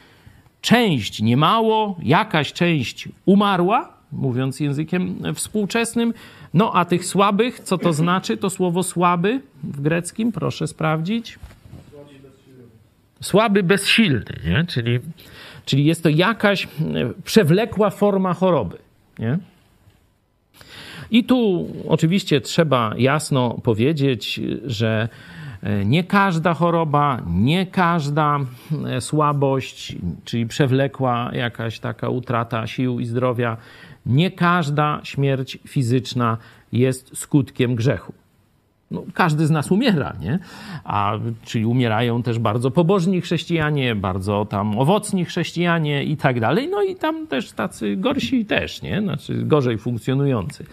część 0.61 1.23
niemało, 1.23 1.97
jakaś 2.03 2.53
część 2.53 3.09
umarła, 3.27 3.94
mówiąc 4.15 4.61
językiem 4.61 5.35
współczesnym, 5.35 6.15
no 6.55 6.73
a 6.75 6.85
tych 6.85 7.05
słabych, 7.05 7.61
co 7.61 7.79
to 7.79 7.93
znaczy 7.93 8.37
to 8.37 8.51
słowo 8.51 8.83
słaby 8.83 9.41
w 9.63 9.81
greckim? 9.81 10.33
Proszę 10.33 10.67
sprawdzić. 10.67 11.39
Słaby, 13.21 13.63
bezsilny, 13.63 14.25
nie? 14.47 14.65
Czyli, 14.69 15.01
czyli 15.65 15.85
jest 15.85 16.03
to 16.03 16.09
jakaś 16.09 16.65
e, 16.65 16.69
przewlekła 17.25 17.91
forma 17.91 18.35
choroby. 18.35 18.79
Nie? 19.19 19.39
I 21.11 21.25
tu 21.25 21.69
oczywiście 21.89 22.41
trzeba 22.41 22.95
jasno 22.99 23.61
powiedzieć, 23.63 24.41
że 24.67 25.09
e, 25.63 25.85
nie 25.85 26.05
każda 26.05 26.55
choroba, 26.55 27.23
nie 27.27 27.67
każda 27.67 28.39
e, 28.87 29.01
słabość, 29.01 29.97
czyli 30.25 30.47
przewlekła 30.47 31.31
jakaś 31.33 31.79
taka 31.79 32.09
utrata 32.09 32.67
sił 32.67 33.01
i 33.01 33.07
zdrowia, 33.07 33.57
nie 34.07 34.31
każda 34.31 35.01
śmierć 35.05 35.59
fizyczna 35.69 36.39
jest 36.73 37.19
skutkiem 37.19 37.75
grzechu. 37.75 38.13
No, 38.91 39.03
każdy 39.15 39.47
z 39.47 39.51
nas 39.51 39.71
umiera, 39.71 40.17
nie? 40.21 40.39
A, 40.85 41.19
czyli 41.45 41.67
umierają 41.67 42.23
też 42.23 42.39
bardzo 42.39 42.71
pobożni 42.71 43.21
chrześcijanie, 43.21 43.95
bardzo 43.95 44.47
tam 44.51 44.79
owocni 44.79 45.25
chrześcijanie 45.25 46.05
i 46.05 46.17
tak 46.17 46.41
dalej. 46.41 46.69
No 46.69 46.83
i 46.83 46.97
tam 46.97 47.27
też 47.27 47.53
tacy 47.53 47.97
gorsi 47.97 48.45
też, 48.45 48.83
nie? 48.83 49.01
Znaczy 49.01 49.43
gorzej 49.45 49.79
funkcjonujący. 49.79 50.65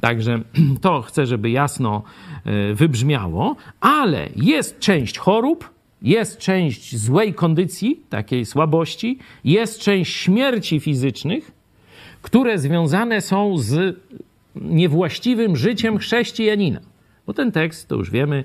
Także 0.00 0.40
to 0.80 1.02
chcę, 1.02 1.26
żeby 1.26 1.50
jasno 1.50 2.02
e, 2.44 2.74
wybrzmiało, 2.74 3.56
ale 3.80 4.28
jest 4.36 4.78
część 4.78 5.18
chorób, 5.18 5.70
jest 6.02 6.38
część 6.38 6.96
złej 6.96 7.34
kondycji, 7.34 8.00
takiej 8.08 8.46
słabości, 8.46 9.18
jest 9.44 9.80
część 9.80 10.16
śmierci 10.16 10.80
fizycznych, 10.80 11.55
które 12.26 12.58
związane 12.58 13.20
są 13.20 13.58
z 13.58 13.96
niewłaściwym 14.56 15.56
życiem 15.56 15.98
chrześcijanina. 15.98 16.80
Bo 17.26 17.32
ten 17.32 17.52
tekst, 17.52 17.88
to 17.88 17.96
już 17.96 18.10
wiemy, 18.10 18.44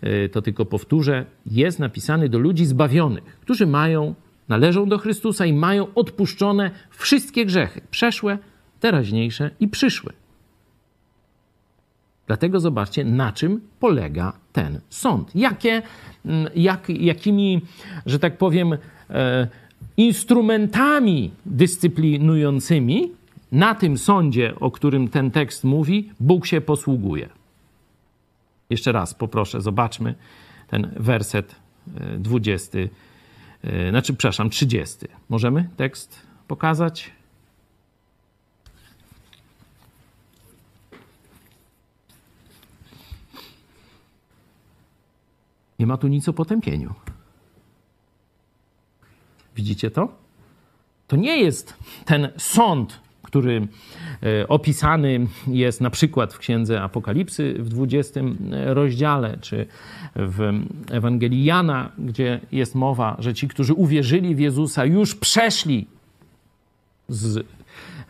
e, 0.00 0.28
to 0.28 0.42
tylko 0.42 0.64
powtórzę, 0.64 1.24
jest 1.46 1.78
napisany 1.78 2.28
do 2.28 2.38
ludzi 2.38 2.66
zbawionych, 2.66 3.24
którzy 3.24 3.66
mają, 3.66 4.14
należą 4.48 4.88
do 4.88 4.98
Chrystusa 4.98 5.46
i 5.46 5.52
mają 5.52 5.94
odpuszczone 5.94 6.70
wszystkie 6.90 7.46
grzechy, 7.46 7.80
przeszłe, 7.90 8.38
teraźniejsze 8.80 9.50
i 9.60 9.68
przyszłe. 9.68 10.12
Dlatego 12.26 12.60
zobaczcie, 12.60 13.04
na 13.04 13.32
czym 13.32 13.60
polega 13.80 14.32
ten 14.52 14.80
sąd. 14.88 15.36
Jakie, 15.36 15.82
jak, 16.54 16.88
jakimi, 16.88 17.60
że 18.06 18.18
tak 18.18 18.38
powiem, 18.38 18.76
e, 19.10 19.48
instrumentami 19.96 21.30
dyscyplinującymi 21.46 23.17
na 23.52 23.74
tym 23.74 23.98
sądzie, 23.98 24.54
o 24.60 24.70
którym 24.70 25.08
ten 25.08 25.30
tekst 25.30 25.64
mówi, 25.64 26.12
Bóg 26.20 26.46
się 26.46 26.60
posługuje. 26.60 27.28
Jeszcze 28.70 28.92
raz 28.92 29.14
poproszę, 29.14 29.60
zobaczmy 29.60 30.14
ten 30.68 30.94
werset 30.96 31.56
20, 32.18 32.78
e, 32.78 32.88
e, 33.62 33.90
znaczy, 33.90 34.14
przepraszam, 34.14 34.50
30. 34.50 34.96
Możemy 35.28 35.68
tekst 35.76 36.26
pokazać? 36.48 37.10
Nie 45.78 45.86
ma 45.86 45.96
tu 45.96 46.08
nic 46.08 46.28
o 46.28 46.32
potępieniu. 46.32 46.94
Widzicie 49.56 49.90
to? 49.90 50.08
To 51.06 51.16
nie 51.16 51.36
jest 51.36 51.76
ten 52.04 52.28
sąd, 52.36 53.00
który 53.28 53.68
e, 54.22 54.48
opisany 54.48 55.26
jest 55.48 55.80
na 55.80 55.90
przykład 55.90 56.34
w 56.34 56.38
Księdze 56.38 56.82
Apokalipsy 56.82 57.54
w 57.58 57.68
20 57.68 58.20
rozdziale, 58.66 59.38
czy 59.40 59.66
w 60.16 60.62
Ewangelii 60.90 61.44
Jana, 61.44 61.92
gdzie 61.98 62.40
jest 62.52 62.74
mowa, 62.74 63.16
że 63.18 63.34
ci, 63.34 63.48
którzy 63.48 63.74
uwierzyli 63.74 64.34
w 64.34 64.38
Jezusa, 64.38 64.84
już 64.84 65.14
przeszli 65.14 65.86
z, 67.08 67.46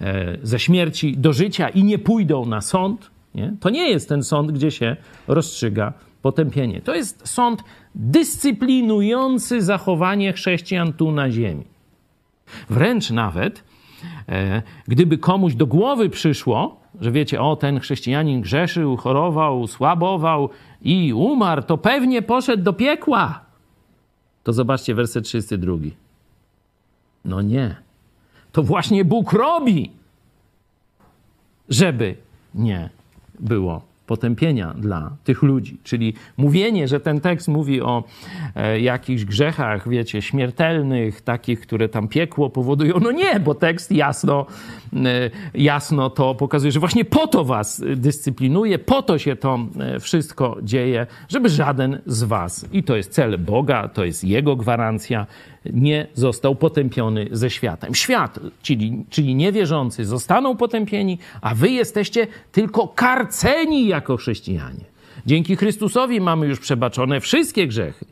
e, 0.00 0.38
ze 0.42 0.58
śmierci 0.58 1.16
do 1.16 1.32
życia 1.32 1.68
i 1.68 1.84
nie 1.84 1.98
pójdą 1.98 2.46
na 2.46 2.60
sąd. 2.60 3.10
Nie? 3.34 3.52
To 3.60 3.70
nie 3.70 3.90
jest 3.90 4.08
ten 4.08 4.22
sąd, 4.22 4.52
gdzie 4.52 4.70
się 4.70 4.96
rozstrzyga 5.28 5.92
potępienie. 6.22 6.80
To 6.80 6.94
jest 6.94 7.28
sąd 7.28 7.62
dyscyplinujący 7.94 9.62
zachowanie 9.62 10.32
chrześcijan 10.32 10.92
tu 10.92 11.12
na 11.12 11.30
ziemi. 11.30 11.64
Wręcz 12.70 13.10
nawet, 13.10 13.64
gdyby 14.88 15.18
komuś 15.18 15.54
do 15.54 15.66
głowy 15.66 16.10
przyszło, 16.10 16.80
że 17.00 17.12
wiecie, 17.12 17.42
o 17.42 17.56
ten 17.56 17.80
chrześcijanin 17.80 18.40
grzeszył, 18.40 18.96
chorował, 18.96 19.66
słabował 19.66 20.48
i 20.82 21.12
umarł, 21.12 21.62
to 21.62 21.78
pewnie 21.78 22.22
poszedł 22.22 22.62
do 22.62 22.72
piekła. 22.72 23.40
To 24.42 24.52
zobaczcie 24.52 24.94
werset 24.94 25.24
32. 25.24 25.76
No 27.24 27.42
nie. 27.42 27.76
To 28.52 28.62
właśnie 28.62 29.04
Bóg 29.04 29.32
robi, 29.32 29.90
żeby 31.68 32.16
nie 32.54 32.90
było 33.40 33.87
potępienia 34.08 34.74
dla 34.78 35.16
tych 35.24 35.42
ludzi. 35.42 35.78
Czyli 35.84 36.14
mówienie, 36.36 36.88
że 36.88 37.00
ten 37.00 37.20
tekst 37.20 37.48
mówi 37.48 37.80
o 37.82 38.04
e, 38.54 38.80
jakichś 38.80 39.24
grzechach, 39.24 39.88
wiecie, 39.88 40.22
śmiertelnych, 40.22 41.20
takich, 41.20 41.60
które 41.60 41.88
tam 41.88 42.08
piekło 42.08 42.50
powodują. 42.50 42.94
No 43.00 43.10
nie, 43.10 43.40
bo 43.40 43.54
tekst 43.54 43.92
jasno, 43.92 44.46
e, 44.92 45.30
jasno 45.54 46.10
to 46.10 46.34
pokazuje, 46.34 46.72
że 46.72 46.80
właśnie 46.80 47.04
po 47.04 47.26
to 47.26 47.44
was 47.44 47.82
dyscyplinuje, 47.96 48.78
po 48.78 49.02
to 49.02 49.18
się 49.18 49.36
to 49.36 49.58
e, 49.80 50.00
wszystko 50.00 50.56
dzieje, 50.62 51.06
żeby 51.28 51.48
żaden 51.48 52.00
z 52.06 52.24
was, 52.24 52.66
i 52.72 52.82
to 52.82 52.96
jest 52.96 53.12
cel 53.12 53.38
Boga, 53.38 53.88
to 53.88 54.04
jest 54.04 54.24
Jego 54.24 54.56
gwarancja, 54.56 55.26
nie 55.72 56.06
został 56.14 56.54
potępiony 56.54 57.28
ze 57.32 57.50
światem. 57.50 57.94
Świat, 57.94 58.38
czyli, 58.62 59.04
czyli 59.10 59.34
niewierzący, 59.34 60.04
zostaną 60.04 60.56
potępieni, 60.56 61.18
a 61.40 61.54
wy 61.54 61.70
jesteście 61.70 62.26
tylko 62.52 62.88
karceni 62.88 63.86
jako 63.86 64.16
chrześcijanie. 64.16 64.84
Dzięki 65.26 65.56
Chrystusowi 65.56 66.20
mamy 66.20 66.46
już 66.46 66.60
przebaczone 66.60 67.20
wszystkie 67.20 67.66
grzechy. 67.66 68.04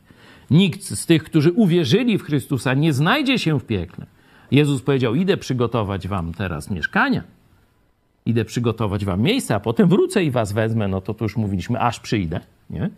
Nikt 0.51 0.83
z 0.83 1.05
tych, 1.05 1.23
którzy 1.23 1.51
uwierzyli 1.51 2.17
w 2.17 2.23
Chrystusa, 2.23 2.73
nie 2.73 2.93
znajdzie 2.93 3.39
się 3.39 3.59
w 3.59 3.65
piekle. 3.65 4.05
Jezus 4.51 4.81
powiedział: 4.81 5.15
Idę 5.15 5.37
przygotować 5.37 6.07
wam 6.07 6.33
teraz 6.33 6.69
mieszkania, 6.69 7.23
idę 8.25 8.45
przygotować 8.45 9.05
wam 9.05 9.21
miejsce, 9.21 9.55
a 9.55 9.59
potem 9.59 9.89
wrócę 9.89 10.23
i 10.23 10.31
was 10.31 10.53
wezmę. 10.53 10.87
No 10.87 11.01
to 11.01 11.13
tu 11.13 11.25
już 11.25 11.37
mówiliśmy, 11.37 11.79
aż 11.79 11.99
przyjdę. 11.99 12.39
Nie? 12.69 12.89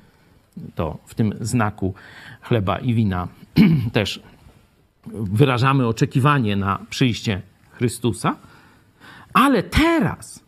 To 0.76 0.98
w 1.06 1.16
tym 1.16 1.34
znaku 1.42 1.94
chleba 2.42 2.78
i 2.78 2.94
wina 2.94 3.28
też 3.94 4.22
wyrażamy 5.14 5.88
oczekiwanie 5.88 6.56
na 6.56 6.86
przyjście 6.90 7.42
Chrystusa, 7.72 8.36
ale 9.34 9.64
teraz 9.64 10.44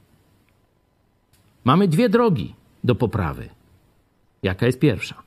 mamy 1.63 1.87
dwie 1.87 2.09
drogi 2.09 2.55
do 2.83 2.95
poprawy. 2.95 3.49
Jaka 4.43 4.65
jest 4.65 4.79
pierwsza? 4.79 5.23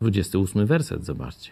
Dwudziesty 0.00 0.38
ósmy 0.38 0.66
werset, 0.66 1.04
zobaczcie. 1.04 1.50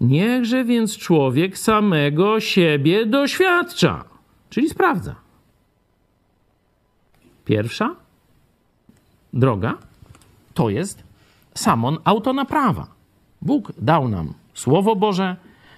Niechże 0.00 0.64
więc 0.64 0.98
człowiek 0.98 1.58
samego 1.58 2.40
siebie 2.40 3.06
doświadcza, 3.06 4.04
czyli 4.50 4.68
sprawdza. 4.68 5.23
Pierwsza 7.44 7.94
droga 9.32 9.74
to 10.54 10.70
jest 10.70 11.02
samon 11.54 11.98
autonaprawa. 12.04 12.86
Bóg 13.42 13.72
dał 13.78 14.08
nam 14.08 14.34
Słowo 14.54 14.96
Boże, 14.96 15.36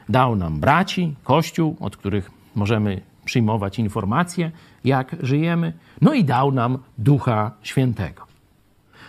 dał 0.09 0.37
nam 0.37 0.61
braci, 0.61 1.15
Kościół, 1.25 1.77
od 1.81 1.97
których 1.97 2.31
możemy 2.55 3.01
przyjmować 3.25 3.79
informacje, 3.79 4.51
jak 4.85 5.17
żyjemy, 5.21 5.73
no 6.01 6.15
i 6.15 6.25
dał 6.25 6.53
nam 6.53 6.79
Ducha 6.99 7.51
Świętego. 7.63 8.27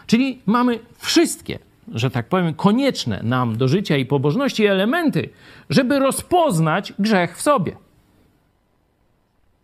Czyli 0.08 0.42
mamy 0.46 0.80
wszystkie, 0.98 1.60
że 1.94 2.12
tak 2.12 2.30
powiem, 2.30 2.54
konieczne 2.54 3.20
nam 3.24 3.58
do 3.58 3.68
życia 3.68 3.98
i 3.98 4.06
pobożności 4.06 4.66
elementy, 4.66 5.30
żeby 5.70 6.00
rozpoznać 6.00 6.94
grzech 7.00 7.38
w 7.38 7.42
sobie. 7.42 7.87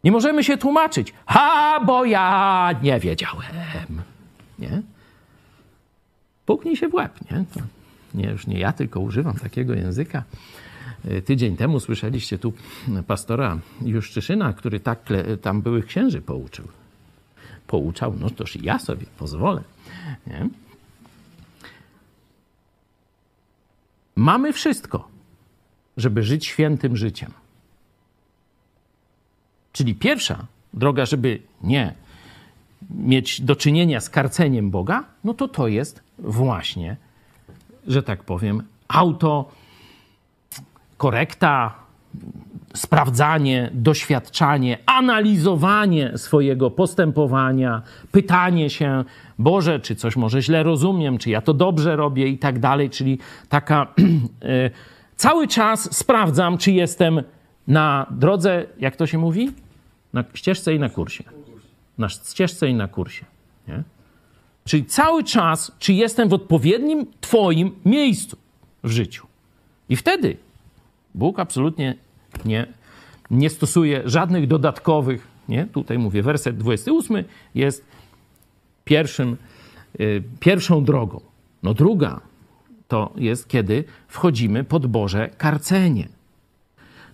Nie 0.04 0.12
możemy 0.12 0.44
się 0.44 0.58
tłumaczyć. 0.58 1.14
Ha, 1.26 1.80
bo 1.86 2.06
ja 2.06 2.70
nie 2.84 3.00
wiedziałem. 3.00 3.52
Nie? 4.60 4.82
Puknij 6.46 6.76
się 6.76 6.90
w 6.90 6.94
łeb, 6.94 7.32
nie? 7.32 7.46
To 7.54 7.60
nie, 8.14 8.30
już 8.30 8.48
nie 8.48 8.60
ja, 8.60 8.74
tylko 8.74 9.00
używam 9.00 9.34
takiego 9.34 9.74
języka. 9.74 10.24
E, 11.06 11.22
tydzień 11.22 11.58
temu 11.58 11.80
słyszeliście 11.80 12.38
tu 12.38 12.54
pastora 13.08 13.60
Juszczyszyna, 13.82 14.54
który 14.54 14.80
tak 14.80 15.00
tam 15.42 15.62
byłych 15.62 15.86
księży 15.86 16.22
pouczył. 16.22 16.68
Pouczał, 17.68 18.16
no 18.20 18.30
toż 18.30 18.56
ja 18.56 18.80
sobie 18.80 19.06
pozwolę. 19.18 19.64
Nie? 20.28 20.50
Mamy 24.16 24.54
wszystko, 24.54 25.08
żeby 25.98 26.24
żyć 26.24 26.46
świętym 26.46 26.98
życiem. 26.98 27.32
Czyli 29.74 29.96
pierwsza 29.96 30.46
droga, 30.74 31.06
żeby 31.06 31.40
nie 31.64 31.94
mieć 32.90 33.42
do 33.42 33.56
czynienia 33.56 34.00
z 34.00 34.10
karceniem 34.10 34.72
Boga, 34.72 35.04
no 35.24 35.34
to 35.34 35.48
to 35.48 35.68
jest 35.68 36.04
właśnie, 36.20 36.98
że 37.88 38.04
tak 38.04 38.24
powiem, 38.24 38.64
auto, 38.88 39.52
korekta, 40.98 41.76
sprawdzanie, 42.74 43.70
doświadczanie, 43.74 44.78
analizowanie 44.86 46.18
swojego 46.18 46.72
postępowania, 46.72 47.82
pytanie 48.12 48.70
się, 48.70 49.04
Boże, 49.40 49.80
czy 49.80 49.96
coś 49.96 50.16
może 50.16 50.42
źle 50.42 50.64
rozumiem, 50.64 51.18
czy 51.18 51.30
ja 51.30 51.42
to 51.42 51.54
dobrze 51.54 51.96
robię 51.96 52.28
i 52.28 52.38
tak 52.38 52.60
dalej, 52.60 52.90
czyli 52.90 53.20
taka 53.50 53.88
e, 54.42 54.70
cały 55.16 55.48
czas 55.48 55.98
sprawdzam, 55.98 56.58
czy 56.58 56.72
jestem 56.72 57.24
na 57.68 58.06
drodze, 58.12 58.66
jak 58.80 58.96
to 58.96 59.08
się 59.08 59.18
mówi? 59.18 59.52
Na 60.14 60.24
ścieżce 60.34 60.74
i 60.74 60.80
na 60.80 60.90
kursie. 60.90 61.24
Na 61.98 62.10
ścieżce 62.10 62.70
i 62.70 62.74
na 62.74 62.88
kursie. 62.88 63.26
Nie? 63.68 63.84
Czyli 64.66 64.86
cały 64.86 65.24
czas, 65.24 65.72
czy 65.80 65.94
jestem 65.94 66.30
w 66.30 66.34
odpowiednim 66.34 67.08
Twoim 67.22 67.72
miejscu 67.86 68.38
w 68.84 68.90
życiu. 68.90 69.28
I 69.90 69.96
wtedy 69.96 70.38
Bóg 71.16 71.40
absolutnie 71.40 71.96
nie, 72.46 72.68
nie 73.32 73.50
stosuje 73.50 74.02
żadnych 74.06 74.48
dodatkowych, 74.48 75.28
nie? 75.50 75.66
tutaj 75.66 75.98
mówię, 75.98 76.24
werset 76.24 76.58
28 76.58 77.24
jest 77.56 77.86
pierwszym, 78.86 79.38
y, 80.00 80.24
pierwszą 80.40 80.84
drogą. 80.84 81.22
No 81.64 81.74
druga 81.74 82.22
to 82.88 83.14
jest, 83.16 83.48
kiedy 83.48 83.84
wchodzimy 84.08 84.64
pod 84.64 84.88
Boże 84.88 85.30
karcenie. 85.38 86.08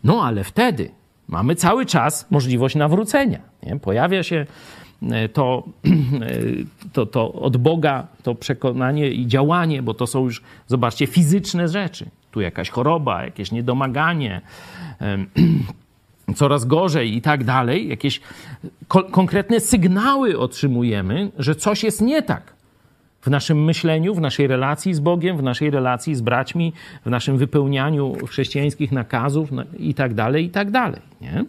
No 0.03 0.23
ale 0.23 0.43
wtedy 0.43 0.91
mamy 1.29 1.55
cały 1.55 1.85
czas 1.85 2.31
możliwość 2.31 2.75
nawrócenia. 2.75 3.39
Nie? 3.63 3.79
Pojawia 3.79 4.23
się 4.23 4.45
e, 5.11 5.29
to, 5.29 5.63
e, 5.85 5.89
to, 6.93 7.05
to 7.05 7.33
od 7.33 7.57
Boga, 7.57 8.07
to 8.23 8.35
przekonanie 8.35 9.09
i 9.09 9.27
działanie, 9.27 9.81
bo 9.81 9.93
to 9.93 10.07
są 10.07 10.23
już, 10.23 10.41
zobaczcie, 10.67 11.07
fizyczne 11.07 11.67
rzeczy. 11.67 12.05
Tu 12.31 12.41
jakaś 12.41 12.69
choroba, 12.69 13.23
jakieś 13.23 13.51
niedomaganie, 13.51 14.41
coraz 16.35 16.65
gorzej 16.65 17.15
i 17.15 17.21
tak 17.21 17.43
dalej. 17.43 17.87
Jakieś 17.87 18.21
ko 18.87 19.03
konkretne 19.03 19.59
sygnały 19.59 20.39
otrzymujemy, 20.39 21.31
że 21.37 21.55
coś 21.55 21.83
jest 21.83 22.01
nie 22.01 22.21
tak 22.21 22.58
w 23.21 23.27
naszym 23.27 23.63
myśleniu, 23.63 24.15
w 24.15 24.21
naszej 24.21 24.47
relacji 24.47 24.93
z 24.93 24.99
Bogiem, 24.99 25.37
w 25.37 25.43
naszej 25.43 25.69
relacji 25.69 26.15
z 26.15 26.21
braćmi, 26.21 26.73
w 27.05 27.09
naszym 27.09 27.37
wypełnianiu 27.37 28.15
chrześcijańskich 28.27 28.91
nakazów 28.91 29.51
no 29.51 29.63
i 29.77 29.93
tak 29.93 30.13
dalej, 30.13 30.45
i 30.45 30.49
tak 30.49 30.71
dalej. 30.71 31.01
Nie? 31.21 31.45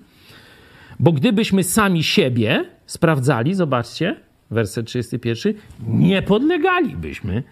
Bo 1.01 1.13
gdybyśmy 1.13 1.65
sami 1.65 2.03
siebie 2.03 2.65
sprawdzali, 2.87 3.55
zobaczcie, 3.55 4.17
werset 4.51 4.87
31, 4.87 5.55
nie 5.89 6.23
podlegalibyśmy 6.23 7.43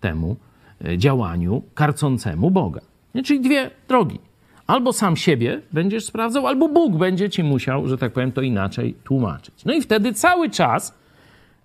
temu 0.00 0.36
e, 0.84 0.98
działaniu 0.98 1.62
karcącemu 1.74 2.50
Boga. 2.50 2.80
Nie? 3.14 3.22
Czyli 3.22 3.40
dwie 3.40 3.70
drogi. 3.88 4.18
Albo 4.66 4.92
sam 4.92 5.16
siebie 5.16 5.60
będziesz 5.72 6.04
sprawdzał, 6.04 6.46
albo 6.46 6.68
Bóg 6.68 6.96
będzie 6.96 7.30
ci 7.30 7.44
musiał, 7.44 7.88
że 7.88 7.98
tak 7.98 8.12
powiem, 8.12 8.32
to 8.32 8.42
inaczej 8.42 8.94
tłumaczyć. 9.04 9.64
No 9.64 9.72
i 9.72 9.80
wtedy 9.80 10.12
cały 10.12 10.50
czas, 10.50 10.99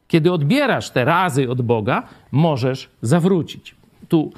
kiedy 0.08 0.32
odbierasz 0.32 0.90
te 0.90 1.06
razy 1.06 1.50
od 1.50 1.62
Boga, 1.62 2.04
możesz 2.32 2.90
zawrócić. 3.02 3.76
Tu 4.08 4.32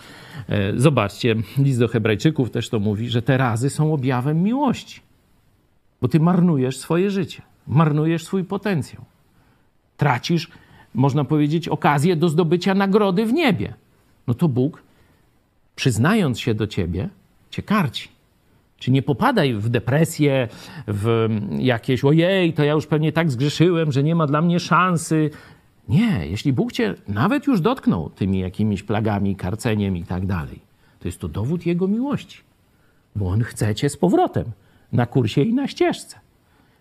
e, 0.49 0.79
zobaczcie, 0.79 1.35
list 1.57 1.79
do 1.79 1.87
Hebrajczyków 1.87 2.51
też 2.51 2.69
to 2.69 2.79
mówi, 2.79 3.09
że 3.09 3.21
te 3.21 3.37
razy 3.37 3.69
są 3.69 3.93
objawem 3.93 4.43
miłości, 4.43 5.01
bo 6.01 6.07
ty 6.07 6.19
marnujesz 6.19 6.77
swoje 6.77 7.11
życie, 7.11 7.41
marnujesz 7.67 8.23
swój 8.25 8.43
potencjał, 8.43 9.01
tracisz, 9.97 10.51
można 10.93 11.23
powiedzieć, 11.23 11.67
okazję 11.67 12.15
do 12.15 12.29
zdobycia 12.29 12.73
nagrody 12.73 13.25
w 13.25 13.33
niebie. 13.33 13.73
No 14.27 14.33
to 14.33 14.47
Bóg, 14.47 14.83
przyznając 15.75 16.39
się 16.39 16.53
do 16.53 16.67
ciebie, 16.67 17.09
cię 17.49 17.63
karci. 17.63 18.09
Czy 18.79 18.91
nie 18.91 19.01
popadaj 19.01 19.53
w 19.53 19.69
depresję, 19.69 20.47
w 20.87 21.29
jakieś 21.59 22.03
ojej, 22.03 22.53
to 22.53 22.63
ja 22.63 22.73
już 22.73 22.87
pewnie 22.87 23.11
tak 23.11 23.31
zgrzeszyłem, 23.31 23.91
że 23.91 24.03
nie 24.03 24.15
ma 24.15 24.27
dla 24.27 24.41
mnie 24.41 24.59
szansy. 24.59 25.29
Nie, 25.89 26.27
jeśli 26.27 26.53
Bóg 26.53 26.71
cię 26.71 26.95
nawet 27.07 27.47
już 27.47 27.61
dotknął 27.61 28.09
tymi 28.09 28.39
jakimiś 28.39 28.83
plagami, 28.83 29.35
karceniem 29.35 29.97
i 29.97 30.03
tak 30.03 30.25
dalej, 30.25 30.59
to 30.99 31.07
jest 31.07 31.19
to 31.19 31.27
dowód 31.27 31.65
Jego 31.65 31.87
miłości, 31.87 32.37
bo 33.15 33.29
On 33.29 33.43
chce 33.43 33.75
cię 33.75 33.89
z 33.89 33.97
powrotem 33.97 34.45
na 34.91 35.05
kursie 35.05 35.41
i 35.41 35.53
na 35.53 35.67
ścieżce. 35.67 36.19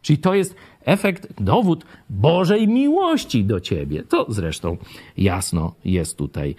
Czyli 0.02 0.18
to 0.18 0.34
jest 0.34 0.54
efekt, 0.84 1.42
dowód 1.42 1.86
Bożej 2.10 2.68
miłości 2.68 3.44
do 3.44 3.60
ciebie. 3.60 4.02
To 4.02 4.26
zresztą 4.28 4.76
jasno 5.16 5.74
jest 5.84 6.18
tutaj. 6.18 6.56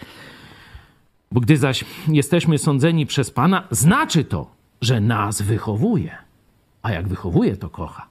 Bo 1.32 1.42
gdy 1.42 1.58
zaś 1.58 1.86
jesteśmy 2.08 2.58
sądzeni 2.58 3.06
przez 3.06 3.32
Pana, 3.32 3.68
znaczy 3.72 4.24
to, 4.24 4.52
że 4.82 5.02
nas 5.02 5.42
wychowuje. 5.42 6.16
A 6.82 6.92
jak 6.92 7.08
wychowuje, 7.08 7.58
to 7.58 7.70
kocha. 7.70 8.08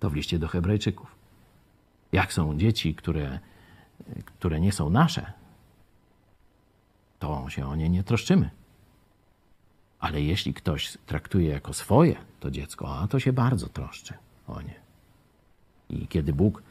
To 0.00 0.10
w 0.10 0.14
liście 0.14 0.38
do 0.38 0.48
Hebrajczyków. 0.48 1.14
Jak 2.12 2.32
są 2.32 2.56
dzieci, 2.56 2.94
które, 2.94 3.38
które 4.24 4.60
nie 4.60 4.72
są 4.72 4.90
nasze, 4.90 5.32
to 7.18 7.46
się 7.48 7.68
o 7.68 7.76
nie 7.76 7.88
nie 7.88 8.04
troszczymy. 8.04 8.50
Ale 10.00 10.22
jeśli 10.22 10.54
ktoś 10.54 10.98
traktuje 11.06 11.48
jako 11.48 11.72
swoje 11.72 12.16
to 12.40 12.50
dziecko, 12.50 12.98
a 12.98 13.08
to 13.08 13.20
się 13.20 13.32
bardzo 13.32 13.68
troszczy 13.68 14.14
o 14.48 14.62
nie. 14.62 14.74
I 15.90 16.06
kiedy 16.06 16.32
Bóg 16.32 16.62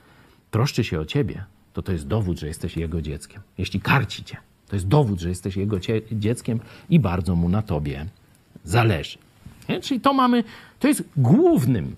troszczy 0.51 0.83
się 0.83 0.99
o 0.99 1.05
ciebie, 1.05 1.43
to 1.73 1.81
to 1.81 1.91
jest 1.91 2.07
dowód, 2.07 2.39
że 2.39 2.47
jesteś 2.47 2.77
Jego 2.77 3.01
dzieckiem. 3.01 3.41
Jeśli 3.57 3.81
karci 3.81 4.23
cię, 4.23 4.37
to 4.67 4.75
jest 4.75 4.87
dowód, 4.87 5.19
że 5.19 5.29
jesteś 5.29 5.57
Jego 5.57 5.77
dzieckiem 6.11 6.59
i 6.89 6.99
bardzo 6.99 7.35
Mu 7.35 7.49
na 7.49 7.61
tobie 7.61 8.05
zależy. 8.63 9.17
Nie? 9.69 9.81
Czyli 9.81 10.01
to 10.01 10.13
mamy, 10.13 10.43
to 10.79 10.87
jest 10.87 11.03
głównym 11.17 11.95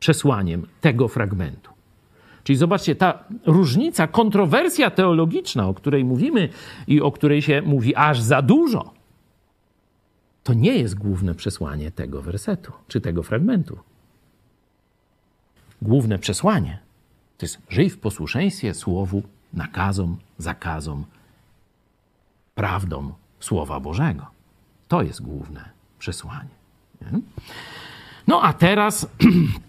przesłaniem 0.00 0.66
tego 0.80 1.08
fragmentu. 1.08 1.70
Czyli 2.48 2.56
zobaczcie, 2.56 2.94
ta 2.94 3.24
różnica, 3.46 4.06
kontrowersja 4.06 4.90
teologiczna, 4.90 5.68
o 5.68 5.74
której 5.74 6.04
mówimy 6.04 6.48
i 6.86 7.00
o 7.00 7.12
której 7.12 7.42
się 7.42 7.62
mówi 7.62 7.96
aż 7.96 8.20
za 8.20 8.42
dużo, 8.42 8.94
to 10.44 10.54
nie 10.54 10.78
jest 10.78 10.94
główne 10.94 11.34
przesłanie 11.34 11.90
tego 11.90 12.22
wersetu 12.22 12.72
czy 12.88 13.00
tego 13.00 13.22
fragmentu. 13.22 13.78
Główne 15.82 16.18
przesłanie 16.18 16.78
to 17.38 17.46
jest 17.46 17.58
żyj 17.68 17.90
w 17.90 17.98
posłuszeństwie 17.98 18.74
słowu, 18.74 19.22
nakazom, 19.52 20.16
zakazom, 20.38 21.04
prawdom 22.54 23.12
Słowa 23.40 23.80
Bożego. 23.80 24.26
To 24.88 25.02
jest 25.02 25.22
główne 25.22 25.70
przesłanie. 25.98 26.50
No 28.26 28.42
a 28.42 28.52
teraz 28.52 29.06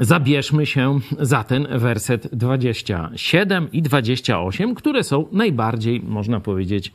zabierzmy 0.00 0.66
się 0.66 0.98
za 1.18 1.44
ten 1.44 1.68
werset 1.70 2.28
27 2.32 3.72
i 3.72 3.82
28, 3.82 4.74
które 4.74 5.04
są 5.04 5.26
najbardziej, 5.32 6.00
można 6.00 6.40
powiedzieć, 6.40 6.92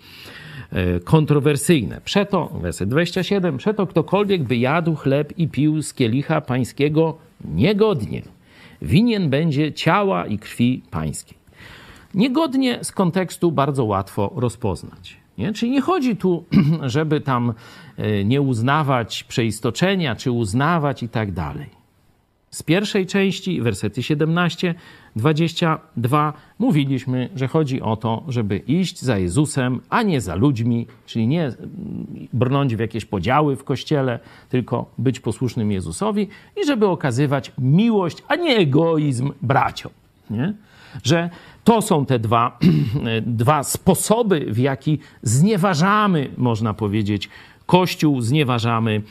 e, 0.72 1.00
kontrowersyjne. 1.00 2.02
Przeto, 2.06 2.50
werset 2.62 2.90
27, 2.90 3.58
przeto 3.58 3.88
ktokolwiek 3.88 4.44
by 4.44 4.58
jadł 4.58 4.96
chleb 4.96 5.34
i 5.38 5.48
pił 5.48 5.82
z 5.82 5.94
kielicha 5.94 6.42
pańskiego 6.42 7.18
niegodnie, 7.46 8.22
winien 8.82 9.30
będzie 9.30 9.74
ciała 9.74 10.26
i 10.26 10.40
krwi 10.40 10.82
pańskiej. 10.92 11.38
Niegodnie 12.14 12.80
z 12.82 12.92
kontekstu 12.92 13.52
bardzo 13.52 13.86
łatwo 13.86 14.34
rozpoznać. 14.36 15.18
Nie? 15.38 15.54
Czyli 15.54 15.72
nie 15.72 15.82
chodzi 15.82 16.16
tu, 16.16 16.44
żeby 16.84 17.22
tam 17.22 17.54
e, 17.98 18.26
nie 18.26 18.42
uznawać 18.42 19.24
przeistoczenia, 19.24 20.16
czy 20.16 20.32
uznawać 20.32 21.04
i 21.04 21.10
tak 21.10 21.32
dalej. 21.32 21.83
Z 22.54 22.64
pierwszej 22.64 23.06
części, 23.06 23.62
wersety 23.62 24.04
17, 24.04 24.76
22, 25.16 26.34
mówiliśmy, 26.60 27.30
że 27.36 27.48
chodzi 27.48 27.82
o 27.82 27.96
to, 27.96 28.24
żeby 28.28 28.58
iść 28.58 29.02
za 29.02 29.18
Jezusem, 29.18 29.82
a 29.90 30.04
nie 30.04 30.22
za 30.22 30.36
ludźmi, 30.36 30.88
czyli 31.06 31.28
nie 31.28 31.44
mm, 31.44 31.58
brnąć 32.34 32.76
w 32.76 32.80
jakieś 32.80 33.06
podziały 33.06 33.56
w 33.56 33.64
kościele, 33.64 34.20
tylko 34.50 34.92
być 34.98 35.20
posłusznym 35.20 35.72
Jezusowi 35.72 36.28
i 36.64 36.66
żeby 36.66 36.88
okazywać 36.88 37.52
miłość, 37.58 38.24
a 38.28 38.36
nie 38.36 38.58
egoizm 38.58 39.32
braciom. 39.42 39.92
Nie? 40.30 40.54
Że 41.04 41.30
to 41.64 41.82
są 41.82 42.06
te 42.06 42.20
dwa, 42.20 42.60
dwa 43.42 43.64
sposoby, 43.64 44.46
w 44.50 44.58
jaki 44.58 45.00
znieważamy, 45.22 46.30
można 46.38 46.74
powiedzieć, 46.74 47.30
Kościół, 47.66 48.22
znieważamy 48.22 49.02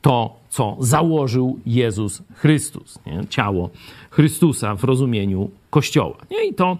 to, 0.00 0.36
co 0.48 0.76
założył 0.80 1.58
Jezus 1.66 2.22
Chrystus, 2.34 2.98
nie? 3.06 3.20
ciało 3.28 3.70
Chrystusa 4.10 4.74
w 4.74 4.84
rozumieniu 4.84 5.50
Kościoła. 5.70 6.16
Nie? 6.30 6.48
I 6.48 6.54
to 6.54 6.78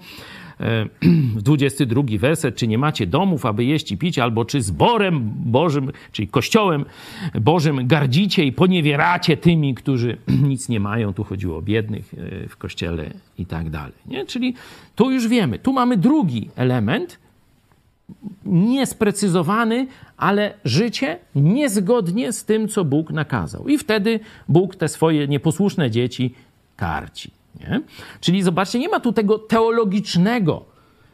w 1.37 1.43
22 1.43 2.03
werset, 2.19 2.57
czy 2.57 2.67
nie 2.67 2.79
macie 2.79 3.07
domów, 3.07 3.47
aby 3.47 3.65
jeść 3.65 3.93
i 3.93 3.97
pić, 3.97 4.19
albo 4.19 4.45
czy 4.45 4.63
zborem 4.63 5.31
Bożym, 5.45 5.93
czyli 6.13 6.29
Kościołem 6.29 6.85
Bożym 7.41 7.87
gardzicie 7.87 8.45
i 8.45 8.53
poniewieracie 8.53 9.37
tymi, 9.37 9.75
którzy 9.75 10.17
nic 10.51 10.69
nie 10.69 10.81
mają. 10.81 11.13
Tu 11.13 11.25
chodziło 11.25 11.57
o 11.57 11.63
biednych 11.63 12.15
e, 12.15 12.49
w 12.49 12.57
Kościele 12.57 13.11
i 13.39 13.47
tak 13.47 13.71
dalej. 13.71 13.93
Nie? 14.07 14.27
Czyli 14.27 14.55
tu 14.95 15.11
już 15.11 15.29
wiemy. 15.29 15.59
Tu 15.59 15.73
mamy 15.73 15.97
drugi 15.97 16.51
element, 16.57 17.19
niesprecyzowany, 18.45 19.87
ale 20.17 20.55
życie 20.65 21.19
niezgodnie 21.35 22.33
z 22.33 22.45
tym, 22.45 22.69
co 22.69 22.85
Bóg 22.85 23.11
nakazał. 23.11 23.69
I 23.69 23.79
wtedy 23.79 24.21
Bóg 24.49 24.77
te 24.77 24.89
swoje 24.89 25.29
nieposłuszne 25.29 25.91
dzieci 25.91 26.35
karci. 26.77 27.31
Nie? 27.61 27.81
Czyli 28.21 28.43
zobaczcie, 28.43 28.79
nie 28.79 28.89
ma 28.89 29.01
tu 29.01 29.13
tego 29.13 29.39
teologicznego 29.39 30.65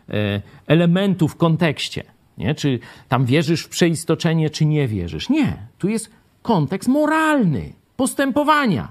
e, 0.09 0.43
elementu 0.67 1.29
w 1.29 1.37
kontekście. 1.37 2.05
Nie? 2.39 2.55
Czy 2.55 2.79
tam 3.09 3.25
wierzysz 3.25 3.63
w 3.63 3.69
przeistoczenie, 3.69 4.51
czy 4.51 4.67
nie 4.67 4.89
wierzysz. 4.89 5.29
Nie. 5.29 5.57
Tu 5.79 5.89
jest 5.89 6.11
kontekst 6.43 6.89
moralny 6.89 7.73
postępowania 7.97 8.89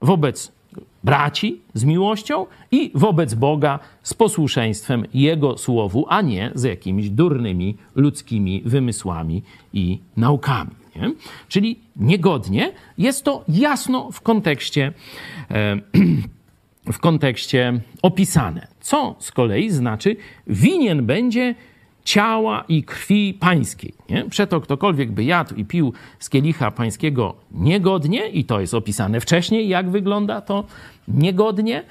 wobec 0.00 0.52
braci 1.04 1.60
z 1.74 1.84
miłością 1.84 2.46
i 2.70 2.90
wobec 2.94 3.34
Boga 3.34 3.78
z 4.02 4.14
posłuszeństwem 4.14 5.04
Jego 5.14 5.58
słowu, 5.58 6.06
a 6.08 6.22
nie 6.22 6.50
z 6.54 6.62
jakimiś 6.62 7.10
durnymi 7.10 7.76
ludzkimi 7.94 8.62
wymysłami 8.64 9.42
i 9.72 9.98
naukami. 10.16 10.70
Nie? 10.96 11.12
Czyli 11.48 11.78
niegodnie 11.96 12.72
jest 12.98 13.24
to 13.24 13.44
jasno 13.48 14.10
w 14.12 14.20
kontekście. 14.20 14.92
W 16.92 16.98
kontekście 16.98 17.80
opisane. 18.02 18.66
Co 18.80 19.16
z 19.18 19.32
kolei 19.32 19.70
znaczy, 19.70 20.16
winien 20.46 21.06
będzie 21.06 21.54
ciała 22.04 22.64
i 22.68 22.82
krwi 22.82 23.34
pańskiej. 23.34 23.94
Nie? 24.10 24.24
Przeto 24.24 24.60
ktokolwiek 24.60 25.12
by 25.12 25.24
jadł 25.24 25.54
i 25.54 25.64
pił 25.64 25.92
z 26.18 26.30
kielicha 26.30 26.70
pańskiego 26.70 27.34
niegodnie, 27.50 28.28
i 28.28 28.44
to 28.44 28.60
jest 28.60 28.74
opisane 28.74 29.20
wcześniej, 29.20 29.68
jak 29.68 29.90
wygląda 29.90 30.40
to 30.40 30.64
niegodnie, 31.08 31.82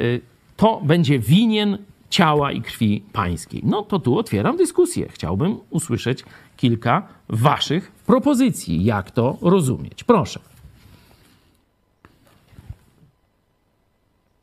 y, 0.00 0.20
to 0.56 0.80
będzie 0.84 1.18
winien 1.18 1.78
ciała 2.10 2.52
i 2.52 2.62
krwi 2.62 3.02
pańskiej. 3.12 3.60
No 3.64 3.82
to 3.82 3.98
tu 3.98 4.18
otwieram 4.18 4.56
dyskusję. 4.56 5.08
Chciałbym 5.10 5.58
usłyszeć 5.70 6.24
kilka 6.56 7.08
waszych 7.28 7.92
propozycji, 8.06 8.84
jak 8.84 9.10
to 9.10 9.38
rozumieć. 9.42 10.04
Proszę. 10.04 10.40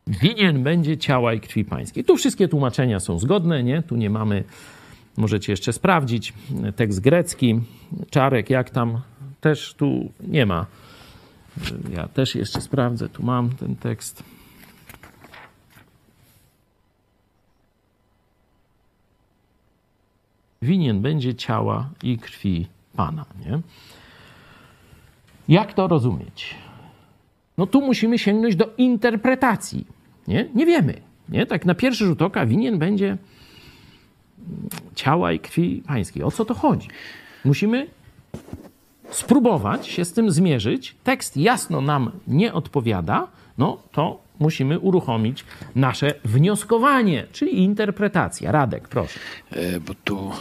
winien 0.09 0.63
będzie 0.63 0.97
ciała 0.97 1.33
i 1.33 1.39
krwi 1.39 1.65
pańskiej. 1.65 2.03
Tu 2.03 2.17
wszystkie 2.17 2.47
tłumaczenia 2.47 2.99
są 2.99 3.19
zgodne, 3.19 3.63
nie? 3.63 3.83
Tu 3.83 3.95
nie 3.95 4.09
mamy, 4.09 4.43
możecie 5.19 5.51
jeszcze 5.51 5.73
sprawdzić, 5.73 6.33
tekst 6.75 6.99
grecki, 6.99 7.59
czarek, 8.09 8.49
jak 8.49 8.69
tam, 8.69 9.01
też 9.41 9.73
tu 9.73 10.11
nie 10.27 10.45
ma. 10.45 10.65
Ja 11.93 12.07
też 12.07 12.35
jeszcze 12.35 12.61
sprawdzę, 12.61 13.09
tu 13.09 13.23
mam 13.23 13.49
ten 13.49 13.75
tekst. 13.75 14.23
Winien 20.61 21.01
będzie 21.01 21.35
ciała 21.35 21.89
i 22.03 22.17
krwi 22.17 22.67
Pana, 22.95 23.25
nie? 23.45 23.59
Jak 25.47 25.73
to 25.73 25.87
rozumieć? 25.87 26.55
No 27.57 27.67
tu 27.67 27.81
musimy 27.81 28.19
sięgnąć 28.19 28.55
do 28.55 28.73
interpretacji. 28.77 29.85
Nie, 30.27 30.49
nie 30.55 30.65
wiemy. 30.65 31.01
Nie? 31.29 31.45
Tak 31.45 31.65
na 31.65 31.75
pierwszy 31.75 32.05
rzut 32.05 32.21
oka 32.21 32.45
winien 32.45 32.79
będzie 32.79 33.17
ciała 34.95 35.31
i 35.31 35.39
krwi 35.39 35.83
pańskiej. 35.87 36.23
O 36.23 36.31
co 36.31 36.45
to 36.45 36.53
chodzi? 36.53 36.87
Musimy 37.45 37.87
spróbować 39.11 39.87
się 39.87 40.05
z 40.05 40.13
tym 40.13 40.31
zmierzyć. 40.31 40.95
Tekst 41.03 41.37
jasno 41.37 41.81
nam 41.81 42.11
nie 42.27 42.53
odpowiada, 42.53 43.27
no 43.57 43.77
to 43.91 44.21
musimy 44.39 44.79
uruchomić 44.79 45.45
nasze 45.75 46.13
wnioskowanie, 46.25 47.27
czyli 47.31 47.63
interpretacja. 47.63 48.51
Radek, 48.51 48.87
proszę. 48.87 49.19
E, 49.51 49.79
Bo 49.79 49.93
tu 50.03 50.31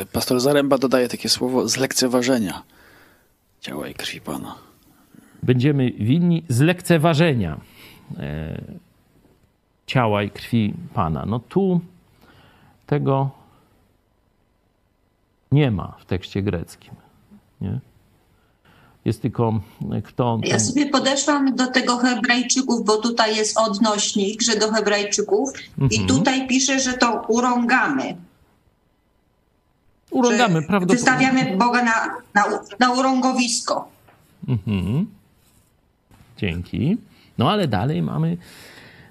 e, 0.00 0.06
pastor 0.06 0.40
Zaręba 0.40 0.78
dodaje 0.78 1.08
takie 1.08 1.28
słowo 1.28 1.68
z 1.68 1.76
lekceważenia 1.76 2.62
ciała 3.60 3.88
i 3.88 3.94
krwi 3.94 4.20
Pana. 4.20 4.54
Będziemy 5.42 5.90
winni 5.90 6.42
zlekceważenia 6.48 7.60
e, 8.16 8.62
ciała 9.86 10.22
i 10.22 10.30
krwi 10.30 10.74
Pana. 10.94 11.26
No 11.26 11.38
tu 11.38 11.80
tego 12.86 13.30
nie 15.52 15.70
ma 15.70 15.96
w 16.00 16.04
tekście 16.04 16.42
greckim. 16.42 16.94
Nie? 17.60 17.80
Jest 19.04 19.22
tylko 19.22 19.60
kto. 20.04 20.38
Ja 20.44 20.58
sobie 20.60 20.86
podeszłam 20.90 21.54
do 21.54 21.66
tego 21.66 21.96
Hebrajczyków, 21.96 22.84
bo 22.84 22.96
tutaj 22.96 23.36
jest 23.36 23.58
odnośnik, 23.58 24.42
że 24.42 24.56
do 24.56 24.72
Hebrajczyków 24.72 25.50
i 25.78 25.82
Mhm. 26.00 26.06
tutaj 26.08 26.46
pisze, 26.48 26.80
że 26.80 26.92
to 26.92 27.24
urągamy. 27.28 28.16
Urągamy 30.10 30.62
prawdopodobnie. 30.62 30.96
Wystawiamy 30.96 31.56
Boga 31.56 31.84
na, 31.84 31.92
na, 32.34 32.44
na 32.78 32.92
urągowisko. 32.92 33.88
Mhm. 34.48 35.06
Dzięki. 36.36 36.96
No 37.38 37.50
ale 37.50 37.68
dalej 37.68 38.02
mamy. 38.02 38.36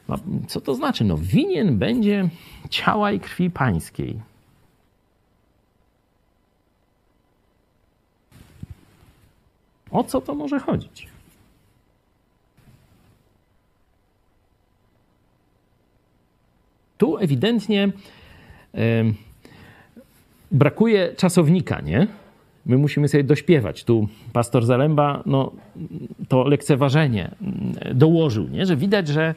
Ma- 0.08 0.18
Co 0.48 0.62
to 0.62 0.76
znaczy? 0.76 1.04
No, 1.04 1.18
winien 1.18 1.78
będzie 1.78 2.30
ciała 2.70 3.12
i 3.12 3.20
krwi 3.20 3.50
pańskiej. 3.50 4.20
O 9.92 10.04
co 10.04 10.22
to 10.22 10.36
może 10.36 10.60
chodzić? 10.60 11.08
Tu 16.98 17.18
ewidentnie 17.18 17.92
em, 18.74 19.16
brakuje 20.52 21.14
czasownika, 21.18 21.82
nie? 21.82 22.08
My 22.66 22.78
musimy 22.78 23.08
sobie 23.08 23.24
dośpiewać. 23.24 23.84
Tu 23.84 24.08
pastor 24.34 24.66
Zalemba 24.66 25.24
no, 25.26 25.52
to 26.28 26.44
lekceważenie 26.44 27.32
mm, 27.42 27.98
dołożył, 27.98 28.48
nie? 28.48 28.66
że 28.66 28.78
widać, 28.78 29.08
że, 29.08 29.36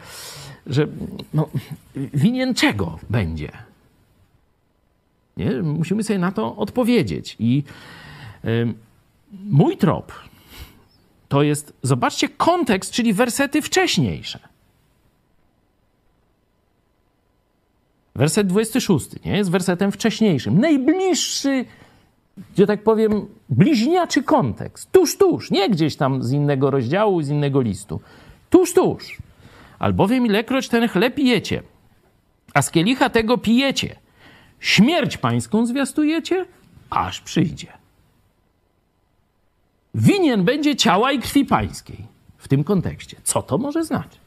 że 0.67 0.87
no, 1.35 1.49
winien 1.97 2.55
czego 2.55 2.99
będzie. 3.11 3.49
Nie? 5.37 5.63
Musimy 5.63 6.05
sobie 6.05 6.19
na 6.19 6.33
to 6.33 6.57
odpowiedzieć. 6.57 7.37
I 7.39 7.63
ym, 8.45 8.75
mój 9.33 9.77
trop 9.77 10.13
to 11.29 11.43
jest, 11.43 11.73
zobaczcie, 11.83 12.29
kontekst, 12.29 12.93
czyli 12.93 13.13
wersety 13.13 13.63
wcześniejsze. 13.63 14.39
Werset 18.15 18.47
26 18.47 19.25
nie? 19.25 19.37
jest 19.37 19.51
wersetem 19.51 19.93
wcześniejszym, 19.93 20.61
najbliższy 20.61 21.65
że 22.59 22.67
tak 22.67 22.83
powiem, 22.83 23.27
bliźniaczy 23.49 24.23
kontekst. 24.23 24.93
Tuż, 24.93 25.19
tuż, 25.19 25.51
nie 25.51 25.71
gdzieś 25.71 25.97
tam 25.97 26.23
z 26.23 26.33
innego 26.33 26.71
rozdziału, 26.71 27.23
z 27.23 27.29
innego 27.29 27.61
listu. 27.61 28.01
Tuż, 28.51 28.75
tuż. 28.75 29.17
Albowiem 29.79 30.27
ilekroć 30.27 30.69
ten 30.69 30.89
chleb 30.89 31.19
jecie, 31.19 31.63
a 32.55 32.63
z 32.63 32.71
kielicha 32.71 33.11
tego 33.11 33.39
pijecie, 33.39 33.97
śmierć 34.61 35.17
pańską 35.17 35.67
zwiastujecie, 35.67 36.47
aż 36.91 37.21
przyjdzie. 37.21 37.73
Winien 39.95 40.45
będzie 40.45 40.77
ciała 40.77 41.13
i 41.13 41.19
krwi 41.19 41.45
pańskiej 41.45 42.07
w 42.39 42.49
tym 42.49 42.65
kontekście. 42.65 43.17
Co 43.25 43.43
to 43.43 43.59
może 43.59 43.85
znaczyć? 43.85 44.19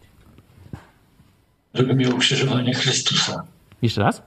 Według 1.73 1.97
mnie 1.97 2.15
ukrzyżowanie 2.15 2.73
Chrystusa. 2.73 3.43
Jeszcze 3.81 4.01
raz? 4.01 4.21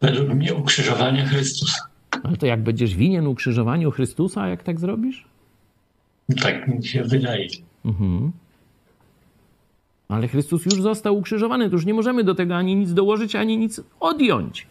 Według 0.00 0.28
mnie 0.28 0.54
ukrzyżowanie 0.54 1.26
Chrystusa. 1.26 1.89
Ale 2.22 2.36
to 2.36 2.46
jak 2.46 2.62
będziesz 2.62 2.94
winien 2.94 3.26
ukrzyżowaniu 3.26 3.90
Chrystusa, 3.90 4.48
jak 4.48 4.62
tak 4.62 4.80
zrobisz? 4.80 5.24
Tak 6.42 6.68
mi 6.68 6.86
się 6.86 7.04
wydaje. 7.04 7.48
Ale 10.08 10.28
Chrystus 10.28 10.64
już 10.64 10.82
został 10.82 11.16
ukrzyżowany, 11.18 11.70
to 11.70 11.76
już 11.76 11.86
nie 11.86 11.94
możemy 11.94 12.24
do 12.24 12.34
tego 12.34 12.56
ani 12.56 12.76
nic 12.76 12.92
dołożyć, 12.92 13.36
ani 13.36 13.58
nic 13.58 13.80
odjąć. 14.00 14.66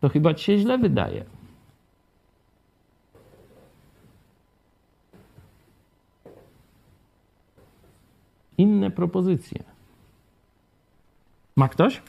To 0.00 0.08
chyba 0.08 0.34
ci 0.34 0.44
się 0.44 0.58
źle 0.58 0.78
wydaje. 0.78 1.24
Inne 8.58 8.90
propozycje. 8.90 9.64
Ma 11.56 11.68
ktoś? 11.68 12.02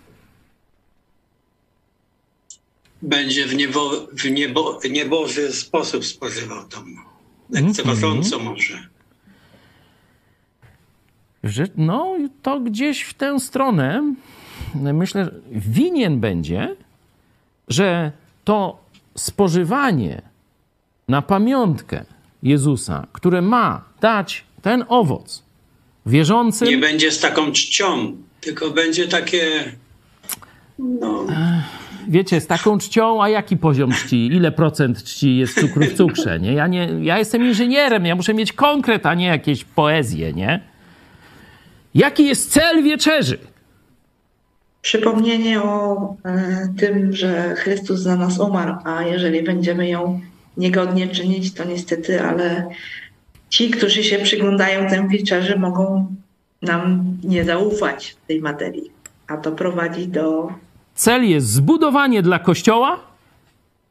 Będzie 3.01 3.47
w, 3.47 3.55
niebo, 3.55 4.07
w, 4.13 4.31
niebo, 4.31 4.79
w 4.79 4.89
nieboży 4.89 5.51
sposób 5.53 6.05
spożywał 6.05 6.67
to. 6.67 6.83
Lekceważąco 7.49 8.39
może. 8.39 8.87
że 11.43 11.67
no 11.77 12.15
to 12.41 12.59
gdzieś 12.59 13.01
w 13.01 13.13
tę 13.13 13.39
stronę 13.39 14.13
myślę, 14.75 15.25
że 15.25 15.31
winien 15.51 16.19
będzie, 16.19 16.75
że 17.67 18.11
to 18.43 18.83
spożywanie 19.17 20.21
na 21.07 21.21
pamiątkę 21.21 22.05
Jezusa, 22.43 23.07
które 23.13 23.41
ma 23.41 23.83
dać 24.01 24.43
ten 24.61 24.85
owoc 24.87 25.43
wierzącym, 26.05 26.67
Nie 26.67 26.77
będzie 26.77 27.11
z 27.11 27.19
taką 27.19 27.51
czcią, 27.51 28.17
tylko 28.41 28.69
będzie 28.69 29.07
takie. 29.07 29.71
No, 30.79 31.25
wiecie, 32.09 32.41
z 32.41 32.47
taką 32.47 32.77
czcią, 32.77 33.23
a 33.23 33.29
jaki 33.29 33.57
poziom 33.57 33.91
czci? 33.91 34.27
Ile 34.27 34.51
procent 34.51 35.03
czci 35.03 35.37
jest 35.37 35.59
cukru 35.59 35.85
w 35.85 35.93
cukrze, 35.93 36.39
nie? 36.39 36.53
Ja, 36.53 36.67
nie? 36.67 36.89
ja 37.01 37.19
jestem 37.19 37.43
inżynierem, 37.43 38.05
ja 38.05 38.15
muszę 38.15 38.33
mieć 38.33 38.53
konkret, 38.53 39.05
a 39.05 39.13
nie 39.13 39.25
jakieś 39.25 39.63
poezję, 39.63 40.33
nie? 40.33 40.59
Jaki 41.95 42.25
jest 42.25 42.51
cel 42.51 42.83
wieczerzy? 42.83 43.37
Przypomnienie 44.81 45.61
o 45.61 46.15
e, 46.25 46.67
tym, 46.77 47.13
że 47.15 47.55
Chrystus 47.55 47.99
za 47.99 48.15
nas 48.15 48.39
umarł, 48.39 48.75
a 48.85 49.03
jeżeli 49.03 49.43
będziemy 49.43 49.89
ją 49.89 50.21
niegodnie 50.57 51.07
czynić, 51.07 51.53
to 51.53 51.63
niestety, 51.63 52.21
ale 52.21 52.69
ci, 53.49 53.69
którzy 53.69 54.03
się 54.03 54.17
przyglądają 54.19 54.89
temu 54.89 55.09
wieczerzy, 55.09 55.59
mogą 55.59 56.07
nam 56.61 57.17
nie 57.23 57.43
zaufać 57.43 58.09
w 58.23 58.27
tej 58.27 58.41
materii, 58.41 58.91
a 59.27 59.37
to 59.37 59.51
prowadzi 59.51 60.07
do 60.07 60.53
Cel 60.99 61.29
jest 61.29 61.47
zbudowanie 61.47 62.21
dla 62.21 62.39
Kościoła, 62.39 62.99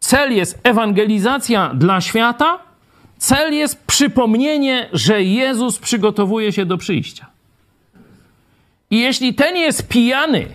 cel 0.01 0.37
jest 0.37 0.59
ewangelizacja 0.63 1.75
dla 1.75 2.01
świata, 2.01 2.59
cel 3.19 3.55
jest 3.55 3.87
przypomnienie, 3.87 4.89
że 4.93 5.23
Jezus 5.23 5.79
przygotowuje 5.79 6.53
się 6.53 6.67
do 6.67 6.79
przyjścia. 6.79 7.27
I 8.91 8.99
jeśli 8.99 9.35
ten 9.35 9.57
jest 9.57 9.89
pijany, 9.89 10.47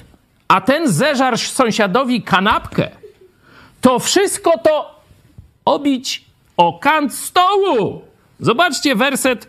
a 0.47 0.61
ten 0.61 0.87
zeżarł 0.87 1.37
sąsiadowi 1.37 2.21
kanapkę, 2.21 2.89
to 3.81 3.99
wszystko 3.99 4.57
to 4.57 5.01
obić 5.65 6.25
o 6.57 6.79
kant 6.79 7.13
stołu. 7.13 8.01
Zobaczcie 8.39 8.95
werset 8.95 9.47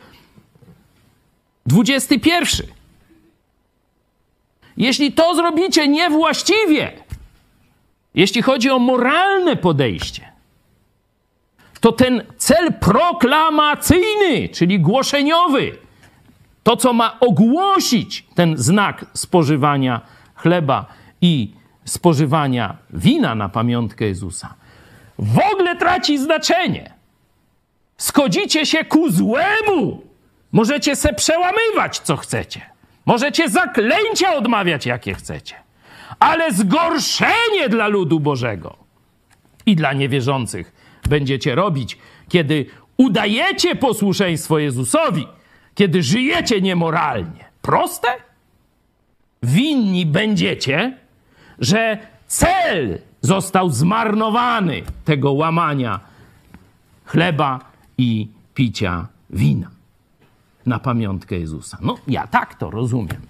21. 1.67 2.74
Jeśli 4.77 5.13
to 5.13 5.35
zrobicie 5.35 5.89
niewłaściwie, 5.89 6.93
jeśli 8.15 8.43
chodzi 8.43 8.71
o 8.71 8.79
moralne 8.79 9.57
podejście, 9.57 10.33
to 11.81 11.93
ten 11.93 12.23
cel 12.37 12.73
proklamacyjny, 12.73 14.49
czyli 14.49 14.81
głoszeniowy, 14.81 15.79
to 16.63 16.77
co 16.77 16.93
ma 16.93 17.21
ogłosić 17.21 18.25
ten 18.35 18.57
znak 18.57 19.07
spożywania 19.15 20.01
chleba 20.35 20.87
i 21.21 21.51
spożywania 21.85 22.77
wina 22.91 23.35
na 23.35 23.49
pamiątkę 23.49 24.05
Jezusa, 24.05 24.55
w 25.19 25.39
ogóle 25.53 25.77
traci 25.77 26.19
znaczenie. 26.19 26.93
Schodzicie 27.99 28.67
się 28.67 28.85
ku 28.85 29.11
złemu. 29.11 30.03
Możecie 30.53 30.97
se 30.97 31.13
przełamywać, 31.13 31.99
co 31.99 32.17
chcecie. 32.17 32.74
Możecie 33.07 33.49
zaklęcia 33.49 34.35
odmawiać, 34.35 34.87
jakie 34.87 35.15
chcecie. 35.15 35.55
Ale 36.19 36.53
zgorszenie 36.53 37.69
dla 37.69 37.89
ludu 37.89 38.21
Bożego 38.21 38.77
i 39.67 39.77
dla 39.77 39.93
niewierzących 39.93 40.73
będziecie 41.09 41.55
robić, 41.55 41.99
kiedy 42.29 42.67
udajecie 42.97 43.77
posłuszeństwo 43.77 44.59
Jezusowi, 44.59 45.27
kiedy 45.75 46.03
żyjecie 46.03 46.61
niemoralnie. 46.61 47.45
Proste? 47.63 48.09
Winni 49.43 50.07
będziecie, 50.07 50.99
że 51.59 51.99
cel 52.27 52.99
został 53.21 53.71
zmarnowany 53.71 54.83
tego 55.05 55.33
łamania 55.33 56.01
chleba 57.05 57.61
i 57.99 58.29
picia 58.55 59.07
wina 59.31 59.74
na 60.67 60.79
pamiątkę 60.79 61.39
Jezusa. 61.39 61.79
No, 61.81 61.99
ja 62.09 62.27
tak 62.27 62.55
to 62.55 62.71
rozumiem. 62.71 63.21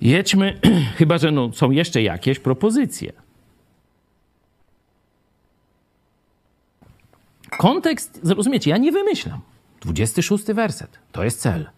Jedźmy, 0.00 0.60
chyba 0.98 1.18
że 1.18 1.30
no, 1.30 1.52
są 1.52 1.70
jeszcze 1.70 2.02
jakieś 2.02 2.38
propozycje. 2.38 3.12
Kontekst, 7.58 8.20
zrozumiecie, 8.22 8.70
ja 8.70 8.78
nie 8.78 8.92
wymyślam. 8.92 9.40
26 9.80 10.44
werset, 10.44 10.98
to 11.12 11.24
jest 11.24 11.40
cel. 11.40 11.70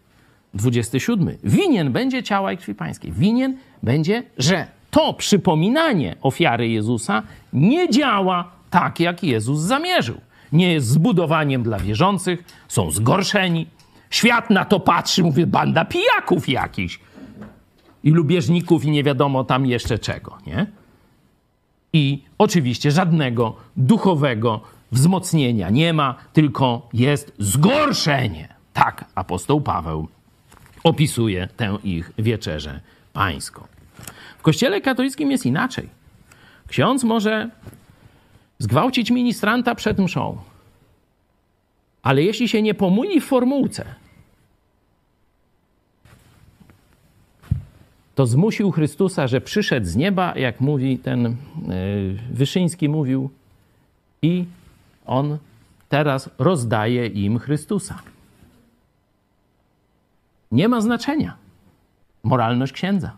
27. 0.55 1.37
Winien 1.45 1.93
będzie 1.93 2.23
ciała 2.23 2.53
i 2.53 2.57
krwi 2.57 2.75
pańskiej. 2.75 3.13
Winien 3.13 3.57
będzie, 3.83 4.23
że 4.39 4.67
to 4.91 5.15
przypominanie 5.15 6.17
ofiary 6.23 6.69
Jezusa 6.69 7.23
nie 7.53 7.91
działa 7.91 8.51
tak, 8.71 9.01
jak 9.01 9.25
Jezus 9.25 9.61
zamierzył. 9.61 10.21
Nie 10.53 10.73
jest 10.73 10.87
zbudowaniem 10.87 11.63
dla 11.63 11.79
wierzących, 11.79 12.45
są 12.69 12.91
zgorszeni. 12.91 13.67
Świat 14.11 14.51
na 14.51 14.65
to 14.65 14.81
patrzy, 14.81 15.23
mówi, 15.23 15.47
banda 15.47 15.85
pijaków 15.85 16.49
jakiś. 16.49 17.01
I 18.05 18.11
lubieżników 18.11 18.85
i 18.85 18.91
nie 18.91 19.05
wiadomo 19.05 19.45
tam 19.45 19.67
jeszcze 19.67 19.99
czego, 19.99 20.39
nie? 20.47 20.67
I 21.93 22.23
oczywiście 22.39 22.91
żadnego 22.91 23.57
duchowego 23.77 24.61
wzmocnienia 24.93 25.71
nie 25.71 25.93
ma, 25.93 26.15
tylko 26.33 26.89
jest 26.93 27.33
zgorszenie. 27.39 28.49
Tak 28.73 29.05
apostoł 29.15 29.61
Paweł 29.61 30.09
opisuje 30.85 31.49
tę 31.57 31.79
ich 31.85 32.13
wieczerzę 32.19 32.81
pańską. 33.13 33.67
W 34.39 34.43
kościele 34.43 34.81
katolickim 34.81 35.31
jest 35.31 35.47
inaczej. 35.47 35.89
Ksiądz 36.69 37.05
może 37.05 37.51
zgwałcić 38.59 39.11
ministranta 39.11 39.75
przed 39.75 39.99
mszą, 39.99 40.39
ale 42.03 42.23
jeśli 42.23 42.49
się 42.49 42.63
nie 42.63 42.75
pomyli 42.75 43.21
w 43.21 43.27
formułce, 43.27 43.85
to 48.21 48.27
zmusił 48.27 48.71
Chrystusa, 48.71 49.27
że 49.27 49.41
przyszedł 49.41 49.87
z 49.87 49.97
nieba, 49.97 50.33
jak 50.37 50.61
mówi 50.61 50.99
ten 50.99 51.23
yy, 51.23 51.37
Wyszyński 52.31 52.89
mówił, 52.89 53.31
i 54.23 54.45
on 55.07 55.39
teraz 55.89 56.31
rozdaje 56.39 57.07
im 57.07 57.39
Chrystusa. 57.39 57.99
Nie 60.53 60.69
ma 60.69 60.81
znaczenia 60.81 61.37
moralność 62.23 62.73
księdza. 62.73 63.11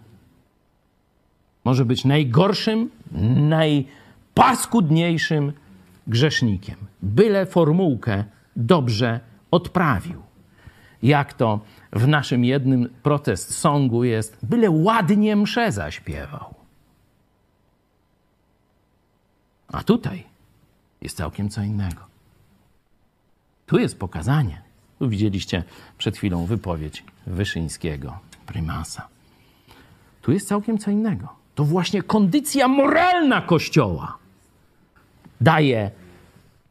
Może 1.64 1.84
być 1.84 2.04
najgorszym, 2.04 2.90
najpaskudniejszym 3.36 5.52
grzesznikiem. 6.06 6.76
Byle 7.02 7.46
formułkę 7.46 8.24
dobrze 8.56 9.20
odprawił. 9.50 10.22
Jak 11.02 11.32
to 11.32 11.60
w 11.92 12.08
naszym 12.08 12.44
jednym 12.44 12.88
protest 13.02 13.54
songu 13.54 14.04
jest, 14.04 14.38
byle 14.42 14.70
ładnie 14.70 15.36
mszę 15.36 15.72
zaśpiewał. 15.72 16.54
A 19.68 19.82
tutaj 19.82 20.24
jest 21.00 21.16
całkiem 21.16 21.48
co 21.48 21.62
innego. 21.62 22.00
Tu 23.66 23.78
jest 23.78 23.98
pokazanie. 23.98 24.62
Tu 24.98 25.08
widzieliście 25.08 25.64
przed 25.98 26.16
chwilą 26.16 26.46
wypowiedź 26.46 27.04
Wyszyńskiego, 27.26 28.18
prymasa. 28.46 29.08
Tu 30.22 30.32
jest 30.32 30.48
całkiem 30.48 30.78
co 30.78 30.90
innego. 30.90 31.28
To 31.54 31.64
właśnie 31.64 32.02
kondycja 32.02 32.68
moralna 32.68 33.40
Kościoła 33.40 34.18
daje 35.40 35.90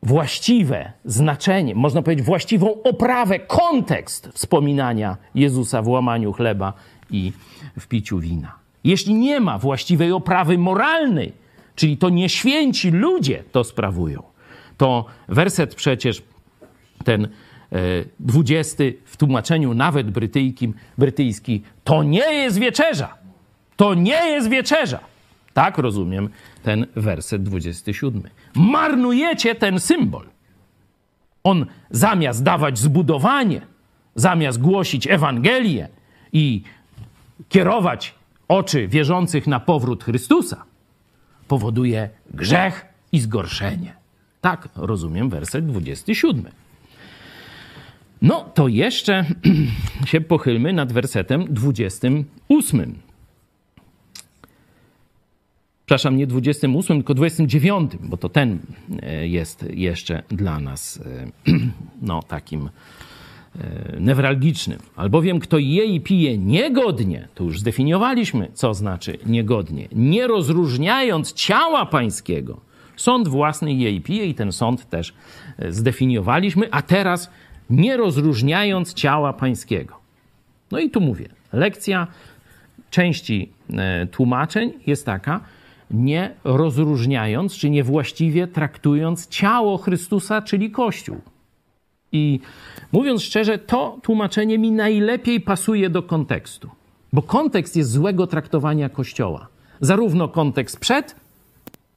właściwe 0.04 0.92
znaczenie, 1.06 1.76
można 1.76 2.02
powiedzieć 2.02 2.26
właściwą 2.26 2.84
oprawę, 2.84 3.40
kontekst 3.40 4.30
wspominania 4.34 5.18
Jezusa 5.36 5.82
w 5.82 5.88
łamaniu 5.88 6.34
chleba 6.34 6.74
i 7.12 7.32
w 7.80 7.88
piciu 7.88 8.20
wina. 8.20 8.56
Jeśli 8.84 9.14
nie 9.14 9.40
ma 9.40 9.58
właściwej 9.58 10.12
oprawy 10.12 10.58
moralnej, 10.58 11.34
czyli 11.76 11.98
to 11.98 12.10
nieświęci 12.10 12.92
ludzie 12.92 13.44
to 13.52 13.64
sprawują, 13.64 14.24
to 14.78 15.06
werset 15.28 15.76
przecież 15.76 16.24
ten 17.04 17.28
dwudziesty 18.20 18.98
w 19.06 19.18
tłumaczeniu 19.18 19.74
nawet 19.74 20.12
brytyjskim, 20.12 20.74
brytyjski, 20.98 21.62
to 21.84 22.04
nie 22.04 22.34
jest 22.34 22.60
wieczerza. 22.60 23.18
To 23.76 23.94
nie 23.94 24.30
jest 24.30 24.50
wieczerza. 24.50 25.00
Tak 25.54 25.78
rozumiem 25.78 26.30
ten 26.64 26.86
werset 26.96 27.44
27. 27.44 28.24
Marnujecie 28.56 29.56
ten 29.56 29.80
symbol. 29.80 30.26
On 31.44 31.66
zamiast 31.90 32.44
dawać 32.44 32.80
zbudowanie, 32.80 33.62
zamiast 34.16 34.62
głosić 34.62 35.08
Ewangelię 35.08 35.88
i 36.34 36.64
kierować 37.50 38.16
oczy 38.48 38.88
wierzących 38.88 39.48
na 39.48 39.60
powrót 39.60 40.04
Chrystusa, 40.04 40.64
powoduje 41.48 42.10
grzech 42.34 42.86
i 43.12 43.20
zgorszenie. 43.20 43.94
Tak 44.42 44.70
rozumiem 44.76 45.30
werset 45.30 45.66
27. 45.66 46.46
No 48.22 48.50
to 48.54 48.68
jeszcze 48.68 49.26
się 50.06 50.22
pochylmy 50.22 50.74
nad 50.74 50.94
wersetem 50.94 51.46
28. 51.50 52.96
Przepraszam, 55.92 56.18
nie 56.18 56.28
28, 56.28 56.98
tylko 56.98 57.14
29, 57.14 57.92
bo 58.00 58.18
to 58.18 58.30
ten 58.30 58.60
e, 59.02 59.28
jest 59.28 59.66
jeszcze 59.74 60.24
dla 60.30 60.60
nas 60.60 61.00
e, 61.48 61.52
no, 62.02 62.24
takim 62.24 62.70
e, 63.56 64.00
newralgicznym. 64.00 64.80
Albowiem 64.96 65.40
kto 65.40 65.58
je 65.58 65.86
i 65.86 66.02
pije 66.02 66.38
niegodnie, 66.38 67.28
to 67.36 67.44
już 67.44 67.60
zdefiniowaliśmy, 67.60 68.48
co 68.54 68.74
znaczy 68.74 69.18
niegodnie, 69.26 69.88
nie 69.92 70.28
rozróżniając 70.28 71.34
ciała 71.34 71.86
pańskiego, 71.86 72.62
sąd 72.96 73.28
własny 73.28 73.74
je 73.74 73.92
i 73.92 74.02
pije 74.02 74.26
i 74.26 74.36
ten 74.36 74.52
sąd 74.52 74.90
też 74.90 75.14
zdefiniowaliśmy, 75.70 76.68
a 76.72 76.82
teraz 76.82 77.32
nie 77.70 77.98
rozróżniając 77.98 78.94
ciała 78.94 79.34
pańskiego. 79.34 80.00
No 80.72 80.80
i 80.80 80.90
tu 80.90 81.02
mówię, 81.02 81.30
lekcja 81.54 82.08
części 82.90 83.50
tłumaczeń 84.12 84.74
jest 84.88 85.06
taka, 85.06 85.42
nie 85.94 86.34
rozróżniając 86.44 87.54
czy 87.54 87.70
niewłaściwie 87.70 88.48
traktując 88.48 89.28
ciało 89.28 89.78
Chrystusa, 89.78 90.42
czyli 90.42 90.72
Kościół. 90.72 91.18
I 92.12 92.40
mówiąc 92.92 93.24
szczerze, 93.24 93.58
to 93.58 93.98
tłumaczenie 94.02 94.58
mi 94.58 94.72
najlepiej 94.72 95.42
pasuje 95.42 95.90
do 95.90 96.04
kontekstu, 96.04 96.70
bo 97.14 97.22
kontekst 97.22 97.76
jest 97.76 97.92
złego 97.92 98.28
traktowania 98.28 98.90
Kościoła. 98.90 99.48
Zarówno 99.82 100.28
kontekst 100.28 100.80
przed, 100.80 101.16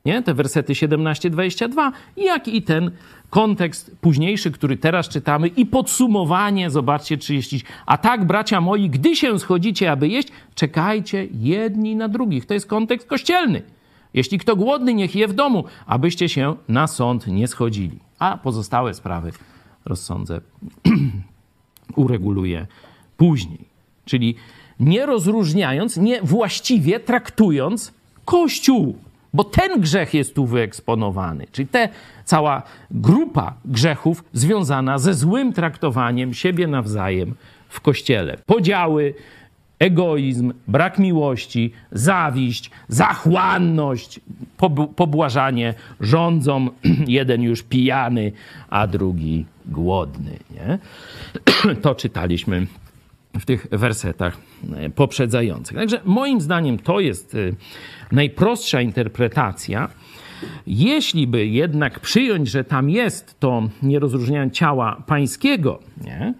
nie, 0.05 0.23
te 0.23 0.35
wersety 0.35 0.73
17-22, 0.73 1.93
jak 2.17 2.49
i 2.49 2.63
ten 2.63 2.91
kontekst 3.31 3.97
późniejszy, 4.01 4.51
który 4.51 4.77
teraz 4.77 5.09
czytamy 5.09 5.49
i 5.49 5.67
podsumowanie, 5.67 6.71
zobaczcie 6.71 7.19
30. 7.19 7.63
A 7.87 7.99
tak, 7.99 8.25
bracia 8.25 8.61
moi, 8.61 8.91
gdy 8.91 9.17
się 9.17 9.39
schodzicie, 9.39 9.91
aby 9.91 10.09
jeść, 10.09 10.29
czekajcie 10.55 11.27
jedni 11.33 11.97
na 11.97 12.09
drugich. 12.09 12.47
To 12.47 12.55
jest 12.55 12.67
kontekst 12.67 13.09
kościelny. 13.09 13.63
Jeśli 14.15 14.39
kto 14.39 14.57
głodny, 14.57 14.95
niech 14.95 15.17
je 15.17 15.29
w 15.29 15.33
domu, 15.33 15.65
abyście 15.87 16.29
się 16.29 16.55
na 16.69 16.87
sąd 16.87 17.27
nie 17.27 17.49
schodzili. 17.49 17.99
A 18.19 18.37
pozostałe 18.37 18.95
sprawy, 18.95 19.33
rozsądzę, 19.85 20.41
ureguluje 21.97 22.67
później. 23.17 23.65
Czyli 24.05 24.35
nie 24.81 25.07
rozróżniając, 25.07 25.97
nie 25.97 26.23
właściwie 26.23 27.01
traktując 27.01 27.93
Kościół, 28.25 28.97
bo 29.35 29.45
ten 29.45 29.81
grzech 29.81 30.15
jest 30.15 30.35
tu 30.35 30.47
wyeksponowany. 30.47 31.47
Czyli 31.53 31.69
te 31.69 31.89
cała 32.25 32.63
grupa 32.91 33.55
grzechów 33.65 34.25
związana 34.33 34.99
ze 34.99 35.15
złym 35.15 35.53
traktowaniem 35.53 36.35
siebie 36.35 36.67
nawzajem 36.67 37.35
w 37.69 37.81
Kościele. 37.81 38.37
Podziały, 38.47 39.15
egoizm, 39.79 40.53
brak 40.69 40.99
miłości, 40.99 41.73
zawiść, 41.93 42.71
zachłanność, 42.89 44.21
pobłażanie 44.97 45.75
rządzom, 46.01 46.71
jeden 47.07 47.43
już 47.43 47.63
pijany, 47.63 48.33
a 48.71 48.87
drugi 48.87 49.45
głodny. 49.67 50.39
Nie? 50.51 50.79
To 51.83 51.95
czytaliśmy 51.95 52.67
w 53.41 53.45
tych 53.45 53.67
wersetach 53.71 54.39
e, 54.77 54.91
poprzedzających. 54.91 55.77
Także 55.77 56.01
moim 56.05 56.41
zdaniem 56.41 56.79
to 56.79 57.01
jest 57.01 57.35
e, 57.35 57.39
najprostsza 58.13 58.81
interpretacja. 58.81 59.89
Jeśli 60.67 61.27
by 61.27 61.47
jednak 61.47 62.01
przyjąć, 62.01 62.51
że 62.51 62.65
tam 62.65 62.91
jest 62.91 63.41
to 63.41 63.69
nierozróżnianie 63.83 64.51
ciała 64.51 65.03
pańskiego, 65.07 65.79
nie? 66.05 66.35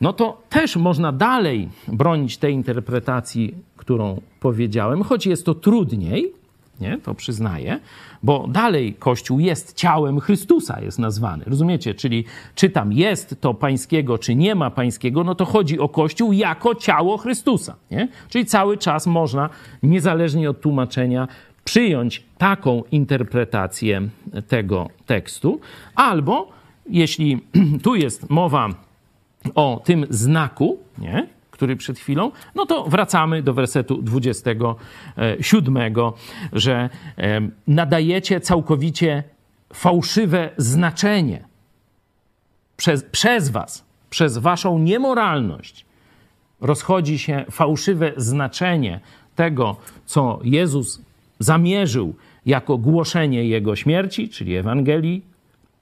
No 0.00 0.12
to 0.12 0.42
też 0.48 0.76
można 0.76 1.12
dalej 1.12 1.68
bronić 1.88 2.38
tej 2.38 2.54
interpretacji, 2.54 3.54
którą 3.76 4.20
powiedziałem, 4.40 5.02
choć 5.02 5.26
jest 5.26 5.46
to 5.46 5.54
trudniej, 5.54 6.32
nie? 6.80 6.98
to 6.98 7.14
przyznaję, 7.14 7.80
bo 8.22 8.46
dalej 8.48 8.94
Kościół 8.94 9.40
jest 9.40 9.76
ciałem 9.76 10.20
Chrystusa, 10.20 10.80
jest 10.80 10.98
nazwany. 10.98 11.44
Rozumiecie? 11.46 11.94
Czyli 11.94 12.24
czy 12.54 12.70
tam 12.70 12.92
jest 12.92 13.40
to 13.40 13.54
pańskiego, 13.54 14.18
czy 14.18 14.34
nie 14.34 14.54
ma 14.54 14.70
pańskiego, 14.70 15.24
no 15.24 15.34
to 15.34 15.44
chodzi 15.44 15.78
o 15.78 15.88
Kościół 15.88 16.32
jako 16.32 16.74
ciało 16.74 17.16
Chrystusa. 17.16 17.76
Nie? 17.90 18.08
Czyli 18.28 18.46
cały 18.46 18.78
czas 18.78 19.06
można, 19.06 19.50
niezależnie 19.82 20.50
od 20.50 20.60
tłumaczenia, 20.60 21.28
przyjąć 21.64 22.22
taką 22.38 22.82
interpretację 22.92 24.08
tego 24.48 24.88
tekstu, 25.06 25.60
albo 25.94 26.48
jeśli 26.90 27.38
tu 27.84 27.94
jest 27.94 28.30
mowa 28.30 28.68
o 29.54 29.82
tym 29.84 30.06
znaku, 30.10 30.78
nie? 30.98 31.26
który 31.50 31.76
przed 31.76 31.98
chwilą, 31.98 32.30
no 32.54 32.66
to 32.66 32.84
wracamy 32.84 33.42
do 33.42 33.54
wersetu 33.54 34.02
27, 34.02 35.94
że 36.52 36.88
nadajecie 37.66 38.40
całkowicie 38.40 39.22
fałszywe 39.72 40.50
znaczenie 40.56 41.44
przez, 42.76 43.04
przez 43.04 43.50
was, 43.50 43.84
przez 44.10 44.38
waszą 44.38 44.78
niemoralność. 44.78 45.86
Rozchodzi 46.60 47.18
się 47.18 47.44
fałszywe 47.50 48.12
znaczenie 48.16 49.00
tego, 49.36 49.76
co 50.06 50.40
Jezus 50.44 51.02
zamierzył 51.38 52.14
jako 52.46 52.78
głoszenie 52.78 53.44
Jego 53.44 53.76
śmierci, 53.76 54.28
czyli 54.28 54.56
Ewangelii, 54.56 55.22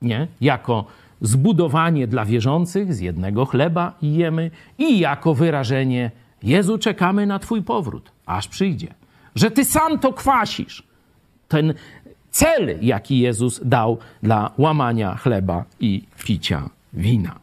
nie? 0.02 0.26
jako 0.40 0.84
zbudowanie 1.20 2.06
dla 2.06 2.24
wierzących 2.24 2.94
z 2.94 3.00
jednego 3.00 3.46
chleba 3.46 3.92
jemy 4.02 4.50
i 4.78 4.98
jako 4.98 5.34
wyrażenie 5.34 6.10
Jezu, 6.42 6.78
czekamy 6.78 7.26
na 7.26 7.38
Twój 7.38 7.62
powrót, 7.62 8.12
aż 8.26 8.48
przyjdzie. 8.48 8.94
Że 9.34 9.50
Ty 9.50 9.64
sam 9.64 9.98
to 9.98 10.12
kwasisz. 10.12 10.82
Ten 11.48 11.74
cel, 12.30 12.78
jaki 12.80 13.18
Jezus 13.18 13.60
dał 13.64 13.98
dla 14.22 14.50
łamania 14.58 15.16
chleba 15.16 15.64
i 15.80 16.02
picia 16.24 16.70
wina. 16.92 17.34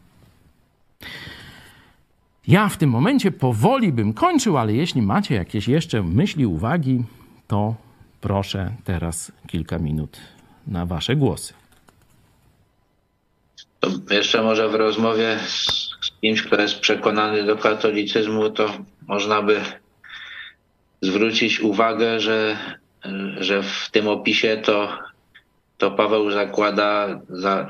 Ja 2.46 2.68
w 2.68 2.76
tym 2.76 2.90
momencie 2.90 3.30
powoli 3.30 3.92
bym 3.92 4.12
kończył, 4.12 4.58
ale 4.58 4.72
jeśli 4.72 5.02
macie 5.02 5.34
jakieś 5.34 5.68
jeszcze 5.68 6.02
myśli, 6.02 6.46
uwagi, 6.46 7.04
to 7.46 7.74
proszę 8.20 8.72
teraz 8.84 9.32
kilka 9.46 9.78
minut 9.78 10.16
na 10.66 10.86
Wasze 10.86 11.16
głosy. 11.16 11.54
Jeszcze 14.10 14.42
może 14.42 14.68
w 14.68 14.74
rozmowie 14.74 15.38
z 16.00 16.20
kimś, 16.20 16.42
kto 16.42 16.62
jest 16.62 16.80
przekonany 16.80 17.44
do 17.44 17.56
katolicyzmu, 17.56 18.50
to 18.50 18.70
można 19.08 19.42
by 19.42 19.60
zwrócić 21.02 21.60
uwagę, 21.60 22.20
że, 22.20 22.56
że 23.38 23.62
w 23.62 23.88
tym 23.90 24.08
opisie 24.08 24.56
to, 24.64 24.88
to 25.78 25.90
Paweł 25.90 26.30
zakłada 26.30 27.20
za, 27.28 27.68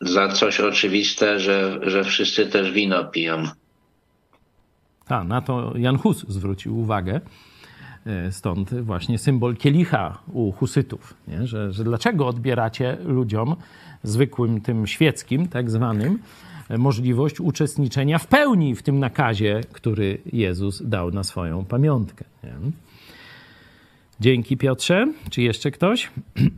za 0.00 0.28
coś 0.28 0.60
oczywiste, 0.60 1.40
że, 1.40 1.78
że 1.82 2.04
wszyscy 2.04 2.46
też 2.46 2.72
wino 2.72 3.04
piją. 3.04 3.44
Tak, 5.06 5.28
na 5.28 5.40
to 5.40 5.72
Jan 5.76 5.98
Hus 5.98 6.24
zwrócił 6.28 6.78
uwagę. 6.78 7.20
E, 8.06 8.32
stąd 8.32 8.74
właśnie 8.74 9.18
symbol 9.18 9.56
kielicha 9.56 10.18
u 10.32 10.52
husytów, 10.52 11.14
nie? 11.28 11.46
Że, 11.46 11.72
że 11.72 11.84
dlaczego 11.84 12.26
odbieracie 12.26 12.96
ludziom 13.04 13.56
zwykłym, 14.02 14.60
tym 14.60 14.86
świeckim, 14.86 15.48
tak 15.48 15.70
zwanym, 15.70 16.18
możliwość 16.78 17.40
uczestniczenia 17.40 18.18
w 18.18 18.26
pełni 18.26 18.74
w 18.74 18.82
tym 18.82 18.98
nakazie, 18.98 19.60
który 19.72 20.18
Jezus 20.32 20.82
dał 20.84 21.10
na 21.10 21.24
swoją 21.24 21.64
pamiątkę. 21.64 22.24
Nie? 22.44 22.54
Dzięki 24.20 24.56
Piotrze. 24.56 25.12
Czy 25.30 25.42
jeszcze 25.42 25.70
ktoś? 25.70 26.10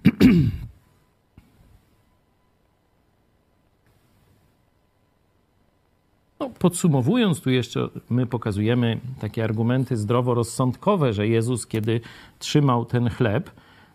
No, 6.41 6.51
podsumowując, 6.59 7.41
tu 7.41 7.51
jeszcze 7.51 7.89
my 8.11 8.27
pokazujemy 8.27 9.01
takie 9.21 9.45
argumenty 9.45 9.97
zdroworozsądkowe, 9.97 11.13
że 11.13 11.29
Jezus, 11.29 11.67
kiedy 11.67 12.01
trzymał 12.39 12.85
ten 12.85 13.11
chleb, 13.11 13.51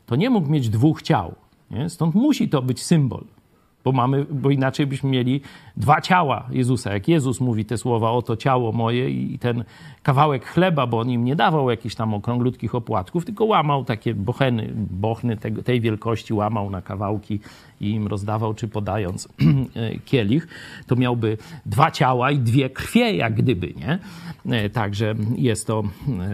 to 0.05 0.15
nie 0.15 0.29
mógł 0.29 0.49
mieć 0.49 0.69
dwóch 0.69 1.01
ciał. 1.01 1.35
Nie? 1.71 1.89
Stąd 1.89 2.15
musi 2.15 2.49
to 2.49 2.61
być 2.61 2.83
symbol 2.83 3.23
bo, 3.85 3.91
mamy, 3.91 4.25
bo 4.31 4.49
inaczej 4.49 4.87
byśmy 4.87 5.09
mieli 5.09 5.41
dwa 5.77 6.01
ciała 6.01 6.47
Jezusa. 6.51 6.93
Jak 6.93 7.07
Jezus 7.07 7.41
mówi 7.41 7.65
te 7.65 7.77
słowa, 7.77 8.11
oto 8.11 8.37
ciało 8.37 8.71
moje 8.71 9.09
i 9.09 9.39
ten 9.39 9.63
kawałek 10.03 10.45
chleba, 10.45 10.87
bo 10.87 10.99
on 10.99 11.09
im 11.09 11.25
nie 11.25 11.35
dawał 11.35 11.69
jakichś 11.69 11.95
tam 11.95 12.13
okrąglutkich 12.13 12.75
opłatków, 12.75 13.25
tylko 13.25 13.45
łamał 13.45 13.85
takie 13.85 14.13
bocheny, 14.13 14.73
bochny 14.91 15.37
tej, 15.37 15.81
wielkości, 15.81 16.33
łamał 16.33 16.69
na 16.69 16.81
kawałki 16.81 17.39
i 17.81 17.89
im 17.89 18.07
rozdawał, 18.07 18.53
czy 18.53 18.67
podając 18.67 19.29
kielich, 20.05 20.47
to 20.87 20.95
miałby 20.95 21.37
dwa 21.65 21.91
ciała 21.91 22.31
i 22.31 22.39
dwie 22.39 22.69
krwie, 22.69 23.15
jak 23.15 23.33
gdyby, 23.33 23.73
nie? 23.73 23.99
Także 24.69 25.15
jest 25.35 25.67
to 25.67 25.83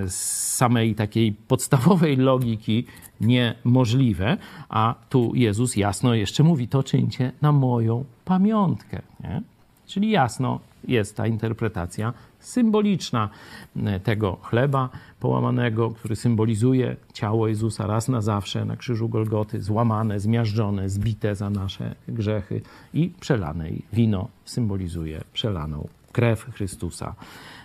z 0.07 0.15
samej 0.55 0.95
takiej 0.95 1.33
podstawowej 1.33 2.17
logiki 2.17 2.85
niemożliwe, 3.21 4.37
a 4.69 4.95
tu 5.09 5.31
Jezus 5.35 5.75
jasno 5.75 6.13
jeszcze 6.13 6.43
mówi, 6.43 6.67
to 6.67 6.83
czyńcie 6.83 7.31
na 7.41 7.51
moją 7.51 8.05
pamiątkę. 8.25 9.01
Nie? 9.23 9.41
Czyli 9.85 10.11
jasno 10.11 10.59
jest 10.87 11.17
ta 11.17 11.27
interpretacja 11.27 12.13
symboliczna 12.39 13.29
e, 13.75 13.99
tego 13.99 14.37
chleba 14.41 14.89
połamanego, 15.19 15.89
który 15.89 16.15
symbolizuje 16.15 16.95
ciało 17.13 17.47
Jezusa 17.47 17.87
raz 17.87 18.07
na 18.07 18.21
zawsze 18.21 18.65
na 18.65 18.75
krzyżu 18.75 19.09
Golgoty, 19.09 19.61
złamane, 19.61 20.19
zmiażdżone, 20.19 20.89
zbite 20.89 21.35
za 21.35 21.49
nasze 21.49 21.95
grzechy 22.07 22.61
i 22.93 23.11
przelane 23.19 23.69
wino 23.93 24.27
symbolizuje 24.45 25.21
przelaną 25.33 25.87
krew 26.11 26.45
Chrystusa 26.53 27.15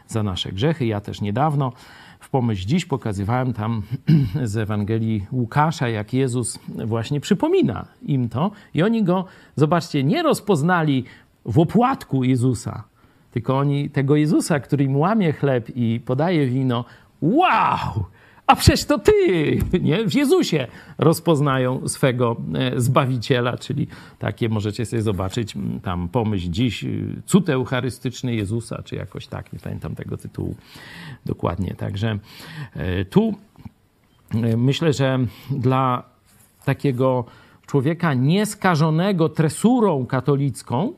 za 0.08 0.22
nasze 0.22 0.52
grzechy. 0.52 0.86
Ja 0.86 1.00
też 1.00 1.20
niedawno 1.20 1.72
w 2.20 2.30
pomyśl 2.30 2.66
dziś 2.66 2.84
pokazywałem 2.84 3.52
tam 3.52 3.82
z 4.42 4.56
Ewangelii 4.56 5.26
Łukasza, 5.32 5.88
jak 5.88 6.14
Jezus 6.14 6.58
właśnie 6.68 7.20
przypomina 7.20 7.86
im 8.02 8.28
to 8.28 8.50
i 8.74 8.82
oni 8.82 9.04
go, 9.04 9.24
zobaczcie, 9.56 10.04
nie 10.04 10.22
rozpoznali 10.22 11.04
w 11.44 11.58
opłatku 11.58 12.24
Jezusa, 12.24 12.84
tylko 13.30 13.58
oni 13.58 13.90
tego 13.90 14.16
Jezusa, 14.16 14.60
który 14.60 14.84
im 14.84 14.96
łamie 14.96 15.32
chleb 15.32 15.70
i 15.76 16.00
podaje 16.04 16.46
wino, 16.46 16.84
wow! 17.22 18.04
A 18.46 18.56
przecież 18.56 18.84
to 18.84 18.98
ty, 18.98 19.12
nie? 19.80 20.08
W 20.08 20.14
Jezusie 20.14 20.66
rozpoznają 20.98 21.88
swego 21.88 22.36
e, 22.54 22.80
Zbawiciela, 22.80 23.58
czyli 23.58 23.86
takie 24.18 24.48
możecie 24.48 24.86
sobie 24.86 25.02
zobaczyć, 25.02 25.54
tam 25.82 26.08
pomyśl 26.08 26.50
dziś, 26.50 26.84
y, 26.84 27.22
cud 27.26 27.48
eucharystyczny 27.48 28.34
Jezusa, 28.34 28.82
czy 28.82 28.96
jakoś 28.96 29.26
tak, 29.26 29.52
nie 29.52 29.58
pamiętam 29.58 29.94
tego 29.94 30.16
tytułu 30.16 30.54
dokładnie. 31.26 31.74
Także 31.74 32.18
e, 32.74 33.04
tu 33.04 33.34
e, 34.34 34.56
myślę, 34.56 34.92
że 34.92 35.18
dla 35.50 36.02
takiego 36.64 37.24
człowieka 37.66 38.14
nieskażonego 38.14 39.28
tresurą 39.28 40.06
katolicką 40.06 40.92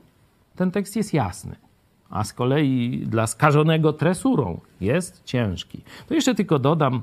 ten 0.56 0.70
tekst 0.70 0.96
jest 0.96 1.14
jasny 1.14 1.67
a 2.10 2.24
z 2.24 2.32
kolei 2.32 3.02
dla 3.06 3.26
skażonego 3.26 3.92
tresurą 3.92 4.60
jest 4.80 5.24
ciężki. 5.24 5.80
To 6.08 6.14
jeszcze 6.14 6.34
tylko 6.34 6.58
dodam 6.58 7.02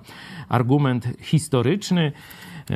argument 0.50 1.08
historyczny, 1.22 2.12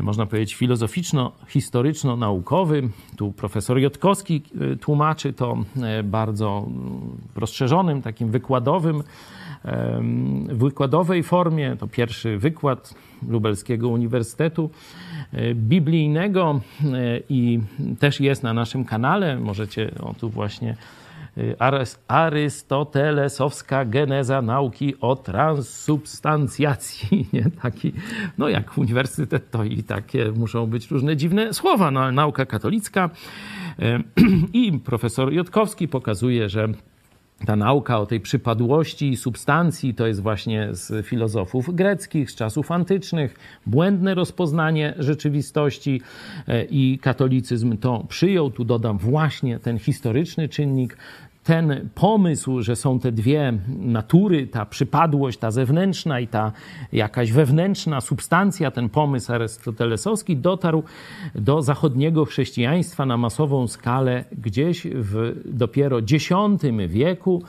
można 0.01 0.25
powiedzieć 0.25 0.55
filozoficzno-historyczno-naukowy. 0.55 2.89
Tu 3.17 3.31
profesor 3.31 3.79
Jotkowski 3.79 4.41
e, 4.61 4.75
tłumaczy 4.75 5.33
to 5.33 5.57
e, 5.81 6.03
bardzo 6.03 6.67
rozszerzonym, 7.35 8.01
takim 8.01 8.31
wykładowym, 8.31 9.03
w 10.49 10.57
wykładowej 10.57 11.23
formie. 11.23 11.75
To 11.79 11.87
pierwszy 11.87 12.37
wykład 12.37 12.93
Lubelskiego 13.27 13.89
Uniwersytetu 13.89 14.69
e, 15.33 15.55
Biblijnego 15.55 16.61
i 17.29 17.59
też 17.99 18.19
jest 18.19 18.43
na 18.43 18.53
naszym 18.53 18.85
kanale. 18.85 19.39
Możecie 19.39 19.91
o 19.99 20.13
tu 20.13 20.29
właśnie 20.29 20.75
arystotelesowska 22.07 23.85
geneza 23.85 24.41
nauki 24.41 24.95
o 25.01 25.15
transsubstancjacji. 25.15 27.27
Nie? 27.33 27.45
Taki, 27.61 27.93
no 28.37 28.49
jak 28.49 28.77
uniwersytet, 28.77 29.51
to 29.51 29.63
i 29.63 29.83
takie 29.83 30.31
muszą 30.31 30.65
być 30.65 30.91
różne 30.91 31.17
dziwne 31.17 31.53
słowa, 31.53 31.91
no 31.91 31.99
ale 31.99 32.11
nauka 32.11 32.45
katolicka. 32.45 33.09
Y, 33.79 34.03
I 34.63 34.79
profesor 34.79 35.33
Jotkowski 35.33 35.87
pokazuje, 35.87 36.49
że 36.49 36.67
ta 37.45 37.55
nauka 37.55 37.99
o 37.99 38.05
tej 38.05 38.19
przypadłości 38.19 39.17
substancji 39.17 39.93
to 39.93 40.07
jest 40.07 40.21
właśnie 40.21 40.67
z 40.71 41.05
filozofów 41.05 41.75
greckich, 41.75 42.31
z 42.31 42.35
czasów 42.35 42.71
antycznych, 42.71 43.35
błędne 43.65 44.15
rozpoznanie 44.15 44.93
rzeczywistości 44.97 46.01
e, 46.47 46.63
i 46.63 46.99
katolicyzm 47.01 47.77
to 47.77 48.05
przyjął. 48.09 48.51
Tu 48.51 48.65
dodam 48.65 48.97
właśnie 48.97 49.59
ten 49.59 49.79
historyczny 49.79 50.49
czynnik, 50.49 50.97
ten 51.43 51.89
pomysł, 51.95 52.61
że 52.61 52.75
są 52.75 52.99
te 52.99 53.11
dwie 53.11 53.53
natury, 53.79 54.47
ta 54.47 54.65
przypadłość, 54.65 55.39
ta 55.39 55.51
zewnętrzna 55.51 56.19
i 56.19 56.27
ta 56.27 56.51
jakaś 56.91 57.31
wewnętrzna 57.31 58.01
substancja, 58.01 58.71
ten 58.71 58.89
pomysł 58.89 59.33
arystotelesowski 59.33 60.37
dotarł 60.37 60.83
do 61.35 61.61
zachodniego 61.61 62.25
chrześcijaństwa 62.25 63.05
na 63.05 63.17
masową 63.17 63.67
skalę 63.67 64.25
gdzieś 64.31 64.87
w 64.91 65.41
dopiero 65.45 65.99
X 65.99 66.29
wieku 66.87 67.43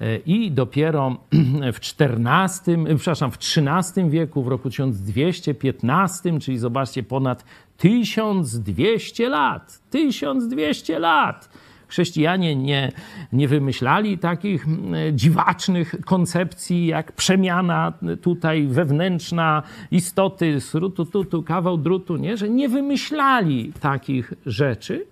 e, 0.00 0.16
i 0.16 0.50
dopiero 0.50 1.16
w 1.74 2.00
XIV, 2.00 2.76
przepraszam, 2.96 3.30
w 3.30 3.36
XIII 3.36 4.10
wieku, 4.10 4.42
w 4.42 4.48
roku 4.48 4.70
1215, 4.70 6.38
czyli 6.40 6.58
zobaczcie, 6.58 7.02
ponad 7.02 7.44
1200 7.76 9.28
lat. 9.28 9.80
1200 9.90 10.98
lat 10.98 11.48
Chrześcijanie 11.88 12.56
nie, 12.56 12.92
nie 13.32 13.48
wymyślali 13.48 14.18
takich 14.18 14.66
dziwacznych 15.12 15.94
koncepcji 16.04 16.86
jak 16.86 17.12
przemiana 17.12 17.92
tutaj 18.22 18.66
wewnętrzna 18.66 19.62
istoty, 19.90 20.60
srutu, 20.60 21.04
tutu, 21.04 21.42
kawał 21.42 21.78
drutu, 21.78 22.16
nie? 22.16 22.36
że 22.36 22.48
nie 22.48 22.68
wymyślali 22.68 23.72
takich 23.80 24.32
rzeczy, 24.46 25.06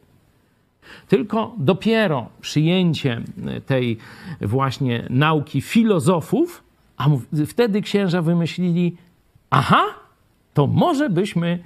tylko 1.09 1.55
dopiero 1.59 2.29
przyjęcie 2.41 3.23
tej 3.67 3.99
właśnie 4.41 5.07
nauki 5.11 5.61
filozofów, 5.61 6.65
a 6.97 7.07
wtedy 7.47 7.83
księża 7.83 8.23
wymyślili, 8.23 8.97
aha, 9.51 9.85
to 10.55 10.67
może 10.67 11.11
byśmy 11.11 11.59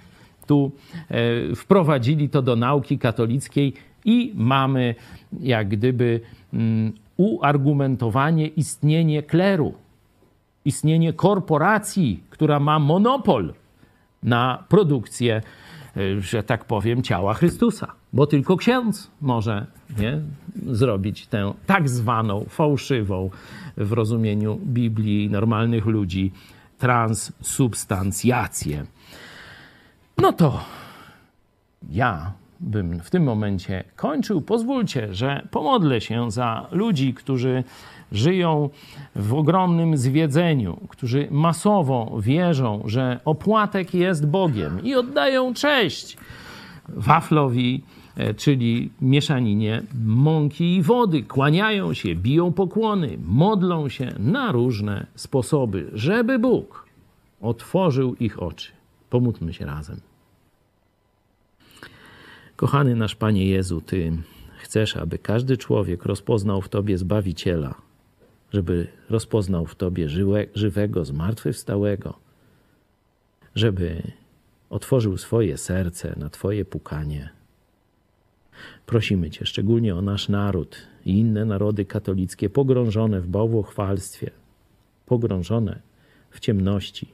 tu 0.46 0.72
e, 1.08 1.54
wprowadzili 1.54 2.28
to 2.28 2.42
do 2.42 2.56
nauki 2.56 2.98
katolickiej 2.98 3.72
i 4.08 4.32
mamy 4.34 4.94
jak 5.40 5.68
gdyby 5.68 6.20
um, 6.52 6.92
uargumentowanie 7.16 8.46
istnienie 8.46 9.22
kleru, 9.22 9.74
istnienie 10.64 11.12
korporacji, 11.12 12.22
która 12.30 12.60
ma 12.60 12.78
monopol 12.78 13.54
na 14.22 14.64
produkcję, 14.68 15.42
e, 15.96 16.20
że 16.20 16.42
tak 16.42 16.64
powiem, 16.64 17.02
ciała 17.02 17.34
Chrystusa. 17.34 17.92
Bo 18.12 18.26
tylko 18.26 18.56
ksiądz 18.56 19.10
może 19.20 19.66
nie, 19.98 20.20
zrobić 20.66 21.26
tę 21.26 21.52
tak 21.66 21.88
zwaną 21.88 22.44
fałszywą 22.48 23.30
w 23.76 23.92
rozumieniu 23.92 24.56
Biblii 24.56 25.30
normalnych 25.30 25.86
ludzi 25.86 26.32
transsubstancjację. 26.78 28.86
No 30.18 30.32
to 30.32 30.64
ja 31.90 32.32
bym 32.60 33.00
w 33.00 33.10
tym 33.10 33.22
momencie 33.22 33.84
kończył. 33.96 34.42
Pozwólcie, 34.42 35.14
że 35.14 35.48
pomodlę 35.50 36.00
się 36.00 36.30
za 36.30 36.66
ludzi, 36.70 37.14
którzy 37.14 37.64
żyją 38.12 38.70
w 39.16 39.34
ogromnym 39.34 39.96
zwiedzeniu, 39.96 40.78
którzy 40.88 41.28
masowo 41.30 42.20
wierzą, 42.20 42.82
że 42.86 43.20
opłatek 43.24 43.94
jest 43.94 44.26
Bogiem 44.26 44.84
i 44.84 44.94
oddają 44.94 45.54
cześć 45.54 46.16
waflowi, 46.88 47.82
e, 48.16 48.34
czyli 48.34 48.90
mieszaninie 49.00 49.82
mąki 50.04 50.76
i 50.76 50.82
wody. 50.82 51.22
Kłaniają 51.22 51.94
się, 51.94 52.14
biją 52.14 52.52
pokłony, 52.52 53.18
modlą 53.26 53.88
się 53.88 54.14
na 54.18 54.52
różne 54.52 55.06
sposoby, 55.14 55.90
żeby 55.92 56.38
Bóg 56.38 56.86
otworzył 57.40 58.14
ich 58.14 58.42
oczy. 58.42 58.72
Pomódlmy 59.10 59.52
się 59.52 59.66
razem. 59.66 60.07
Kochany 62.58 62.94
nasz 62.94 63.14
Panie 63.14 63.46
Jezu, 63.46 63.80
Ty 63.80 64.12
chcesz, 64.58 64.96
aby 64.96 65.18
każdy 65.18 65.56
człowiek 65.56 66.04
rozpoznał 66.04 66.62
w 66.62 66.68
Tobie 66.68 66.98
Zbawiciela, 66.98 67.74
żeby 68.52 68.86
rozpoznał 69.10 69.66
w 69.66 69.74
Tobie 69.74 70.08
żywe, 70.08 70.46
żywego, 70.54 71.04
zmartwychwstałego, 71.04 72.18
żeby 73.54 74.02
otworzył 74.70 75.16
swoje 75.16 75.58
serce 75.58 76.14
na 76.16 76.30
Twoje 76.30 76.64
pukanie. 76.64 77.30
Prosimy 78.86 79.30
Cię 79.30 79.46
szczególnie 79.46 79.96
o 79.96 80.02
nasz 80.02 80.28
naród 80.28 80.76
i 81.04 81.18
inne 81.18 81.44
narody 81.44 81.84
katolickie 81.84 82.50
pogrążone 82.50 83.20
w 83.20 83.26
bałwochwalstwie, 83.26 84.30
pogrążone 85.06 85.80
w 86.30 86.40
ciemności, 86.40 87.08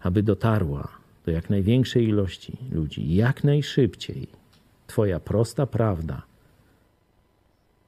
aby 0.00 0.22
dotarła 0.22 1.03
do 1.26 1.32
jak 1.32 1.50
największej 1.50 2.08
ilości 2.08 2.58
ludzi, 2.72 3.14
jak 3.14 3.44
najszybciej 3.44 4.28
Twoja 4.86 5.20
prosta 5.20 5.66
prawda 5.66 6.22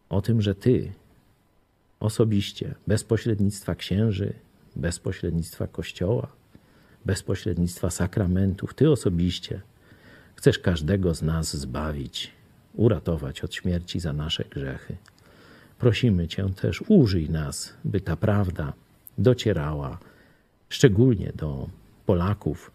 o 0.08 0.22
tym, 0.22 0.42
że 0.42 0.54
Ty 0.54 0.92
osobiście, 2.00 2.74
bez 2.86 3.04
pośrednictwa 3.04 3.74
księży, 3.74 4.32
bez 4.76 4.98
pośrednictwa 4.98 5.66
kościoła, 5.66 6.28
bez 7.04 7.22
pośrednictwa 7.22 7.90
sakramentów, 7.90 8.74
Ty 8.74 8.90
osobiście 8.90 9.60
chcesz 10.34 10.58
każdego 10.58 11.14
z 11.14 11.22
nas 11.22 11.56
zbawić, 11.56 12.32
uratować 12.74 13.44
od 13.44 13.54
śmierci 13.54 14.00
za 14.00 14.12
nasze 14.12 14.44
grzechy. 14.44 14.96
Prosimy 15.78 16.28
Cię 16.28 16.48
też, 16.54 16.84
użyj 16.88 17.30
nas, 17.30 17.74
by 17.84 18.00
ta 18.00 18.16
prawda 18.16 18.72
docierała 19.18 19.98
szczególnie 20.68 21.32
do 21.36 21.68
Polaków, 22.06 22.70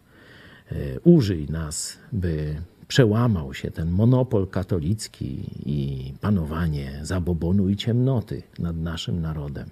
użyj 1.04 1.46
nas, 1.50 1.98
by 2.12 2.62
przełamał 2.88 3.54
się 3.54 3.70
ten 3.70 3.90
monopol 3.90 4.46
katolicki 4.46 5.44
i 5.66 6.12
panowanie 6.20 7.00
zabobonu 7.02 7.68
i 7.68 7.76
ciemnoty 7.76 8.42
nad 8.58 8.76
naszym 8.76 9.20
narodem. 9.20 9.68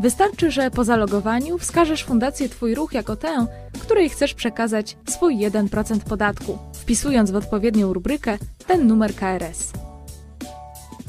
wystarczy, 0.00 0.50
że 0.50 0.70
po 0.70 0.84
zalogowaniu 0.84 1.58
wskażesz 1.58 2.04
Fundację 2.04 2.48
Twój 2.48 2.74
Ruch 2.74 2.92
jako 2.92 3.16
tę, 3.16 3.46
której 3.80 4.08
chcesz 4.08 4.34
przekazać 4.34 4.96
swój 5.08 5.36
1% 5.36 6.00
podatku, 6.00 6.58
wpisując 6.74 7.30
w 7.30 7.36
odpowiednią 7.36 7.92
rubrykę 7.92 8.38
ten 8.66 8.86
numer 8.86 9.14
KRS. 9.14 9.72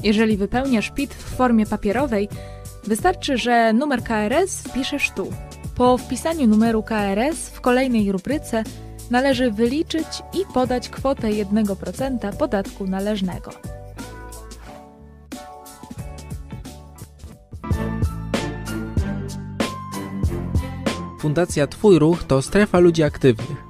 Jeżeli 0.04 0.38
wypełniasz 0.38 0.92
PIT 0.92 1.14
w 1.14 1.36
formie 1.36 1.66
papierowej, 1.66 2.30
wystarczy, 2.84 3.38
że 3.38 3.74
numer 3.74 4.04
KRS 4.04 4.62
wpiszesz 4.62 5.12
tu. 5.12 5.28
Po 5.76 5.98
wpisaniu 5.98 6.48
numeru 6.48 6.84
KRS 6.84 7.50
w 7.50 7.62
kolejnej 7.62 8.12
rubryce 8.12 8.64
należy 9.12 9.52
wyliczyć 9.52 10.08
i 10.34 10.54
podać 10.54 10.90
kwotę 10.90 11.28
1% 11.28 12.38
podatku 12.38 12.88
należnego. 12.88 13.52
Fundacja 21.20 21.68
Twój 21.68 22.00
Ruch 22.00 22.24
to 22.24 22.42
strefa 22.42 22.80
ludzi 22.80 23.04
aktywnych. 23.04 23.68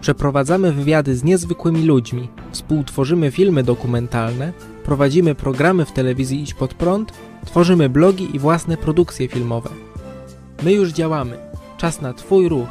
Przeprowadzamy 0.00 0.72
wywiady 0.72 1.16
z 1.16 1.24
niezwykłymi 1.24 1.84
ludźmi, 1.84 2.28
współtworzymy 2.52 3.30
filmy 3.30 3.62
dokumentalne, 3.62 4.52
prowadzimy 4.84 5.34
programy 5.34 5.84
w 5.84 5.92
telewizji 5.92 6.42
Idź 6.42 6.54
Pod 6.54 6.74
Prąd, 6.74 7.12
tworzymy 7.44 7.88
blogi 7.88 8.36
i 8.36 8.38
własne 8.38 8.76
produkcje 8.76 9.28
filmowe. 9.28 9.70
My 10.62 10.72
już 10.72 10.92
działamy. 10.92 11.38
Czas 11.76 12.00
na 12.00 12.12
Twój 12.12 12.48
ruch. 12.48 12.68